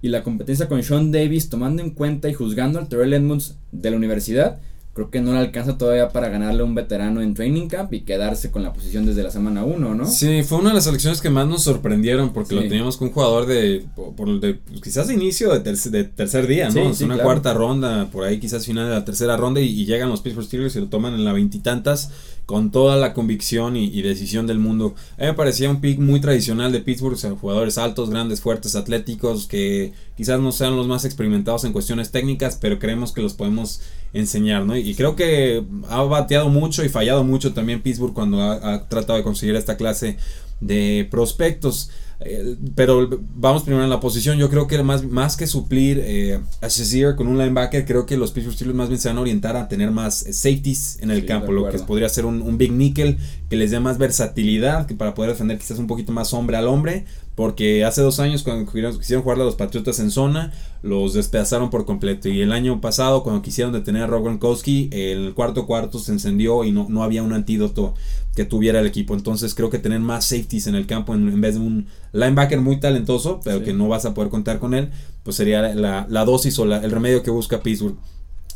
Y 0.01 0.09
la 0.09 0.21
competencia 0.21 0.67
con 0.67 0.83
Sean 0.83 1.11
Davis, 1.11 1.49
tomando 1.49 1.81
en 1.81 1.89
cuenta 1.89 2.29
y 2.29 2.33
juzgando 2.33 2.77
al 2.77 2.88
Terrell 2.88 3.13
Edmonds 3.13 3.57
de 3.71 3.89
la 3.89 3.97
universidad, 3.97 4.59
creo 4.95 5.10
que 5.10 5.19
no 5.19 5.34
le 5.34 5.39
alcanza 5.39 5.77
todavía 5.77 6.08
para 6.08 6.29
ganarle 6.29 6.62
a 6.62 6.63
un 6.63 6.73
veterano 6.73 7.21
en 7.21 7.34
training 7.34 7.67
camp 7.67 7.91
y 7.93 8.01
quedarse 8.01 8.49
con 8.49 8.63
la 8.63 8.71
posición 8.71 9.05
desde 9.05 9.23
la 9.23 9.29
semana 9.29 9.65
1, 9.65 9.93
¿no? 9.93 10.08
Sí, 10.08 10.41
fue 10.43 10.60
una 10.60 10.69
de 10.69 10.75
las 10.75 10.86
selecciones 10.86 11.19
que 11.19 11.29
más 11.29 11.45
nos 11.45 11.63
sorprendieron 11.63 12.31
porque 12.31 12.55
lo 12.55 12.62
teníamos 12.62 12.95
con 12.95 13.10
un 13.10 13.13
jugador 13.13 13.45
de, 13.45 13.86
por, 13.93 14.39
de 14.39 14.58
quizás 14.81 15.12
inicio 15.12 15.51
de, 15.60 15.60
de 15.60 16.03
tercer 16.05 16.47
día, 16.47 16.69
¿no? 16.69 16.89
es 16.89 17.01
una 17.01 17.17
cuarta 17.17 17.53
ronda, 17.53 18.10
por 18.10 18.23
ahí 18.23 18.39
quizás 18.39 18.65
final 18.65 18.88
de 18.88 18.93
la 18.93 19.03
tercera 19.03 19.36
ronda 19.36 19.60
y, 19.60 19.65
y 19.65 19.86
llegan 19.86 20.08
los 20.08 20.21
Pittsburgh 20.21 20.45
Steelers 20.45 20.77
y 20.77 20.79
lo 20.79 20.88
toman 20.88 21.13
en 21.13 21.25
la 21.25 21.34
veintitantas 21.34 22.12
con 22.45 22.69
toda 22.71 22.95
la 22.95 23.13
convicción 23.13 23.75
y, 23.75 24.01
decisión 24.01 24.45
del 24.45 24.60
mundo. 24.60 24.95
A 25.17 25.21
mí 25.21 25.27
me 25.27 25.34
parecía 25.34 25.69
un 25.69 25.81
pick 25.81 25.99
muy 25.99 26.21
tradicional 26.21 26.71
de 26.71 26.79
Pittsburgh, 26.79 27.15
o 27.15 27.17
sea, 27.17 27.31
jugadores 27.31 27.77
altos, 27.77 28.10
grandes, 28.12 28.41
fuertes, 28.41 28.75
atléticos, 28.75 29.47
que 29.47 29.93
quizás 30.15 30.39
no 30.39 30.51
sean 30.51 30.77
los 30.77 30.88
más 30.88 31.05
experimentados 31.05 31.63
en 31.63 31.73
cuestiones 31.73 32.12
técnicas, 32.12 32.58
pero 32.62 32.77
creemos 32.77 33.12
que 33.13 33.21
los 33.21 33.34
podemos 33.34 33.81
enseñar, 34.15 34.65
¿no? 34.65 34.75
Y 34.75 34.95
creo 34.95 35.15
que 35.15 35.63
ha 35.89 36.01
bateado 36.04 36.49
mucho 36.49 36.84
y 36.84 36.89
fallado 36.89 37.23
mucho 37.23 37.54
también 37.54 37.82
Pittsburgh 37.82 38.13
cuando 38.13 38.41
ha 38.41 38.88
tratado 38.88 39.17
de 39.17 39.23
conseguir 39.23 39.56
esta 39.56 39.78
clase 39.78 40.17
de 40.62 41.08
prospectos. 41.12 41.91
Eh, 42.21 42.56
pero 42.75 43.10
vamos 43.36 43.63
primero 43.63 43.84
en 43.84 43.89
la 43.89 43.99
posición. 43.99 44.38
Yo 44.38 44.49
creo 44.49 44.67
que 44.67 44.82
más, 44.84 45.04
más 45.04 45.36
que 45.36 45.47
suplir 45.47 46.01
eh, 46.04 46.39
a 46.62 46.67
Shazier 46.67 47.15
con 47.15 47.28
un 47.28 47.38
linebacker, 47.38 47.86
creo 47.86 48.06
que 48.06 48.17
los 48.17 48.32
Pittsburgh 48.32 48.56
Steelers 48.56 48.75
más 48.75 48.88
bien 48.88 48.99
se 48.99 49.10
van 49.10 49.17
a 49.17 49.21
orientar 49.21 49.58
a 49.58 49.67
tener 49.67 49.91
más 49.91 50.19
safeties 50.32 50.99
en 51.01 51.12
el 51.12 51.25
campo, 51.25 51.51
lo 51.51 51.69
que 51.69 51.78
podría 51.80 52.08
ser 52.10 52.25
un, 52.25 52.41
un, 52.41 52.58
big 52.58 52.71
nickel 52.71 53.17
que 53.55 53.59
les 53.59 53.71
dé 53.71 53.79
más 53.79 53.97
versatilidad 53.97 54.85
que 54.85 54.95
para 54.95 55.13
poder 55.13 55.31
defender 55.31 55.57
quizás 55.57 55.79
un 55.79 55.87
poquito 55.87 56.11
más 56.11 56.33
hombre 56.33 56.57
al 56.57 56.67
hombre, 56.67 57.05
porque 57.35 57.85
hace 57.85 58.01
dos 58.01 58.19
años 58.19 58.43
cuando 58.43 58.69
quisieron 58.69 59.23
jugar 59.23 59.39
a 59.39 59.45
los 59.45 59.55
Patriotas 59.55 59.99
en 59.99 60.11
zona, 60.11 60.51
los 60.83 61.13
despedazaron 61.13 61.69
por 61.69 61.85
completo. 61.85 62.27
Y 62.27 62.41
el 62.41 62.51
año 62.51 62.81
pasado, 62.81 63.23
cuando 63.23 63.41
quisieron 63.41 63.71
detener 63.71 64.03
a 64.03 64.07
Rob 64.07 64.23
Gronkowski, 64.23 64.89
el 64.91 65.33
cuarto 65.33 65.65
cuarto 65.65 65.99
se 65.99 66.11
encendió 66.11 66.65
y 66.65 66.71
no, 66.71 66.87
no 66.89 67.03
había 67.03 67.23
un 67.23 67.31
antídoto 67.31 67.93
que 68.35 68.43
tuviera 68.43 68.81
el 68.81 68.87
equipo. 68.87 69.13
Entonces 69.13 69.55
creo 69.55 69.69
que 69.69 69.79
tener 69.79 70.01
más 70.01 70.25
safeties 70.25 70.67
en 70.67 70.75
el 70.75 70.85
campo 70.85 71.13
en, 71.13 71.39
vez 71.39 71.55
de 71.55 71.61
un 71.61 71.87
linebacker 72.11 72.59
muy 72.59 72.79
talentoso, 72.81 73.39
pero 73.43 73.63
que 73.63 73.73
no 73.73 73.87
vas 73.87 74.05
a 74.05 74.13
poder 74.13 74.29
contar 74.29 74.59
con 74.59 74.73
él, 74.73 74.89
pues 75.23 75.37
sería 75.37 75.73
la, 75.73 76.25
dosis 76.25 76.59
o 76.59 76.63
el 76.63 76.91
remedio 76.91 77.23
que 77.23 77.31
busca 77.31 77.61
Pittsburgh. 77.61 77.95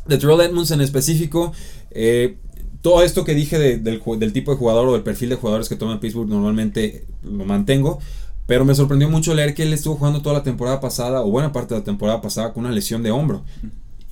De 0.07 0.17
Terrell 0.17 0.41
Edmonds 0.41 0.71
en 0.71 0.81
específico, 0.81 1.53
eh, 1.91 2.38
todo 2.82 3.04
esto 3.04 3.26
que 3.26 3.36
dije 3.36 3.60
del, 3.60 3.84
del, 3.84 4.34
tipo 4.34 4.52
de 4.52 4.58
jugador 4.58 4.88
o 4.88 4.94
del 4.94 5.04
perfil 5.04 5.30
de 5.30 5.36
jugadores 5.36 5.68
que 5.68 5.76
toma 5.76 6.00
Pittsburgh 6.00 6.30
normalmente 6.30 7.06
lo 7.24 7.46
mantengo. 7.46 8.00
Pero 8.46 8.65
me 8.65 8.74
sorprendió 8.74 9.10
mucho 9.10 9.36
leer 9.36 9.54
que 9.54 9.63
él 9.63 9.74
estuvo 9.74 9.96
jugando 9.96 10.22
toda 10.22 10.34
la 10.34 10.44
temporada 10.44 10.80
pasada, 10.80 11.22
o 11.22 11.30
buena 11.30 11.52
parte 11.52 11.76
de 11.76 11.82
la 11.82 11.86
temporada 11.86 12.20
pasada, 12.22 12.52
con 12.52 12.65
una 12.65 12.74
lesión 12.74 13.04
de 13.04 13.12
hombro. 13.12 13.44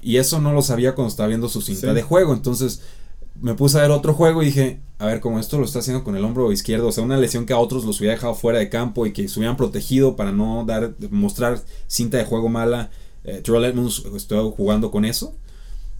Y 0.01 0.17
eso 0.17 0.39
no 0.39 0.53
lo 0.53 0.61
sabía 0.61 0.93
cuando 0.93 1.09
estaba 1.09 1.27
viendo 1.27 1.49
su 1.49 1.61
cinta 1.61 1.93
de 1.93 2.03
juego. 2.03 2.33
Entonces 2.33 2.81
me 3.41 3.55
puse 3.55 3.79
a 3.79 3.81
ver 3.81 3.91
otro 3.91 4.13
juego 4.13 4.43
y 4.43 4.47
dije, 4.47 4.79
a 4.99 5.07
ver, 5.07 5.21
como 5.21 5.39
esto 5.39 5.57
lo 5.57 5.65
está 5.65 5.79
haciendo 5.79 6.03
con 6.03 6.15
el 6.15 6.23
hombro 6.23 6.51
izquierdo, 6.51 6.87
o 6.87 6.91
sea, 6.91 7.03
una 7.03 7.17
lesión 7.17 7.45
que 7.45 7.53
a 7.53 7.57
otros 7.57 7.83
los 7.83 7.99
hubiera 7.99 8.15
dejado 8.15 8.35
fuera 8.35 8.59
de 8.59 8.69
campo 8.69 9.05
y 9.05 9.13
que 9.13 9.27
se 9.27 9.39
hubieran 9.39 9.57
protegido 9.57 10.15
para 10.15 10.31
no 10.31 10.65
dar, 10.65 10.93
mostrar 11.09 11.59
cinta 11.87 12.17
de 12.17 12.25
juego 12.25 12.49
mala. 12.49 12.91
Eh, 13.23 13.41
Edmonds 13.43 14.03
estuvo 14.15 14.51
jugando 14.51 14.91
con 14.91 15.03
eso 15.03 15.35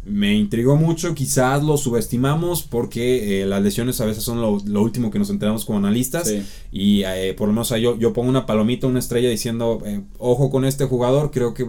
me 0.10 0.34
intrigó 0.34 0.76
mucho, 0.76 1.14
quizás 1.14 1.64
lo 1.64 1.78
subestimamos 1.78 2.64
porque 2.64 3.42
eh, 3.42 3.46
las 3.46 3.62
lesiones 3.62 4.00
a 4.02 4.06
veces 4.06 4.24
son 4.24 4.42
lo, 4.42 4.82
último 4.82 5.12
que 5.12 5.20
nos 5.20 5.30
enteramos 5.30 5.66
como 5.66 5.80
analistas 5.80 6.34
y 6.72 7.04
eh, 7.04 7.34
por 7.38 7.48
lo 7.48 7.54
menos 7.54 7.70
yo, 7.70 7.98
yo 7.98 8.14
pongo 8.14 8.30
una 8.30 8.46
palomita, 8.46 8.88
una 8.88 9.00
estrella 9.00 9.30
diciendo, 9.30 9.82
eh, 9.86 10.02
ojo 10.18 10.50
con 10.50 10.66
este 10.66 10.86
jugador, 10.86 11.32
creo 11.32 11.54
que 11.54 11.66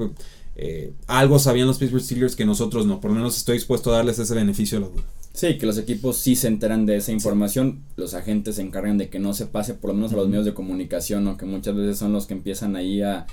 algo 1.06 1.38
sabían 1.38 1.68
los 1.68 1.78
Pittsburgh 1.78 2.02
Steelers 2.02 2.34
que 2.34 2.44
nosotros 2.44 2.84
no, 2.86 3.00
por 3.00 3.10
lo 3.10 3.16
menos 3.16 3.36
estoy 3.36 3.54
dispuesto 3.58 3.92
a 3.92 3.96
darles 3.96 4.18
ese 4.18 4.34
beneficio 4.34 4.78
de 4.80 4.86
la 4.86 4.90
duda. 4.90 5.04
Sí, 5.32 5.56
que 5.56 5.66
los 5.66 5.78
equipos 5.78 6.16
sí 6.16 6.34
se 6.34 6.48
enteran 6.48 6.84
de 6.84 6.96
esa 6.96 7.12
información, 7.12 7.82
los 7.94 8.14
agentes 8.14 8.56
se 8.56 8.62
encargan 8.62 8.98
de 8.98 9.08
que 9.08 9.20
no 9.20 9.34
se 9.34 9.46
pase 9.46 9.74
por 9.74 9.90
lo 9.90 9.94
menos 9.94 10.12
a 10.12 10.16
los 10.16 10.28
medios 10.28 10.44
de 10.44 10.54
comunicación, 10.54 11.22
¿no? 11.22 11.36
que 11.36 11.46
muchas 11.46 11.76
veces 11.76 11.98
son 11.98 12.12
los 12.12 12.26
que 12.26 12.34
empiezan 12.34 12.74
ahí 12.74 13.02
a, 13.02 13.26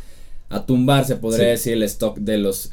a 0.50 0.66
tumbar, 0.68 1.06
se 1.06 1.16
podría 1.16 1.46
Sí. 1.46 1.52
decir, 1.52 1.74
el 1.74 1.84
stock 1.84 2.18
de 2.20 2.38
los 2.38 2.70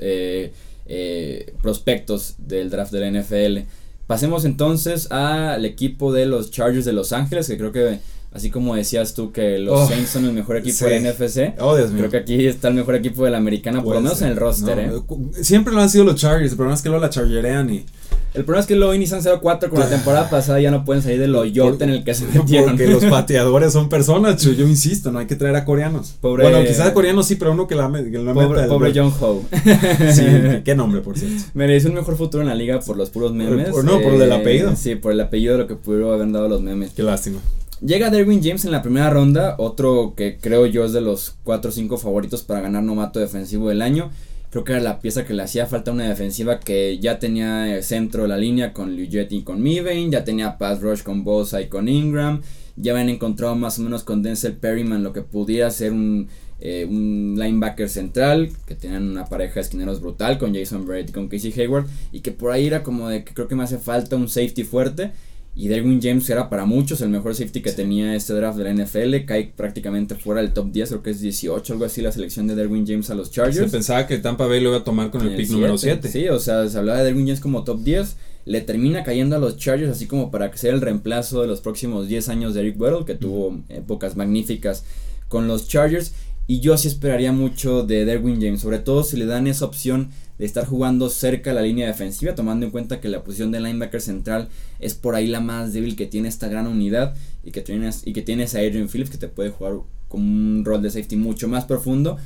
eh, 0.87 1.55
prospectos 1.63 2.35
del 2.39 2.71
draft 2.71 2.93
de 2.93 3.01
la 3.01 3.21
NFL. 3.21 3.67
Pasemos 4.07 4.45
entonces 4.45 5.11
al 5.11 5.65
equipo 5.65 6.13
de 6.13 6.27
los 6.27 6.51
Chargers 6.51 6.85
de 6.85 6.93
Los 6.93 7.13
Ángeles, 7.13 7.47
que 7.47 7.57
creo 7.57 7.73
que, 7.73 8.01
así 8.33 8.51
como 8.51 8.75
decías 8.75 9.15
tú 9.15 9.33
que 9.33 9.59
los 9.59 9.81
Oh, 9.81 9.89
Saints 9.89 10.11
son 10.11 10.25
el 10.27 10.33
mejor 10.33 10.57
equipo 10.57 10.77
sí. 10.77 10.85
de 10.87 11.01
la 11.01 11.11
NFC, 11.13 11.55
Oh, 11.61 11.77
Dios 11.77 11.91
mío. 11.91 11.99
creo 12.01 12.11
que 12.11 12.17
aquí 12.19 12.47
está 12.47 12.69
el 12.69 12.75
mejor 12.75 12.95
equipo 12.97 13.25
de 13.25 13.31
la 13.31 13.39
americana, 13.39 13.83
por 13.83 13.95
lo 13.95 14.01
menos 14.01 14.19
ser. 14.19 14.27
en 14.27 14.33
el 14.33 14.39
roster. 14.39 14.87
No, 14.89 14.99
¿eh? 14.99 15.45
Siempre 15.45 15.73
lo 15.73 15.81
han 15.81 15.89
sido 15.89 16.05
los 16.05 16.17
Chargers, 16.17 16.51
el 16.51 16.57
problema 16.57 16.75
es 16.75 16.83
que 16.83 16.89
luego 16.89 17.03
la 17.03 17.11
chargerean 17.11 17.73
y... 17.73 17.87
El 18.35 18.45
problema 18.45 18.61
es 18.63 18.67
que 18.67 18.77
luego 18.77 18.95
inician 18.95 19.21
0-4 19.21 19.69
con 19.69 19.79
la 19.79 19.89
temporada 19.91 20.31
pasada 20.31 20.59
ya 20.59 20.71
no 20.71 20.85
pueden 20.87 21.03
salir 21.03 21.21
del 21.21 21.35
hoyote 21.35 21.85
en 21.85 21.91
el 21.91 22.03
que 22.05 22.15
se 22.15 22.25
metieron. 22.27 22.71
Porque 22.71 22.87
los 22.87 23.05
pateadores 23.11 23.73
son 23.75 23.91
personas, 23.91 24.41
yo 24.43 24.67
insisto, 24.67 25.13
no 25.13 25.19
hay 25.19 25.27
que 25.27 25.37
traer 25.37 25.55
a 25.57 25.65
coreanos. 25.67 26.15
Pobre- 26.21 26.45
Bueno, 26.45 26.67
quizás 26.67 26.87
a 26.89 26.95
coreanos 26.95 27.27
sí, 27.27 27.37
pero 27.37 27.53
uno 27.53 27.67
que 27.67 27.75
la, 27.75 27.89
me- 27.89 28.11
que 28.11 28.19
la 28.19 28.33
Pobre, 28.33 28.49
meta 28.63 28.69
pobre 28.69 28.93
John 28.95 29.13
Ho. 29.21 29.43
Sí, 30.13 30.25
qué 30.65 30.75
nombre, 30.75 31.03
por 31.03 31.19
cierto. 31.19 31.43
Merece 31.53 31.89
un 31.89 31.95
mejor 31.95 32.17
futuro 32.17 32.43
en 32.43 32.49
la 32.49 32.55
liga 32.55 32.81
por 32.81 32.97
los 32.97 33.11
puros 33.11 33.35
memes. 33.35 33.69
Por- 33.69 33.85
no, 33.85 34.01
por 34.01 34.15
el 34.15 34.33
apellido. 34.33 34.75
Sí, 34.77 34.95
por 34.95 35.13
el 35.13 35.21
apellido 35.21 35.53
de 35.55 35.59
lo 35.61 35.67
que 35.67 35.75
pudieron 35.75 36.15
haber 36.15 36.33
dado 36.33 36.49
los 36.49 36.63
memes. 36.63 36.93
Qué 36.93 37.03
lástima. 37.03 37.39
Llega 37.85 38.11
Derwin 38.11 38.41
James 38.43 38.65
en 38.65 38.71
la 38.71 38.81
primera 38.81 39.11
ronda, 39.11 39.57
otro 39.59 40.15
que 40.17 40.39
creo 40.41 40.67
yo 40.67 40.85
es 40.85 40.93
de 40.93 41.01
los 41.01 41.35
4 41.43 41.69
o 41.69 41.73
5 41.73 41.99
favoritos 41.99 42.43
para 42.43 42.61
ganar 42.61 42.83
novato 42.85 43.19
defensivo 43.19 43.69
del 43.69 43.83
año. 43.83 44.11
Creo 44.53 44.65
que 44.65 44.73
era 44.73 44.83
la 44.83 45.01
pieza 45.01 45.25
que 45.25 45.33
le 45.33 45.43
hacía 45.43 45.65
falta 45.65 45.93
una 45.93 46.07
defensiva 46.07 46.61
que 46.61 46.99
ya 46.99 47.19
tenía 47.19 47.75
el 47.75 47.83
centro 47.83 48.25
de 48.25 48.29
la 48.29 48.37
línea 48.37 48.75
con 48.75 48.95
Liujet 48.95 49.33
y 49.33 49.45
con 49.45 49.63
Mivane, 49.63 50.11
ya 50.11 50.25
tenía 50.25 50.59
pass 50.59 50.83
rush 50.83 51.03
con 51.03 51.25
Bosa 51.25 51.63
y 51.63 51.69
con 51.69 51.89
Ingram, 51.89 52.43
ya 52.77 52.93
habían 52.93 53.09
encontrado 53.09 53.57
más 53.57 53.79
o 53.79 53.83
menos 53.83 54.05
con 54.05 54.23
Denzel 54.23 54.53
Perryman 54.53 55.03
lo 55.03 55.15
que 55.15 55.23
pudiera 55.23 55.71
ser 55.71 55.93
un, 55.93 56.29
eh, 56.61 56.85
un 56.87 57.35
linebacker 57.39 57.89
central, 57.89 58.51
que 58.67 58.75
tenían 58.75 59.09
una 59.09 59.25
pareja 59.25 59.55
de 59.55 59.61
esquineros 59.63 60.03
brutal 60.03 60.37
con 60.37 60.55
Jason 60.55 60.87
Barrett 60.87 61.09
y 61.09 61.13
con 61.13 61.29
Casey 61.29 61.55
Hayward, 61.57 61.87
y 62.13 62.21
que 62.21 62.33
por 62.33 62.53
ahí 62.53 62.67
era 62.67 62.83
como 62.83 63.09
de 63.09 63.25
que 63.25 63.33
creo 63.33 63.49
que 63.49 63.55
me 63.55 63.63
hace 63.63 63.79
falta 63.79 64.17
un 64.17 64.29
safety 64.29 64.65
fuerte. 64.65 65.13
Y 65.55 65.69
Derwin 65.69 66.01
James 66.01 66.29
era 66.31 66.49
para 66.49 66.65
muchos 66.65 67.03
el 67.03 67.11
mejor 67.11 67.35
safety 67.35 67.61
que 67.61 67.73
tenía 67.73 68.15
este 68.17 68.33
draft 68.33 68.57
de 68.59 68.65
la 68.65 68.73
NFL. 68.85 69.27
Cae 69.27 69.53
prácticamente 69.55 70.15
fuera 70.15 70.41
del 70.41 70.53
top 70.55 70.73
10, 70.73 70.89
creo 70.89 71.03
que 71.03 71.11
es 71.11 71.21
18, 71.21 71.75
algo 71.75 71.85
así, 71.85 72.01
la 72.01 72.11
selección 72.11 72.47
de 72.47 72.55
Derwin 72.55 72.87
James 72.87 73.11
a 73.11 73.15
los 73.15 73.29
Se 73.29 73.35
Chargers. 73.35 73.71
pensaba 73.71 74.07
que 74.07 74.17
Tampa 74.17 74.47
Bay 74.47 74.61
lo 74.61 74.71
iba 74.71 74.79
a 74.79 74.85
tomar 74.85 75.11
con 75.11 75.21
el 75.27 75.37
pick 75.37 75.51
número 75.51 75.77
siete. 75.77 76.09
7. 76.09 76.19
Sí, 76.21 76.29
o 76.31 76.39
sea, 76.41 76.67
se 76.69 76.79
hablaba 76.79 77.01
de 77.01 77.05
Derwin 77.05 77.27
James 77.27 77.41
como 77.41 77.65
top 77.65 77.83
10. 77.83 78.17
Le 78.45 78.61
termina 78.63 79.05
cayendo 79.05 79.37
a 79.37 79.39
los 79.39 79.59
Chargers 79.59 79.93
así 79.93 80.07
como 80.07 80.31
para 80.31 80.51
que 80.51 80.57
sea 80.59 80.73
el 80.73 80.81
reemplazo 80.81 81.43
de 81.43 81.49
los 81.49 81.61
próximos 81.61 82.09
10 82.09 82.29
años 82.31 82.55
de 82.55 82.61
Eric 82.61 82.81
Weddle, 82.81 83.05
que 83.05 83.15
tuvo 83.15 83.61
épocas 83.69 84.17
magníficas 84.17 84.85
con 85.29 85.47
los 85.49 85.69
Chargers. 85.69 86.15
Y 86.49 86.61
yo 86.61 86.77
sí 86.77 86.89
esperaría 86.89 87.31
mucho 87.31 87.85
de 87.85 88.05
Derwin 88.05 88.41
James, 88.41 88.61
sobre 88.63 88.79
todo 88.79 89.05
si 89.05 89.17
le 89.17 89.27
dan 89.27 89.47
esa 89.47 89.65
opción 89.67 90.09
de 90.43 90.47
estar 90.47 90.67
jugando 90.67 91.09
cerca 91.09 91.53
a 91.53 91.55
la 91.55 91.63
línea 91.63 91.87
defensiva, 91.87 92.35
tomando 92.35 92.67
en 92.67 92.73
cuenta 92.73 93.01
que 93.01 93.09
la 93.09 93.23
posición 93.23 93.53
de 93.53 93.61
linebacker 93.61 94.01
central 94.01 94.49
es 94.81 94.93
por 94.93 95.15
ahí 95.15 95.29
la 95.29 95.39
más 95.39 95.73
débil 95.73 95.95
que 95.95 96.07
tiene 96.07 96.29
esta 96.29 96.49
gran 96.49 96.67
unidad 96.67 97.15
y 97.45 97.53
que 97.53 97.61
tienes, 97.61 98.05
y 98.05 98.13
que 98.13 98.23
tienes 98.23 98.57
a 98.57 98.59
Adrian 98.59 98.89
Phillips 98.89 99.11
que 99.11 99.19
te 99.19 99.29
puede 99.29 99.51
jugar 99.51 99.75
con 100.09 100.21
un 100.21 100.65
rol 100.65 100.83
de 100.83 100.91
safety 100.91 101.15
mucho 101.15 101.47
más 101.47 101.65
profundo. 101.65 102.17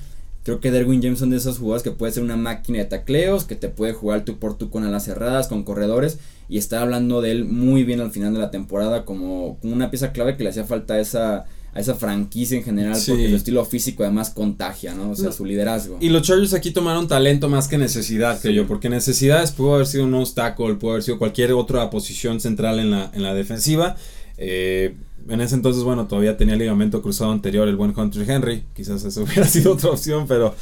Creo 0.45 0.61
que 0.61 0.71
Derwin 0.71 1.03
James 1.03 1.19
son 1.19 1.29
de 1.29 1.37
esos 1.37 1.59
jugadores 1.59 1.83
que 1.83 1.91
puede 1.91 2.11
ser 2.11 2.23
una 2.23 2.39
máquina 2.39 2.79
de 2.79 2.87
tacleos, 2.87 3.45
que 3.45 3.55
te 3.55 3.69
puede 3.69 3.93
jugar 3.93 4.25
tú 4.25 4.39
por 4.39 4.57
tú 4.57 4.71
con 4.71 4.83
alas 4.83 5.05
cerradas, 5.05 5.49
con 5.49 5.63
corredores, 5.63 6.19
y 6.49 6.57
está 6.57 6.81
hablando 6.81 7.21
de 7.21 7.33
él 7.33 7.45
muy 7.45 7.85
bien 7.85 8.01
al 8.01 8.13
final 8.13 8.33
de 8.33 8.41
la 8.41 8.51
temporada 8.51 9.05
como, 9.05 9.59
una 9.61 9.91
pieza 9.91 10.13
clave 10.13 10.39
que 10.39 10.43
le 10.43 10.49
hacía 10.49 10.65
falta 10.65 10.99
esa, 10.99 11.45
a 11.77 11.81
esa 11.81 11.95
franquicia 11.95 12.57
en 12.57 12.65
general, 12.65 12.97
Sí. 12.97 13.11
porque 13.13 13.29
su 13.29 13.37
estilo 13.37 13.65
físico 13.65 14.03
además 14.03 14.31
contagia, 14.31 14.95
¿no? 14.95 15.11
O 15.11 15.15
sea, 15.15 15.27
No. 15.27 15.33
su 15.33 15.45
liderazgo. 15.45 15.99
Y 16.01 16.09
los 16.09 16.23
Chargers 16.23 16.55
aquí 16.55 16.71
tomaron 16.71 17.07
talento 17.07 17.49
más 17.49 17.69
que 17.69 17.77
necesidad, 17.79 18.41
creo 18.41 18.55
yo, 18.55 18.67
porque 18.67 18.89
necesidades 18.89 19.53
pudo 19.53 19.75
haber 19.75 19.87
sido 19.87 20.05
un 20.05 20.27
tackle, 20.35 20.75
pudo 20.77 20.93
haber 20.93 21.03
sido 21.03 21.19
cualquier 21.19 21.53
otra 21.53 21.89
posición 21.91 22.41
central 22.41 22.79
en 22.81 22.91
la, 22.91 23.11
en 23.15 23.23
la 23.23 23.35
defensiva. 23.35 23.97
Eh, 24.39 24.95
en 25.29 25.41
ese 25.41 25.55
entonces, 25.55 25.83
bueno, 25.83 26.07
todavía 26.07 26.37
tenía 26.37 26.57
ligamento 26.57 27.03
cruzado 27.03 27.33
anterior 27.33 27.69
el 27.69 27.77
buen 27.77 27.93
Hunter 27.97 28.29
Henry, 28.31 28.65
quizás 28.75 29.05
eso 29.05 29.23
hubiera 29.25 29.47
sido 29.47 29.73
otra 29.75 29.91
opción, 29.91 30.27
pero... 30.27 30.55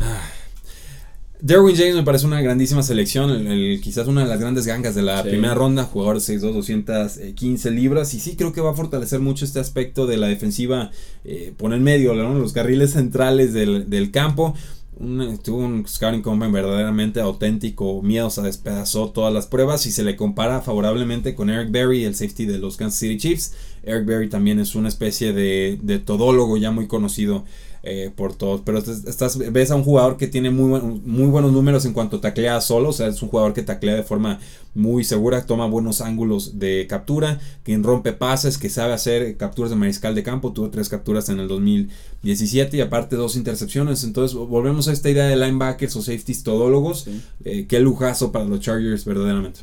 ah. 0.00 0.20
Derwin 1.40 1.76
James 1.76 1.94
me 1.94 2.02
parece 2.02 2.26
una 2.26 2.40
grandísima 2.40 2.82
selección, 2.82 3.30
el- 3.30 3.46
el- 3.46 3.80
quizás 3.80 4.08
una 4.08 4.22
de 4.24 4.28
las 4.28 4.40
grandes 4.40 4.66
gangas 4.66 4.96
de 4.96 5.02
la 5.02 5.22
Sí. 5.22 5.28
primera 5.28 5.54
ronda, 5.54 5.84
jugador 5.84 6.16
de 6.16 6.20
6'2", 6.20 6.52
215 6.52 7.70
libras, 7.70 8.12
y 8.14 8.20
sí 8.20 8.34
creo 8.34 8.52
que 8.52 8.60
va 8.60 8.70
a 8.72 8.74
fortalecer 8.74 9.20
mucho 9.20 9.44
este 9.44 9.60
aspecto 9.60 10.06
de 10.06 10.16
la 10.16 10.26
defensiva 10.26 10.90
eh, 11.24 11.52
por 11.56 11.72
el 11.72 11.80
medio, 11.80 12.14
¿no? 12.14 12.34
los 12.38 12.52
carriles 12.52 12.92
centrales 12.92 13.52
del, 13.52 13.88
del 13.88 14.10
campo. 14.10 14.54
Un, 15.00 15.38
tuvo 15.38 15.58
un 15.58 15.86
scouting 15.86 16.22
combine 16.22 16.50
verdaderamente 16.50 17.20
auténtico, 17.20 18.02
miedo, 18.02 18.30
se 18.30 18.42
despedazó 18.42 19.10
todas 19.10 19.32
las 19.32 19.46
pruebas 19.46 19.86
y 19.86 19.92
se 19.92 20.02
le 20.02 20.16
compara 20.16 20.60
favorablemente 20.60 21.36
con 21.36 21.50
Eric 21.50 21.70
Berry, 21.70 22.02
el 22.02 22.16
safety 22.16 22.46
de 22.46 22.58
los 22.58 22.76
Kansas 22.76 22.98
City 22.98 23.16
Chiefs. 23.16 23.54
Eric 23.84 24.06
Berry 24.06 24.28
también 24.28 24.58
es 24.58 24.74
una 24.74 24.88
especie 24.88 25.32
de, 25.32 25.78
de 25.82 26.00
todólogo 26.00 26.56
ya 26.56 26.72
muy 26.72 26.88
conocido 26.88 27.44
eh, 27.90 28.10
por 28.14 28.34
todos, 28.34 28.60
pero 28.64 28.78
estás, 28.78 29.38
ves 29.38 29.70
a 29.70 29.76
un 29.76 29.82
jugador 29.84 30.16
que 30.16 30.26
tiene 30.26 30.50
muy, 30.50 30.80
muy 30.80 31.26
buenos 31.28 31.52
números 31.52 31.84
en 31.86 31.92
cuanto 31.92 32.20
taclea 32.20 32.60
solo, 32.60 32.90
o 32.90 32.92
sea, 32.92 33.06
es 33.08 33.22
un 33.22 33.28
jugador 33.28 33.54
que 33.54 33.62
taclea 33.62 33.94
de 33.94 34.02
forma 34.02 34.40
muy 34.74 35.04
segura, 35.04 35.46
toma 35.46 35.66
buenos 35.66 36.00
ángulos 36.00 36.58
de 36.58 36.86
captura, 36.88 37.40
quien 37.64 37.82
rompe 37.82 38.12
pases, 38.12 38.58
que 38.58 38.68
sabe 38.68 38.92
hacer 38.92 39.36
capturas 39.36 39.70
de 39.70 39.76
mariscal 39.76 40.14
de 40.14 40.22
campo, 40.22 40.52
tuvo 40.52 40.70
tres 40.70 40.88
capturas 40.88 41.28
en 41.30 41.40
el 41.40 41.48
2017 41.48 42.76
y 42.76 42.80
aparte 42.80 43.16
dos 43.16 43.36
intercepciones, 43.36 44.04
entonces 44.04 44.36
volvemos 44.36 44.88
a 44.88 44.92
esta 44.92 45.10
idea 45.10 45.26
de 45.26 45.36
linebackers 45.36 45.96
o 45.96 46.02
safeties 46.02 46.42
todólogos, 46.42 47.02
Sí. 47.04 47.20
eh, 47.44 47.66
qué 47.68 47.80
lujazo 47.80 48.32
para 48.32 48.44
los 48.44 48.60
Chargers 48.60 49.04
verdaderamente. 49.04 49.60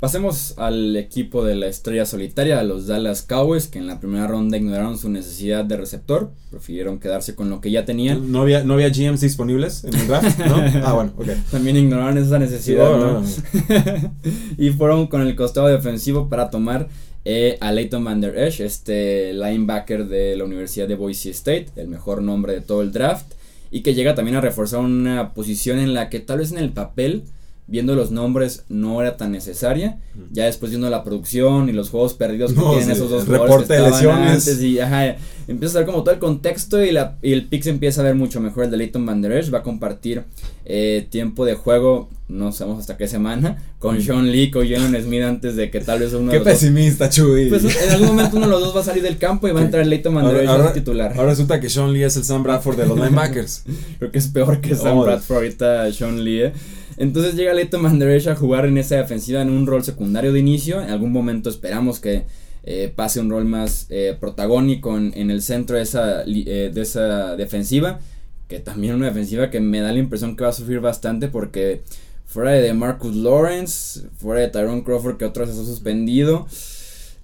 Pasemos 0.00 0.54
al 0.56 0.96
equipo 0.96 1.44
de 1.44 1.54
la 1.54 1.66
estrella 1.66 2.06
solitaria, 2.06 2.58
a 2.58 2.62
los 2.64 2.86
Dallas 2.86 3.20
Cowboys, 3.20 3.66
que 3.66 3.78
en 3.78 3.86
la 3.86 4.00
primera 4.00 4.26
ronda 4.26 4.56
ignoraron 4.56 4.96
su 4.96 5.10
necesidad 5.10 5.62
de 5.66 5.76
receptor, 5.76 6.30
prefirieron 6.50 6.98
quedarse 6.98 7.34
con 7.34 7.50
lo 7.50 7.60
que 7.60 7.70
ya 7.70 7.84
tenían. 7.84 8.32
¿No 8.32 8.40
había, 8.40 8.64
¿No 8.64 8.74
había 8.74 8.88
GMs 8.88 9.20
disponibles 9.20 9.84
en 9.84 9.94
el 9.94 10.06
draft? 10.08 10.38
¿No? 10.38 10.56
Ah, 10.86 10.94
bueno, 10.94 11.12
ok. 11.18 11.28
También 11.50 11.76
ignoraron 11.76 12.16
esa 12.16 12.38
necesidad, 12.38 12.86
Sí, 12.86 12.98
¿no? 12.98 13.12
no, 13.12 13.20
no, 13.20 14.00
no. 14.00 14.14
y 14.56 14.70
fueron 14.70 15.06
con 15.06 15.20
el 15.20 15.36
costado 15.36 15.66
defensivo 15.66 16.30
para 16.30 16.48
tomar 16.48 16.88
eh, 17.26 17.58
a 17.60 17.70
Leighton 17.70 18.02
Van 18.02 18.22
Der 18.22 18.38
Esch, 18.38 18.60
este 18.60 19.34
linebacker 19.34 20.06
de 20.06 20.34
la 20.34 20.44
Universidad 20.44 20.88
de 20.88 20.94
Boise 20.94 21.28
State, 21.28 21.66
el 21.76 21.88
mejor 21.88 22.22
nombre 22.22 22.54
de 22.54 22.62
todo 22.62 22.80
el 22.80 22.90
draft, 22.90 23.26
y 23.70 23.82
que 23.82 23.92
llega 23.92 24.14
también 24.14 24.38
a 24.38 24.40
reforzar 24.40 24.80
una 24.80 25.34
posición 25.34 25.78
en 25.78 25.92
la 25.92 26.08
que 26.08 26.20
tal 26.20 26.38
vez 26.38 26.52
en 26.52 26.58
el 26.58 26.70
papel, 26.70 27.24
viendo 27.70 27.94
los 27.94 28.10
nombres, 28.10 28.64
no 28.68 29.00
era 29.00 29.16
tan 29.16 29.30
necesaria. 29.32 29.98
Ya 30.32 30.44
después 30.46 30.70
viendo 30.70 30.90
la 30.90 31.04
producción 31.04 31.68
y 31.68 31.72
los 31.72 31.88
juegos 31.88 32.14
perdidos 32.14 32.52
que 32.52 32.58
No, 32.60 32.70
tienen 32.70 32.86
sí, 32.86 32.92
esos 32.92 33.08
dos 33.10 33.24
jugadores 33.24 33.50
reporte 33.50 33.74
que 33.76 33.80
de 33.80 33.88
estaban 33.88 34.20
lesiones. 34.24 34.48
antes 34.48 34.62
y 34.62 34.78
ajá, 34.80 35.16
empieza 35.48 35.78
a 35.78 35.80
ver 35.82 35.86
como 35.86 36.02
todo 36.02 36.12
el 36.14 36.20
contexto 36.20 36.82
y, 36.84 36.90
la, 36.90 37.16
y 37.22 37.32
el 37.32 37.46
pick 37.46 37.62
se 37.62 37.70
empieza 37.70 38.00
a 38.00 38.04
ver 38.04 38.16
mucho 38.16 38.40
mejor. 38.40 38.64
El 38.64 38.70
de 38.72 38.76
Leighton 38.76 39.06
Van 39.06 39.22
Der 39.22 39.32
Esch 39.32 39.54
va 39.54 39.58
a 39.58 39.62
compartir 39.62 40.24
eh, 40.64 41.06
tiempo 41.10 41.44
de 41.44 41.54
juego, 41.54 42.08
no 42.28 42.52
sabemos 42.52 42.80
hasta 42.80 42.96
qué 42.96 43.06
semana, 43.08 43.62
con 43.78 44.00
Sean 44.02 44.30
Lee 44.30 44.50
o 44.54 44.60
Jalen 44.60 45.00
Smith 45.02 45.22
antes 45.22 45.56
de 45.56 45.70
que 45.70 45.80
tal 45.80 46.00
vez 46.00 46.12
uno. 46.12 46.30
Qué 46.30 46.38
de 46.40 46.44
los 46.44 46.52
dos- 46.52 46.60
pesimista, 46.60 47.08
Chuy. 47.08 47.48
Pues 47.48 47.64
en 47.64 47.90
algún 47.90 48.08
momento 48.16 48.36
uno 48.36 48.46
de 48.46 48.52
los 48.52 48.60
dos 48.62 48.76
va 48.76 48.80
a 48.80 48.84
salir 48.84 49.02
del 49.02 49.16
campo 49.18 49.46
y 49.48 49.52
va 49.52 49.60
a 49.60 49.64
entrar 49.64 49.86
Leighton 49.86 50.14
Van 50.14 50.26
Der 50.26 50.44
Esch 50.44 50.72
titular. 50.74 51.12
ahora 51.16 51.30
resulta 51.30 51.60
que 51.60 51.68
Sean 51.70 51.92
Lee 51.92 52.02
es 52.02 52.16
el 52.16 52.24
Sam 52.24 52.42
Bradford 52.42 52.76
de 52.76 52.86
los 52.86 52.96
linebackers. 52.98 53.62
Creo 53.98 54.10
que 54.10 54.18
es 54.18 54.26
peor 54.28 54.60
que 54.60 54.74
Sam 54.74 54.98
Oh. 54.98 55.02
Bradford 55.04 55.36
ahorita 55.36 55.92
Sean 55.92 56.22
Lee. 56.24 56.42
¿eh? 56.42 56.52
Entonces 57.00 57.34
llega 57.34 57.54
Der 57.54 58.10
Esch 58.10 58.28
a 58.28 58.36
jugar 58.36 58.66
en 58.66 58.76
esa 58.76 58.96
defensiva 58.96 59.40
en 59.40 59.48
un 59.48 59.66
rol 59.66 59.82
secundario 59.82 60.34
de 60.34 60.38
inicio. 60.38 60.82
En 60.82 60.90
algún 60.90 61.12
momento 61.12 61.48
esperamos 61.48 61.98
que 61.98 62.24
eh, 62.62 62.92
pase 62.94 63.20
un 63.20 63.30
rol 63.30 63.46
más 63.46 63.86
eh, 63.88 64.14
protagónico 64.20 64.98
en, 64.98 65.10
en 65.16 65.30
el 65.30 65.40
centro 65.40 65.76
de 65.78 65.82
esa, 65.82 66.24
eh, 66.26 66.70
de 66.72 66.80
esa 66.82 67.36
defensiva. 67.36 68.00
Que 68.48 68.58
también 68.60 68.96
una 68.96 69.06
defensiva 69.06 69.48
que 69.48 69.60
me 69.60 69.80
da 69.80 69.92
la 69.92 69.98
impresión 69.98 70.36
que 70.36 70.44
va 70.44 70.50
a 70.50 70.52
sufrir 70.52 70.80
bastante 70.80 71.28
porque 71.28 71.80
fuera 72.26 72.50
de 72.50 72.74
Marcus 72.74 73.16
Lawrence, 73.16 74.02
fuera 74.18 74.42
de 74.42 74.48
Tyrone 74.48 74.84
Crawford 74.84 75.16
que 75.16 75.24
otro 75.24 75.46
se 75.46 75.52
ha 75.52 75.64
suspendido. 75.64 76.48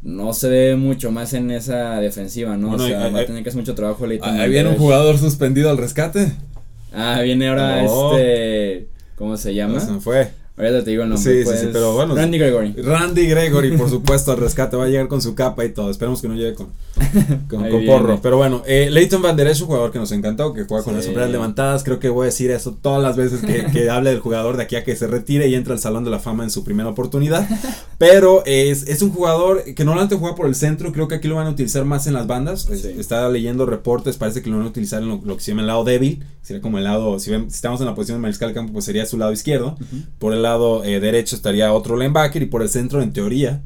No 0.01 0.33
se 0.33 0.49
ve 0.49 0.77
mucho 0.77 1.11
más 1.11 1.35
en 1.35 1.51
esa 1.51 2.01
defensiva, 2.01 2.57
¿no? 2.57 2.69
Bueno, 2.69 2.85
o 2.85 2.87
sea, 2.87 3.09
va 3.11 3.21
a 3.21 3.27
tener 3.27 3.43
que 3.43 3.51
hacer 3.51 3.61
mucho 3.61 3.75
trabajo 3.75 4.07
Leighton 4.07 4.41
Ahí 4.41 4.49
viene 4.49 4.71
un 4.71 4.77
jugador 4.77 5.19
suspendido 5.19 5.69
al 5.69 5.77
rescate. 5.77 6.33
Ah, 6.95 7.21
viene 7.23 7.49
ahora 7.49 7.83
No. 7.83 8.17
este. 8.17 8.96
¿Cómo 9.17 9.37
se 9.37 9.55
llama? 9.55 9.81
Se 9.81 9.91
me 9.91 10.01
fue. 10.01 10.31
Ahorita 10.59 10.85
te 10.85 10.91
digo 10.91 11.03
el 11.03 11.11
nombre. 11.11 11.39
Sí, 11.39 11.45
pues, 11.45 11.61
sí, 11.61 11.69
pero 11.71 11.93
bueno. 11.95 12.15
Randy 12.15 12.39
Gregory. 12.39 12.73
Randy 12.83 13.27
Gregory, 13.27 13.77
por 13.77 13.91
supuesto, 13.91 14.33
al 14.33 14.39
rescate. 14.39 14.77
Va 14.77 14.85
a 14.85 14.89
llegar 14.89 15.07
con 15.09 15.21
su 15.21 15.35
capa 15.35 15.65
y 15.67 15.69
todo. 15.69 15.91
Esperemos 15.91 16.23
que 16.23 16.29
no 16.29 16.35
llegue 16.35 16.55
con, 16.55 16.69
con, 17.49 17.85
porro. 17.87 18.21
Pero 18.23 18.39
bueno, 18.39 18.63
eh, 18.67 18.89
Leighton 18.91 19.21
Van 19.21 19.37
Der 19.37 19.49
es 19.49 19.61
un 19.61 19.67
jugador 19.67 19.93
que 19.93 19.99
nos 19.99 20.13
encantó, 20.13 20.55
que 20.55 20.65
juega 20.65 20.83
con 20.83 20.95
Sí. 20.95 20.97
las 20.97 21.05
sombreras 21.05 21.31
levantadas. 21.31 21.85
Creo 21.85 21.99
que 21.99 22.09
voy 22.09 22.25
a 22.25 22.27
decir 22.27 22.51
eso 22.51 22.77
todas 22.81 23.03
las 23.03 23.17
veces 23.17 23.41
que, 23.43 23.67
que 23.71 23.91
hable 23.91 24.11
del 24.11 24.21
jugador 24.21 24.57
de 24.57 24.63
aquí 24.63 24.77
a 24.77 24.85
que 24.85 24.97
se 24.97 25.07
retire 25.07 25.47
y 25.49 25.55
entra 25.55 25.75
al 25.75 25.79
Salón 25.81 26.05
de 26.05 26.11
la 26.11 26.21
Fama 26.21 26.43
en 26.45 26.51
su 26.51 26.65
primera 26.65 26.89
oportunidad. 26.89 27.47
Pero 27.99 28.43
es, 28.47 28.87
es 28.89 29.03
un 29.03 29.11
jugador 29.11 29.63
que 29.75 29.85
normalmente 29.85 30.17
juega 30.17 30.35
por 30.37 30.47
el 30.47 30.55
centro. 30.55 30.91
Creo 30.93 31.07
que 31.09 31.17
aquí 31.17 31.29
lo 31.29 31.35
van 31.37 31.47
a 31.49 31.51
utilizar 31.51 31.85
más 31.85 32.07
en 32.07 32.15
las 32.15 32.27
bandas. 32.27 32.63
Sí. 32.73 32.95
Estaba 32.99 33.29
leyendo 33.29 33.67
reportes, 33.67 34.17
parece 34.17 34.41
que 34.43 34.49
lo 34.51 34.57
van 34.57 34.67
a 34.67 34.69
utilizar 34.71 35.03
en 35.03 35.09
lo, 35.09 35.21
lo 35.23 35.37
que 35.37 35.43
se 35.43 35.51
llama 35.51 35.61
el 35.63 35.67
lado 35.67 35.85
débil. 35.85 36.25
Sería 36.43 36.63
como 36.63 36.79
el 36.79 36.85
lado, 36.85 37.19
si, 37.19 37.31
ven- 37.31 37.51
si 37.51 37.57
estamos 37.57 37.81
en 37.81 37.87
la 37.87 37.95
posición 37.95 38.19
de 38.19 38.23
mariscal 38.23 38.49
de 38.51 38.55
campo, 38.55 38.73
pues 38.73 38.85
sería 38.85 39.05
su 39.05 39.19
lado 39.19 39.33
izquierdo. 39.33 39.77
Por 40.19 40.33
el 40.33 40.43
lado 40.47 40.85
eh, 40.85 41.01
derecho 41.01 41.37
estaría 41.37 41.73
otro 41.73 41.97
linebacker 41.97 42.43
y 42.43 42.47
por 42.47 42.63
el 42.63 42.69
centro, 42.69 43.03
en 43.03 43.13
teoría, 43.13 43.61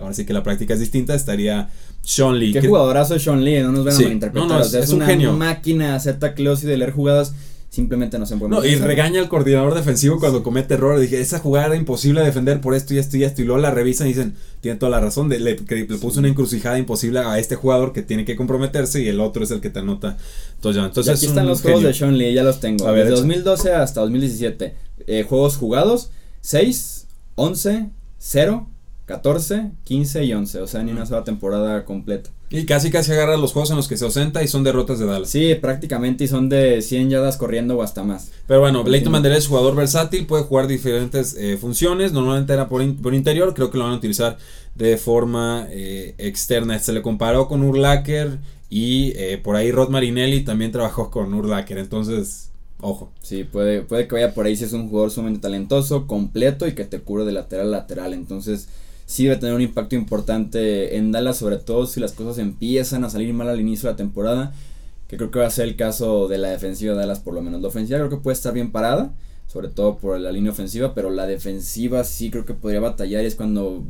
ahora 0.00 0.12
sí 0.14 0.26
que 0.26 0.32
la 0.32 0.42
práctica 0.42 0.74
es 0.74 0.80
distinta, 0.80 1.14
estaría 1.14 1.68
Sean 2.02 2.38
Lee. 2.38 2.52
Qué 2.52 2.60
que- 2.60 2.68
jugadorazo 2.68 3.14
es 3.14 3.22
Sean 3.22 3.42
Lee, 3.44 3.60
no 3.62 3.72
nos 3.72 3.84
van 3.84 3.94
a 3.94 3.98
malinterpretar. 4.00 4.48
No, 4.48 4.54
no, 4.54 4.60
o 4.60 4.64
sea, 4.64 4.80
es 4.80 4.86
es, 4.86 4.90
un 4.90 4.96
una 4.98 5.06
genio. 5.06 5.32
máquina 5.32 5.88
de 5.90 5.94
hacer 5.96 6.18
tacleos 6.18 6.62
y 6.62 6.66
de 6.66 6.76
leer 6.76 6.92
jugadas. 6.92 7.34
Simplemente 7.76 8.18
no 8.18 8.24
se 8.24 8.38
puede 8.38 8.50
No, 8.50 8.64
y 8.64 8.74
regaña 8.76 9.20
al 9.20 9.28
coordinador 9.28 9.74
defensivo 9.74 10.18
cuando 10.18 10.42
comete 10.42 10.72
error. 10.74 10.98
Dije, 10.98 11.20
esa 11.20 11.40
jugada 11.40 11.66
era 11.66 11.76
imposible 11.76 12.20
de 12.20 12.26
defender 12.26 12.58
por 12.62 12.74
esto 12.74 12.94
y 12.94 12.98
esto 12.98 13.18
y 13.18 13.24
esto. 13.24 13.42
Y 13.42 13.44
luego 13.44 13.60
la 13.60 13.70
revisan 13.70 14.06
y 14.06 14.14
dicen, 14.14 14.34
tiene 14.62 14.78
toda 14.78 14.88
la 14.88 14.98
razón. 15.00 15.28
de- 15.28 15.40
le, 15.40 15.56
que 15.56 15.74
le 15.76 15.84
puso 15.98 16.20
una 16.20 16.28
encrucijada 16.28 16.78
imposible 16.78 17.18
a 17.18 17.38
este 17.38 17.54
jugador 17.54 17.92
que 17.92 18.00
tiene 18.00 18.24
que 18.24 18.34
comprometerse 18.34 19.02
y 19.02 19.08
el 19.08 19.20
otro 19.20 19.44
es 19.44 19.50
el 19.50 19.60
que 19.60 19.68
te 19.68 19.80
anota. 19.80 20.16
Entonces, 20.54 20.82
entonces 20.82 21.06
Y 21.12 21.16
aquí 21.16 21.24
es 21.26 21.30
están 21.32 21.46
los 21.46 21.60
juegos 21.60 21.82
de 21.82 21.92
Sean 21.92 22.16
Lee, 22.16 22.32
ya 22.32 22.44
los 22.44 22.60
tengo. 22.60 22.86
A 22.88 22.92
ver, 22.92 23.00
Desde 23.04 23.10
echa. 23.16 23.20
2012 23.20 23.72
hasta 23.74 24.00
2017. 24.00 24.74
Eh, 25.06 25.22
juegos 25.28 25.58
jugados: 25.58 26.10
6, 26.40 27.08
11, 27.34 27.90
0, 28.16 28.70
14, 29.04 29.72
15 29.84 30.24
y 30.24 30.32
11. 30.32 30.60
O 30.62 30.66
sea, 30.66 30.82
ni 30.82 30.92
una 30.92 31.04
sola 31.04 31.24
temporada 31.24 31.84
completa. 31.84 32.30
Y 32.48 32.64
casi 32.64 32.90
casi 32.92 33.10
agarra 33.10 33.36
los 33.36 33.52
juegos 33.52 33.70
en 33.70 33.76
los 33.76 33.88
que 33.88 33.96
se 33.96 34.04
ausenta 34.04 34.42
y 34.42 34.46
son 34.48 34.62
derrotas 34.62 35.00
de 35.00 35.06
Dallas. 35.06 35.28
Sí, 35.28 35.54
prácticamente 35.56 36.24
y 36.24 36.28
son 36.28 36.48
de 36.48 36.80
100 36.80 37.10
yardas 37.10 37.36
corriendo 37.38 37.76
o 37.76 37.82
hasta 37.82 38.04
más. 38.04 38.30
Pero 38.46 38.60
bueno, 38.60 38.84
Leighton 38.86 39.14
Esch 39.26 39.32
es 39.36 39.46
jugador 39.48 39.74
versátil, 39.74 40.26
puede 40.26 40.44
jugar 40.44 40.68
diferentes 40.68 41.34
eh, 41.36 41.56
funciones. 41.56 42.12
Normalmente 42.12 42.52
era 42.52 42.68
por, 42.68 42.82
in- 42.82 42.96
por 43.02 43.14
interior, 43.14 43.52
creo 43.52 43.70
que 43.72 43.78
lo 43.78 43.84
van 43.84 43.94
a 43.94 43.96
utilizar 43.96 44.38
de 44.76 44.96
forma 44.96 45.66
eh, 45.70 46.14
externa. 46.18 46.78
Se 46.78 46.92
le 46.92 47.02
comparó 47.02 47.48
con 47.48 47.64
Urlacher 47.64 48.38
y 48.70 49.12
eh, 49.16 49.38
por 49.38 49.56
ahí 49.56 49.72
Rod 49.72 49.88
Marinelli 49.88 50.42
también 50.44 50.70
trabajó 50.70 51.10
con 51.10 51.34
Urlacher. 51.34 51.78
Entonces, 51.78 52.50
ojo. 52.80 53.10
Sí, 53.22 53.42
puede, 53.42 53.82
puede 53.82 54.06
que 54.06 54.14
vaya 54.14 54.34
por 54.34 54.46
ahí 54.46 54.54
si 54.56 54.62
es 54.64 54.72
un 54.72 54.88
jugador 54.88 55.10
sumamente 55.10 55.40
talentoso, 55.40 56.06
completo 56.06 56.68
y 56.68 56.76
que 56.76 56.84
te 56.84 57.00
cure 57.00 57.24
de 57.24 57.32
lateral 57.32 57.66
a 57.74 57.78
lateral. 57.78 58.14
Entonces, 58.14 58.68
sí 59.06 59.24
debe 59.24 59.36
tener 59.36 59.54
un 59.54 59.62
impacto 59.62 59.94
importante 59.96 60.96
en 60.96 61.12
Dallas, 61.12 61.38
sobre 61.38 61.56
todo 61.56 61.86
si 61.86 62.00
las 62.00 62.12
cosas 62.12 62.38
empiezan 62.38 63.04
a 63.04 63.10
salir 63.10 63.32
mal 63.32 63.48
al 63.48 63.60
inicio 63.60 63.88
de 63.88 63.92
la 63.94 63.96
temporada. 63.96 64.52
Que 65.08 65.16
creo 65.16 65.30
que 65.30 65.38
va 65.38 65.46
a 65.46 65.50
ser 65.50 65.68
el 65.68 65.76
caso 65.76 66.26
de 66.26 66.36
la 66.38 66.48
defensiva 66.50 66.92
de 66.94 66.98
Dallas, 66.98 67.20
por 67.20 67.32
lo 67.32 67.40
menos. 67.40 67.62
La 67.62 67.68
ofensiva 67.68 67.98
creo 68.00 68.10
que 68.10 68.16
puede 68.16 68.34
estar 68.34 68.52
bien 68.52 68.72
parada, 68.72 69.12
sobre 69.46 69.68
todo 69.68 69.98
por 69.98 70.18
la 70.18 70.32
línea 70.32 70.50
ofensiva, 70.50 70.94
pero 70.94 71.10
la 71.10 71.26
defensiva 71.26 72.02
sí 72.02 72.30
creo 72.30 72.44
que 72.44 72.54
podría 72.54 72.80
batallar 72.80 73.22
y 73.22 73.26
es 73.26 73.36
cuando 73.36 73.84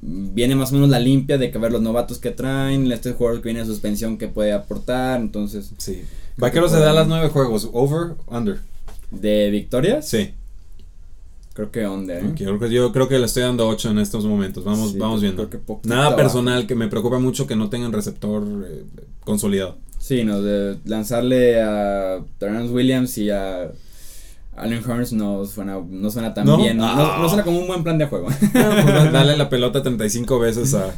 viene 0.00 0.54
más 0.54 0.70
o 0.70 0.74
menos 0.74 0.88
la 0.88 0.98
limpia 1.00 1.36
de 1.38 1.50
que 1.50 1.58
ver 1.58 1.70
los 1.72 1.82
novatos 1.82 2.18
que 2.18 2.30
traen, 2.30 2.90
este 2.92 3.12
jugador 3.12 3.40
que 3.42 3.48
viene 3.50 3.60
de 3.60 3.66
suspensión 3.66 4.16
que 4.16 4.28
puede 4.28 4.52
aportar, 4.52 5.20
entonces, 5.20 5.70
Sí. 5.76 5.96
que 5.96 6.40
Vaqueros 6.40 6.72
de 6.72 6.80
Dallas, 6.80 7.06
nueve 7.08 7.28
juegos. 7.28 7.68
Over, 7.72 8.14
under. 8.28 8.58
de 9.10 9.50
victorias, 9.50 10.08
Sí. 10.08 10.32
Creo 11.54 11.70
que 11.70 11.86
under. 11.86 12.22
¿eh? 12.22 12.32
Yo, 12.36 12.44
creo 12.46 12.58
que- 12.58 12.70
yo 12.70 12.92
creo 12.92 13.08
que 13.08 13.18
le 13.18 13.24
estoy 13.24 13.42
dando 13.44 13.66
8 13.66 13.90
en 13.90 13.98
estos 13.98 14.26
momentos. 14.26 14.62
Vamos, 14.64 14.92
Sí, 14.92 14.98
vamos 14.98 15.22
viendo. 15.22 15.48
creo 15.48 15.50
que 15.50 15.58
poquito 15.66 15.88
Nada 15.88 16.02
abajo. 16.08 16.16
personal 16.18 16.66
que 16.66 16.74
me 16.74 16.88
preocupa 16.88 17.18
mucho 17.18 17.46
que 17.46 17.56
no 17.56 17.70
tengan 17.70 17.92
receptor 17.92 18.42
eh, 18.66 18.84
consolidado. 19.24 19.78
Sí, 19.98 20.22
no, 20.24 20.42
de 20.42 20.76
lanzarle 20.84 21.62
a 21.62 22.18
Terrence 22.38 22.70
Williams 22.74 23.16
y 23.16 23.30
a 23.30 23.70
Allen 24.56 24.82
Hurns 24.88 25.12
no 25.14 25.44
suena, 25.46 25.78
no 25.88 26.10
suena 26.10 26.34
tan 26.34 26.44
¿No? 26.46 26.56
bien. 26.58 26.76
No, 26.76 26.84
Ah. 26.86 27.18
no 27.20 27.28
suena 27.28 27.42
como 27.42 27.58
un 27.58 27.66
buen 27.66 27.82
plan 27.82 27.96
de 27.98 28.06
juego. 28.06 28.26
Pues, 28.26 28.52
dale 29.12 29.36
la 29.36 29.48
pelota 29.48 29.82
35 29.82 30.38
veces 30.38 30.74
a, 30.74 30.92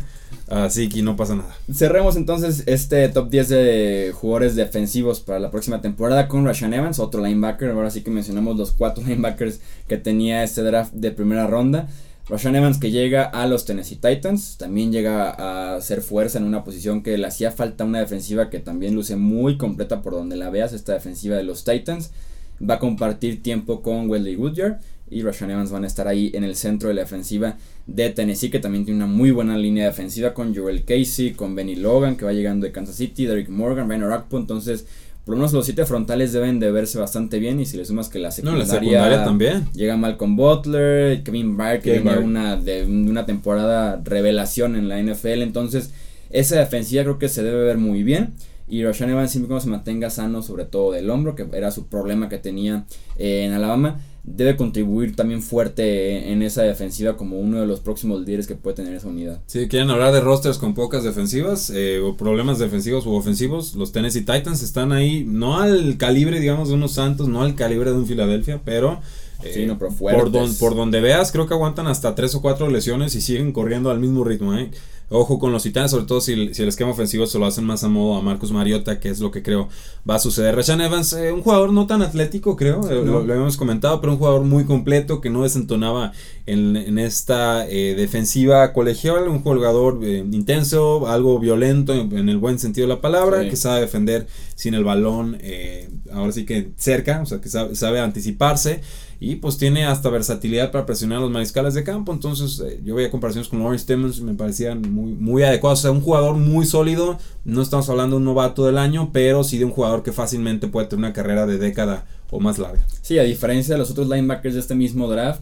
a 0.49 0.71
Zeke 0.71 0.99
y 0.99 1.03
no 1.03 1.17
pasa 1.17 1.35
nada. 1.35 1.57
Cerremos 1.73 2.17
entonces 2.17 2.63
este 2.67 3.09
top 3.09 3.31
10 3.31 3.49
de 3.49 4.13
jugadores 4.15 4.55
defensivos 4.55 5.21
para 5.21 5.41
la 5.41 5.51
próxima 5.51 5.81
temporada 5.81 6.29
con 6.29 6.45
Rashan 6.45 6.75
Evans, 6.75 6.99
otro 6.99 7.23
linebacker. 7.23 7.71
Ahora 7.71 7.91
sí 7.91 8.03
que 8.03 8.11
mencionamos 8.11 8.57
los 8.57 8.73
cuatro 8.73 9.05
linebackers 9.07 9.61
que 9.89 9.97
tenía 9.97 10.45
este 10.45 10.63
draft 10.63 10.93
de 10.93 11.11
primera 11.11 11.47
ronda. 11.47 11.89
Rashan 12.29 12.57
Evans 12.57 12.79
que 12.79 12.91
llega 12.91 13.25
a 13.25 13.47
los 13.47 13.67
Tennessee 13.67 13.97
Titans, 13.97 14.57
también 14.59 14.91
llega 14.91 15.31
a 15.31 15.77
hacer 15.77 16.01
fuerza 16.01 16.39
en 16.39 16.45
una 16.45 16.65
posición 16.65 17.05
que 17.05 17.17
le 17.17 17.27
hacía 17.27 17.53
falta 17.53 17.85
una 17.85 18.01
defensiva 18.01 18.51
que 18.51 18.59
también 18.59 18.97
luce 18.97 19.15
muy 19.15 19.57
completa 19.57 20.03
por 20.03 20.13
donde 20.13 20.35
la 20.35 20.51
veas, 20.51 20.73
esta 20.73 20.93
defensiva 20.93 21.37
de 21.37 21.45
los 21.45 21.63
Titans. 21.63 22.11
Va 22.59 22.75
a 22.75 22.79
compartir 22.79 23.43
tiempo 23.43 23.83
con 23.83 24.09
Wesley 24.11 24.35
Woodyard 24.35 24.81
y 25.11 25.23
Rashan 25.23 25.51
Evans 25.51 25.71
van 25.71 25.85
a 25.85 25.87
estar 25.87 26.09
ahí 26.09 26.31
en 26.35 26.43
el 26.45 26.57
centro 26.57 26.89
de 26.89 26.95
la 26.95 27.03
defensiva 27.03 27.57
de 27.87 28.11
Tennessee, 28.11 28.51
que 28.51 28.59
también 28.59 28.85
tiene 28.85 28.99
una 29.05 29.13
muy 29.13 29.31
buena 29.31 29.57
línea 29.57 29.87
defensiva 29.87 30.35
con 30.35 30.55
Joel 30.55 30.85
Casey, 30.85 31.33
con 31.33 31.55
Benny 31.55 31.77
Logan, 31.77 32.17
que 32.17 32.25
va 32.25 32.33
llegando 32.33 32.67
de 32.67 32.73
Kansas 32.73 32.97
City, 32.97 33.27
Derek 33.27 33.49
Morgan, 33.49 33.89
Ryan 33.89 34.03
Orakpo, 34.05 34.39
entonces 34.39 34.87
por 35.25 35.33
lo 35.35 35.39
menos 35.39 35.53
los 35.53 35.65
siete 35.65 35.85
frontales 35.85 36.33
deben 36.33 36.61
de 36.61 36.71
verse 36.71 36.99
bastante 37.01 37.41
bien 37.41 37.59
y 37.59 37.67
si 37.67 37.77
le 37.77 37.85
sumas 37.85 38.09
que 38.09 38.21
la 38.21 38.29
No, 38.29 38.33
secundaria, 38.33 38.59
la 38.65 38.67
secundaria 38.67 39.25
también. 39.25 39.67
llega 39.75 39.97
Malcolm 39.97 40.37
Butler, 40.37 41.23
Kevin 41.25 41.57
Barr, 41.57 41.81
que 41.81 41.99
viene 41.99 42.19
una, 42.19 42.57
de 42.57 42.85
una 42.85 43.27
temporada 43.27 44.01
revelación 44.05 44.77
en 44.77 44.89
la 44.89 45.03
NFL, 45.03 45.43
entonces 45.43 45.91
esa 46.31 46.59
defensiva 46.59 47.03
creo 47.03 47.19
que 47.19 47.29
se 47.29 47.43
debe 47.43 47.65
ver 47.65 47.79
muy 47.79 48.03
bien. 48.03 48.35
Y 48.69 48.85
Rashan 48.85 49.11
Evans 49.11 49.31
siempre 49.31 49.47
cuando 49.49 49.63
se 49.63 49.71
mantenga 49.71 50.11
sano, 50.11 50.43
sobre 50.43 50.65
todo 50.65 50.91
del 50.91 51.09
hombro, 51.11 51.37
que 51.37 51.47
era 51.53 51.71
su 51.71 51.87
problema 51.87 52.29
que 52.29 52.39
tenía 52.39 52.85
eh, 53.17 53.45
en 53.47 53.53
Alabama, 53.53 54.01
debe 54.27 54.57
contribuir 54.57 55.15
también 55.15 55.41
fuerte 55.41 56.33
en 56.33 56.43
esa 56.43 56.63
defensiva 56.63 57.17
como 57.17 57.39
uno 57.39 57.61
de 57.61 57.67
los 57.67 57.81
próximos 57.81 58.21
líderes 58.21 58.47
que 58.47 58.57
puede 58.57 58.77
tener 58.77 58.93
esa 58.93 59.09
unidad. 59.09 59.41
Si 59.47 59.69
quieren 59.69 59.89
hablar 59.89 60.13
de 60.13 60.21
rosters 60.21 60.59
con 60.59 60.75
pocas 60.75 61.05
defensivas 61.05 61.71
eh, 61.71 62.01
o 62.01 62.17
problemas 62.17 62.59
defensivos 62.59 63.07
u 63.07 63.15
ofensivos, 63.15 63.75
los 63.77 63.93
Tennessee 63.93 64.25
Titans 64.25 64.63
están 64.63 64.93
ahí, 64.93 65.25
no 65.25 65.59
al 65.61 65.97
calibre, 65.97 66.41
digamos, 66.41 66.69
de 66.69 66.75
unos 66.75 66.93
Santos, 66.93 67.29
no 67.29 67.43
al 67.43 67.55
calibre 67.55 67.91
de 67.91 67.97
un 67.97 68.07
Philadelphia, 68.07 68.61
pero, 68.65 69.01
eh, 69.43 69.53
Sí, 69.55 69.67
no, 69.67 69.79
pero 69.79 69.91
por, 69.93 70.31
don- 70.31 70.55
por 70.57 70.75
donde 70.75 71.01
veas, 71.01 71.33
creo 71.33 71.47
que 71.47 71.55
aguantan 71.55 71.87
hasta 71.87 72.15
tres 72.15 72.35
o 72.35 72.41
cuatro 72.43 72.69
lesiones 72.71 73.15
y 73.15 73.21
siguen 73.21 73.53
corriendo 73.53 73.91
al 73.91 74.01
mismo 74.01 74.25
ritmo. 74.25 74.55
¿eh? 74.55 74.71
Ojo 75.09 75.39
con 75.39 75.53
los 75.53 75.63
titanes, 75.63 75.93
sobre 75.93 76.05
todo 76.07 76.21
si, 76.21 76.33
el- 76.33 76.55
si 76.55 76.63
el 76.63 76.69
esquema 76.69 76.91
ofensivo 76.91 77.27
se 77.27 77.39
lo 77.39 77.47
hacen 77.47 77.65
más 77.65 77.85
a 77.85 77.89
modo 77.89 78.17
a 78.19 78.23
Marcus 78.23 78.51
Mariota, 78.51 78.99
que 78.99 79.09
es 79.09 79.21
lo 79.21 79.31
que 79.31 79.41
creo 79.43 79.69
va 80.09 80.17
a 80.17 80.19
suceder. 80.19 80.57
Rashan 80.57 80.81
Evans, 80.81 81.13
eh, 81.13 81.31
un 81.33 81.43
jugador 81.43 81.73
no 81.73 81.87
tan 81.87 82.03
atlético, 82.03 82.57
creo, 82.57 82.81
eh, 82.91 82.95
No. 83.05 83.13
lo, 83.13 83.23
lo 83.25 83.33
habíamos 83.33 83.57
comentado, 83.57 84.01
pero 84.01 84.15
un 84.15 84.19
jugador 84.19 84.43
muy 84.43 84.65
completo 84.65 85.21
que 85.21 85.31
no 85.31 85.45
desentonaba 85.45 86.11
en, 86.47 86.77
en 86.77 86.99
esta 86.99 87.69
eh, 87.69 87.95
defensiva 87.97 88.73
colegial, 88.73 89.29
un 89.29 89.43
jugador 89.43 90.01
intenso, 90.33 91.07
algo 91.07 91.39
violento 91.39 91.95
en, 91.95 92.17
en 92.17 92.29
el 92.29 92.39
buen 92.39 92.59
sentido 92.59 92.89
de 92.89 92.95
la 92.95 93.01
palabra, 93.01 93.43
Sí. 93.45 93.51
que 93.51 93.57
sabe 93.57 93.81
defender 93.83 94.27
sin 94.57 94.75
el 94.75 94.83
balón, 94.83 95.39
eh, 95.41 95.89
ahora 96.13 96.33
sí 96.33 96.45
que 96.45 96.71
cerca, 96.77 97.21
o 97.23 97.27
sea, 97.27 97.41
que 97.41 97.49
sabe, 97.49 97.77
sabe 97.77 98.01
anticiparse. 98.01 98.81
Y 99.19 99.37
pues 99.37 99.57
tiene 99.57 99.87
hasta 99.87 100.11
versatilidad 100.11 100.71
para 100.71 100.85
presionar 100.85 101.19
a 101.19 101.21
los 101.23 101.31
mariscales 101.31 101.75
de 101.75 101.85
campo. 101.85 102.13
Entonces 102.13 102.61
eh, 102.61 102.81
yo 102.85 102.95
veía 102.95 103.11
comparaciones 103.11 103.49
con 103.49 103.61
Lawrence 103.61 103.87
Timmons, 103.87 104.21
me 104.21 104.35
parecían 104.35 104.83
muy, 104.83 105.13
muy 105.13 105.43
adecuados. 105.43 105.79
O 105.79 105.83
sea, 105.83 105.91
un 105.91 106.03
jugador 106.03 106.37
muy 106.37 106.67
sólido. 106.67 107.19
No 107.45 107.63
estamos 107.63 107.89
hablando 107.89 108.17
de 108.17 108.19
un 108.19 108.25
novato 108.25 108.67
del 108.67 108.77
año, 108.77 109.11
pero 109.13 109.43
sí 109.43 109.57
de 109.59 109.65
un 109.65 109.71
jugador 109.71 110.03
que 110.03 110.13
fácilmente 110.13 110.69
puede 110.69 110.87
tener 110.87 111.05
una 111.07 111.13
carrera 111.15 111.47
de 111.47 111.57
década 111.59 112.05
o 112.31 112.41
más 112.41 112.59
larga. 112.59 112.85
Sí, 113.03 113.19
a 113.19 113.23
diferencia 113.23 113.75
de 113.75 113.79
los 113.79 113.91
otros 113.91 114.09
linebackers 114.09 114.55
de 114.55 114.61
este 114.61 114.75
mismo 114.75 115.09
draft, 115.09 115.41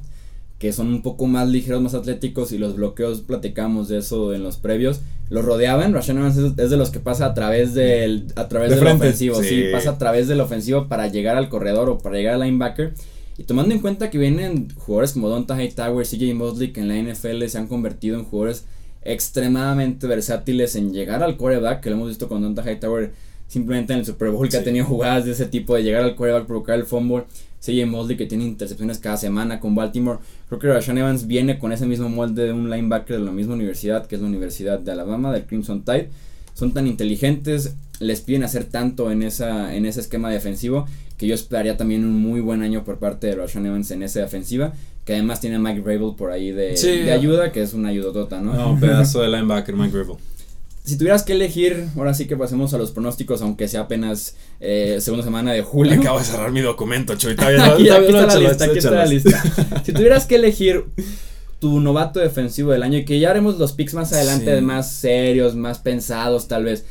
que 0.58 0.72
son 0.72 0.88
un 0.88 1.02
poco 1.02 1.26
más 1.26 1.48
ligeros, 1.48 1.82
más 1.82 1.94
atléticos 1.94 2.52
y 2.52 2.58
los 2.58 2.76
bloqueos, 2.76 3.22
platicamos 3.22 3.88
de 3.88 3.98
eso 3.98 4.34
en 4.34 4.42
los 4.42 4.56
previos, 4.56 5.00
los 5.30 5.44
rodeaban. 5.44 5.92
Rashan 5.92 6.18
Evans 6.18 6.36
es, 6.36 6.52
es 6.56 6.70
de 6.70 6.76
los 6.76 6.90
que 6.90 7.00
pasa 7.00 7.26
a 7.26 7.34
través 7.34 7.74
del, 7.74 8.26
a 8.36 8.48
través 8.48 8.70
De 8.70 8.76
del 8.76 8.84
frente, 8.84 9.06
ofensivo, 9.06 9.42
sí. 9.42 9.48
sí. 9.48 9.64
pasa 9.72 9.90
a 9.90 9.98
través 9.98 10.28
del 10.28 10.40
ofensivo 10.40 10.86
para 10.86 11.08
llegar 11.08 11.36
al 11.36 11.48
corredor 11.48 11.88
o 11.88 11.98
para 11.98 12.16
llegar 12.16 12.34
al 12.34 12.40
linebacker. 12.42 12.94
Y 13.36 13.44
tomando 13.44 13.74
en 13.74 13.80
cuenta 13.80 14.10
que 14.10 14.18
vienen 14.18 14.68
jugadores 14.76 15.12
como 15.12 15.28
Donta 15.28 15.60
Hightower, 15.60 16.06
CJ 16.06 16.34
Mosley, 16.34 16.72
que 16.72 16.80
en 16.80 16.88
la 16.88 16.96
NFL 16.96 17.44
se 17.46 17.58
han 17.58 17.66
convertido 17.66 18.16
en 18.16 18.24
jugadores 18.24 18.66
extremadamente 19.02 20.06
versátiles 20.06 20.76
en 20.76 20.92
llegar 20.92 21.22
al 21.22 21.36
quarterback, 21.36 21.80
que 21.80 21.90
lo 21.90 21.96
hemos 21.96 22.08
visto 22.08 22.28
con 22.28 22.42
Donta 22.42 22.62
Hightower 22.62 23.12
simplemente 23.48 23.92
en 23.92 24.00
el 24.00 24.06
Super 24.06 24.30
Bowl, 24.30 24.48
que 24.48 24.56
ha 24.56 24.64
tenido 24.64 24.84
jugadas 24.86 25.24
de 25.24 25.32
ese 25.32 25.46
tipo, 25.46 25.74
de 25.74 25.82
llegar 25.82 26.02
al 26.02 26.16
quarterback, 26.16 26.46
provocar 26.46 26.78
el 26.78 26.84
fumble. 26.84 27.24
CJ 27.64 27.86
Mosley 27.86 28.18
que 28.18 28.26
tiene 28.26 28.44
intercepciones 28.44 28.98
cada 28.98 29.16
semana 29.16 29.58
con 29.58 29.74
Baltimore. 29.74 30.18
Creo 30.48 30.60
que 30.60 30.66
Rashan 30.66 30.98
Evans 30.98 31.26
viene 31.26 31.58
con 31.58 31.72
ese 31.72 31.86
mismo 31.86 32.10
molde 32.10 32.44
de 32.44 32.52
un 32.52 32.68
linebacker 32.68 33.18
de 33.18 33.24
la 33.24 33.32
misma 33.32 33.54
universidad, 33.54 34.06
que 34.06 34.16
es 34.16 34.20
la 34.20 34.26
Universidad 34.26 34.78
de 34.78 34.92
Alabama, 34.92 35.32
del 35.32 35.46
Crimson 35.46 35.82
Tide. 35.82 36.10
Son 36.54 36.72
tan 36.72 36.86
inteligentes, 36.86 37.74
les 38.00 38.20
piden 38.20 38.42
hacer 38.42 38.64
tanto 38.64 39.10
en, 39.10 39.22
esa, 39.22 39.74
en 39.74 39.86
ese 39.86 40.00
esquema 40.00 40.30
defensivo 40.30 40.86
que 41.16 41.26
yo 41.26 41.34
esperaría 41.34 41.76
también 41.76 42.04
un 42.04 42.14
muy 42.14 42.40
buen 42.40 42.62
año 42.62 42.84
por 42.84 42.98
parte 42.98 43.28
de 43.28 43.36
Rashawn 43.36 43.66
Evans 43.66 43.90
en 43.90 44.02
esa 44.02 44.20
defensiva. 44.20 44.72
Que 45.04 45.12
además 45.12 45.40
tiene 45.40 45.56
a 45.56 45.58
Mike 45.58 45.82
Rabel 45.84 46.14
por 46.16 46.30
ahí 46.30 46.50
de, 46.50 46.78
Sí, 46.78 47.00
de 47.00 47.12
ayuda, 47.12 47.52
que 47.52 47.62
es 47.62 47.74
una 47.74 47.90
ayudotota, 47.90 48.40
¿no? 48.40 48.54
No, 48.54 48.80
pedazo 48.80 49.20
de 49.20 49.28
linebacker, 49.28 49.74
Mike 49.74 49.96
Gribble. 49.96 50.16
Si 50.84 50.98
tuvieras 50.98 51.22
que 51.22 51.32
elegir, 51.32 51.86
ahora 51.96 52.12
sí 52.12 52.26
que 52.26 52.36
pasemos 52.36 52.74
a 52.74 52.78
los 52.78 52.90
pronósticos, 52.90 53.40
aunque 53.40 53.68
sea 53.68 53.80
apenas 53.80 54.36
eh, 54.60 54.98
segunda 55.00 55.24
semana 55.24 55.50
de 55.54 55.62
julio. 55.62 55.94
Acabo 55.98 56.18
de 56.18 56.26
cerrar 56.26 56.52
mi 56.52 56.60
documento, 56.60 57.14
Chuy. 57.14 57.32
Aquí, 57.38 57.44
está 57.48 57.64
aquí 57.64 57.84
está 57.86 58.20
la 58.20 58.24
échalo, 58.26 58.48
lista, 58.48 58.64
aquí 58.66 58.78
está 58.78 58.90
la 58.90 59.06
lista. 59.06 59.82
Si 59.82 59.92
tuvieras 59.94 60.26
que 60.26 60.34
elegir 60.34 60.84
tu 61.64 61.80
novato 61.80 62.20
defensivo 62.20 62.72
del 62.72 62.82
año, 62.82 62.98
y 62.98 63.04
que 63.06 63.18
ya 63.18 63.30
haremos 63.30 63.56
los 63.58 63.72
picks 63.72 63.94
más 63.94 64.12
adelante, 64.12 64.58
Sí. 64.58 64.62
más 64.62 64.90
serios, 64.92 65.56
más 65.56 65.78
pensados 65.78 66.46
tal 66.46 66.64
vez. 66.64 66.84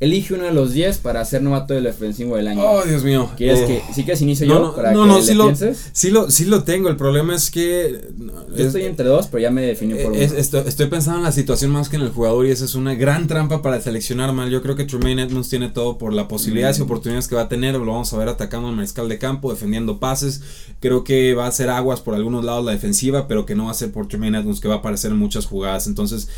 Elige 0.00 0.34
uno 0.34 0.42
de 0.44 0.52
los 0.52 0.72
10 0.72 0.98
para 0.98 1.24
ser 1.24 1.40
novato 1.40 1.72
del 1.72 1.84
defensivo 1.84 2.36
del 2.36 2.48
año. 2.48 2.60
Oh, 2.62 2.82
Dios 2.82 3.04
mío. 3.04 3.30
¿Quieres 3.36 3.60
Oh. 3.62 3.66
que, 3.68 3.80
si 3.94 4.02
quieres 4.02 4.20
inicio 4.22 4.44
No, 4.46 4.54
yo 4.54 4.60
no, 4.60 4.74
para 4.74 4.92
no, 4.92 5.02
que 5.02 5.08
no, 5.08 5.16
le 5.18 5.22
sí 5.22 5.34
lo, 5.34 5.44
pienses? 5.44 5.90
sí, 5.92 6.10
lo, 6.10 6.30
sí 6.30 6.44
lo 6.46 6.64
tengo. 6.64 6.88
El 6.88 6.96
problema 6.96 7.34
es 7.34 7.50
que. 7.50 8.00
Yo 8.18 8.54
es- 8.56 8.66
estoy 8.66 8.82
entre 8.84 9.06
dos, 9.06 9.28
pero 9.28 9.40
ya 9.42 9.50
me 9.52 9.62
definí 9.62 9.94
por 9.94 10.12
uno. 10.12 10.20
es- 10.20 10.32
estoy, 10.32 10.64
estoy 10.66 10.86
pensando 10.86 11.18
en 11.20 11.24
la 11.24 11.32
situación 11.32 11.70
más 11.70 11.88
que 11.88 11.96
en 11.96 12.02
el 12.02 12.10
jugador 12.10 12.44
y 12.44 12.50
esa 12.50 12.64
es 12.64 12.74
una 12.74 12.94
gran 12.96 13.28
trampa 13.28 13.62
para 13.62 13.80
seleccionar 13.80 14.32
mal. 14.32 14.50
Yo 14.50 14.62
creo 14.62 14.74
que 14.74 14.84
Tremaine 14.84 15.22
Edmonds 15.22 15.48
tiene 15.48 15.68
todo 15.70 15.96
por 15.96 16.12
la 16.12 16.26
posibilidades 16.26 16.78
y 16.78 16.80
Mm. 16.82 16.84
oportunidades 16.84 17.28
que 17.28 17.36
va 17.36 17.42
a 17.42 17.48
tener. 17.48 17.74
Lo 17.74 17.86
vamos 17.86 18.12
a 18.12 18.18
ver 18.18 18.28
atacando 18.28 18.68
al 18.68 18.74
mariscal 18.74 19.08
de 19.08 19.18
campo, 19.18 19.52
defendiendo 19.52 20.00
pases. 20.00 20.42
Creo 20.80 21.04
que 21.04 21.34
va 21.34 21.46
a 21.46 21.52
ser 21.52 21.70
aguas 21.70 22.00
por 22.00 22.14
algunos 22.14 22.44
lados 22.44 22.64
la 22.64 22.72
defensiva, 22.72 23.28
pero 23.28 23.46
que 23.46 23.54
no 23.54 23.66
va 23.66 23.70
a 23.70 23.74
ser 23.74 23.92
por 23.92 24.08
Tremaine 24.08 24.38
Edmonds, 24.38 24.60
que 24.60 24.66
va 24.68 24.74
a 24.74 24.78
aparecer 24.78 25.12
en 25.12 25.18
muchas 25.18 25.46
jugadas. 25.46 25.86
Entonces, 25.86 26.24
eh, 26.24 26.30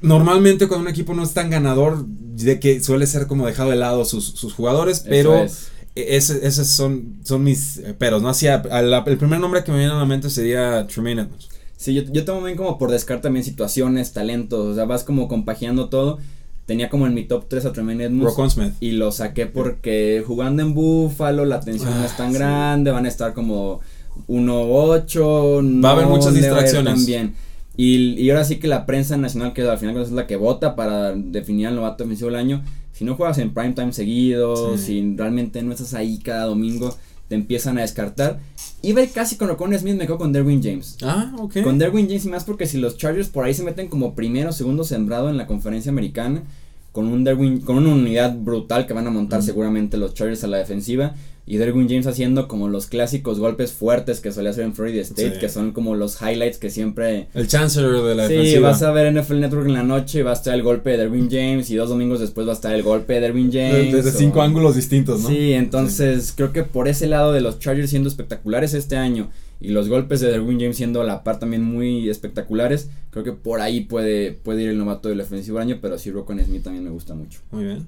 normalmente 0.00 0.68
cuando 0.68 0.84
un 0.86 0.90
equipo 0.90 1.14
no 1.14 1.22
es 1.22 1.32
tan 1.34 1.50
ganador, 1.50 2.04
de 2.06 2.60
que 2.60 2.80
suele 2.80 3.06
ser 3.06 3.26
como 3.26 3.46
dejado 3.46 3.70
de 3.70 3.76
lado 3.76 4.04
sus, 4.04 4.24
sus 4.24 4.52
jugadores, 4.54 5.00
pero... 5.08 5.36
es. 5.36 5.70
Ese- 5.94 6.46
Esos 6.46 6.68
son, 6.68 7.16
son 7.24 7.42
mis 7.42 7.82
peros, 7.98 8.22
¿no? 8.22 8.28
Hacía, 8.28 8.54
a 8.70 8.82
la- 8.82 9.02
el 9.04 9.18
primer 9.18 9.40
nombre 9.40 9.64
que 9.64 9.72
me 9.72 9.78
viene 9.78 9.92
a 9.92 9.96
la 9.96 10.04
mente 10.04 10.30
sería 10.30 10.86
Tremaine 10.86 11.22
Edmonds. 11.22 11.48
Sí, 11.76 11.92
yo, 11.94 12.02
yo 12.12 12.24
tomo 12.24 12.42
bien 12.44 12.56
como 12.56 12.78
por 12.78 12.90
descarte 12.92 13.24
también 13.24 13.44
situaciones, 13.44 14.12
talentos, 14.12 14.60
o 14.64 14.74
sea, 14.76 14.84
vas 14.84 15.02
como 15.02 15.26
compaginando 15.26 15.88
todo. 15.88 16.18
Tenía 16.66 16.88
como 16.88 17.06
en 17.08 17.14
mi 17.14 17.24
top 17.24 17.46
3 17.48 17.64
a 17.64 17.72
Tremaine 17.72 18.04
Edmonds. 18.04 18.52
Smith. 18.52 18.74
Y 18.78 18.92
lo 18.92 19.10
saqué 19.10 19.46
porque 19.46 20.22
jugando 20.24 20.62
en 20.62 20.74
Buffalo 20.74 21.44
la 21.46 21.58
tensión 21.60 21.90
no 21.98 22.04
es 22.04 22.16
tan 22.16 22.28
Ah, 22.28 22.32
sí. 22.32 22.36
grande, 22.38 22.90
van 22.92 23.06
a 23.06 23.08
estar 23.08 23.32
como 23.34 23.80
1-8. 24.28 25.82
Va 25.84 25.88
a 25.88 25.92
haber 25.92 26.06
muchas 26.06 26.34
distracciones. 26.34 26.94
tan 26.94 27.06
bien. 27.06 27.34
Y, 27.78 28.20
y 28.20 28.28
ahora 28.30 28.44
sí 28.44 28.56
que 28.56 28.66
la 28.68 28.84
prensa 28.86 29.16
nacional, 29.16 29.52
que 29.54 29.62
al 29.62 29.78
final 29.78 29.96
es 30.02 30.10
la 30.10 30.26
que 30.26 30.36
vota 30.36 30.74
para 30.76 31.12
definir 31.14 31.68
al 31.68 31.76
novato 31.76 32.02
defensivo 32.04 32.28
del 32.28 32.38
año, 32.40 32.62
si 32.92 33.04
no 33.04 33.14
juegas 33.14 33.38
en 33.38 33.54
primetime 33.54 33.92
seguido, 33.92 34.76
Sí. 34.76 34.84
si 34.84 35.16
realmente 35.16 35.62
no 35.62 35.72
estás 35.72 35.94
ahí 35.94 36.18
cada 36.18 36.44
domingo, 36.46 36.94
te 37.28 37.36
empiezan 37.36 37.78
a 37.78 37.82
descartar. 37.82 38.40
Iba 38.82 39.02
casi 39.06 39.36
con 39.36 39.46
Rocon 39.48 39.78
Smith, 39.78 39.94
me 39.96 40.06
quedo 40.06 40.18
con 40.18 40.32
Derwin 40.32 40.60
James. 40.62 40.96
Ah, 41.02 41.32
ok. 41.38 41.62
Con 41.62 41.78
Derwin 41.78 42.08
James 42.08 42.24
y 42.24 42.28
más 42.30 42.42
porque 42.44 42.66
si 42.66 42.78
los 42.78 42.96
Chargers 42.96 43.28
por 43.28 43.44
ahí 43.44 43.54
se 43.54 43.62
meten 43.62 43.86
como 43.88 44.14
primero 44.14 44.50
o 44.50 44.52
segundo 44.52 44.82
sembrado 44.82 45.30
en 45.30 45.36
la 45.36 45.46
conferencia 45.46 45.90
americana, 45.92 46.42
con 46.90 47.06
un 47.06 47.22
Derwin, 47.22 47.60
con 47.60 47.76
una 47.76 47.90
unidad 47.94 48.36
brutal 48.36 48.86
que 48.86 48.92
van 48.94 49.06
a 49.06 49.10
montar 49.10 49.38
Mm. 49.40 49.42
seguramente 49.44 49.96
los 49.98 50.14
Chargers 50.14 50.42
a 50.42 50.48
la 50.48 50.56
defensiva. 50.58 51.14
Y 51.50 51.56
Derwin 51.56 51.88
James 51.88 52.06
haciendo 52.06 52.46
como 52.46 52.68
los 52.68 52.84
clásicos 52.86 53.38
golpes 53.38 53.72
fuertes 53.72 54.20
que 54.20 54.32
solía 54.32 54.50
hacer 54.50 54.64
en 54.64 54.74
Florida 54.74 55.00
State, 55.00 55.34
Sí. 55.34 55.40
que 55.40 55.48
son 55.48 55.72
como 55.72 55.94
los 55.96 56.20
highlights 56.20 56.58
que 56.58 56.68
siempre... 56.68 57.28
El 57.32 57.48
Chancellor 57.48 58.04
de 58.06 58.14
la 58.14 58.26
Sí, 58.28 58.34
defensiva. 58.34 58.68
vas 58.68 58.82
a 58.82 58.90
ver 58.92 59.06
NFL 59.14 59.40
Network 59.40 59.66
en 59.66 59.72
la 59.72 59.82
noche, 59.82 60.22
va 60.22 60.32
a 60.32 60.34
estar 60.34 60.52
el 60.54 60.62
golpe 60.62 60.90
de 60.90 60.98
Derwin 60.98 61.30
James 61.30 61.70
y 61.70 61.76
dos 61.76 61.88
domingos 61.88 62.20
después 62.20 62.46
va 62.46 62.50
a 62.50 62.54
estar 62.54 62.74
el 62.74 62.82
golpe 62.82 63.14
de 63.14 63.20
Derwin 63.20 63.50
James. 63.50 63.92
Desde 63.94 64.10
o- 64.10 64.12
cinco 64.12 64.42
ángulos 64.42 64.76
distintos, 64.76 65.22
¿no? 65.22 65.28
Sí, 65.30 65.54
entonces 65.54 66.34
creo 66.36 66.52
que 66.52 66.64
por 66.64 66.86
ese 66.86 67.06
lado 67.06 67.32
de 67.32 67.40
los 67.40 67.58
Chargers 67.58 67.88
siendo 67.88 68.10
espectaculares 68.10 68.74
este 68.74 68.96
año 68.98 69.30
y 69.58 69.68
los 69.70 69.88
golpes 69.88 70.20
de 70.20 70.28
Derwin 70.30 70.60
James 70.60 70.76
siendo 70.76 71.00
a 71.00 71.04
la 71.04 71.24
par 71.24 71.38
también 71.38 71.62
muy 71.64 72.10
espectaculares, 72.10 72.90
creo 73.10 73.24
que 73.24 73.32
por 73.32 73.62
ahí 73.62 73.80
puede, 73.80 74.32
puede 74.32 74.64
ir 74.64 74.68
el 74.68 74.76
novato 74.78 75.08
del 75.08 75.22
ofensivo 75.22 75.58
del 75.58 75.68
año, 75.68 75.78
pero 75.80 75.96
sí 75.98 76.10
Rocco 76.10 76.34
Smith 76.34 76.62
también 76.62 76.84
me 76.84 76.90
gusta 76.90 77.14
mucho. 77.14 77.40
Muy 77.52 77.64
bien. 77.64 77.86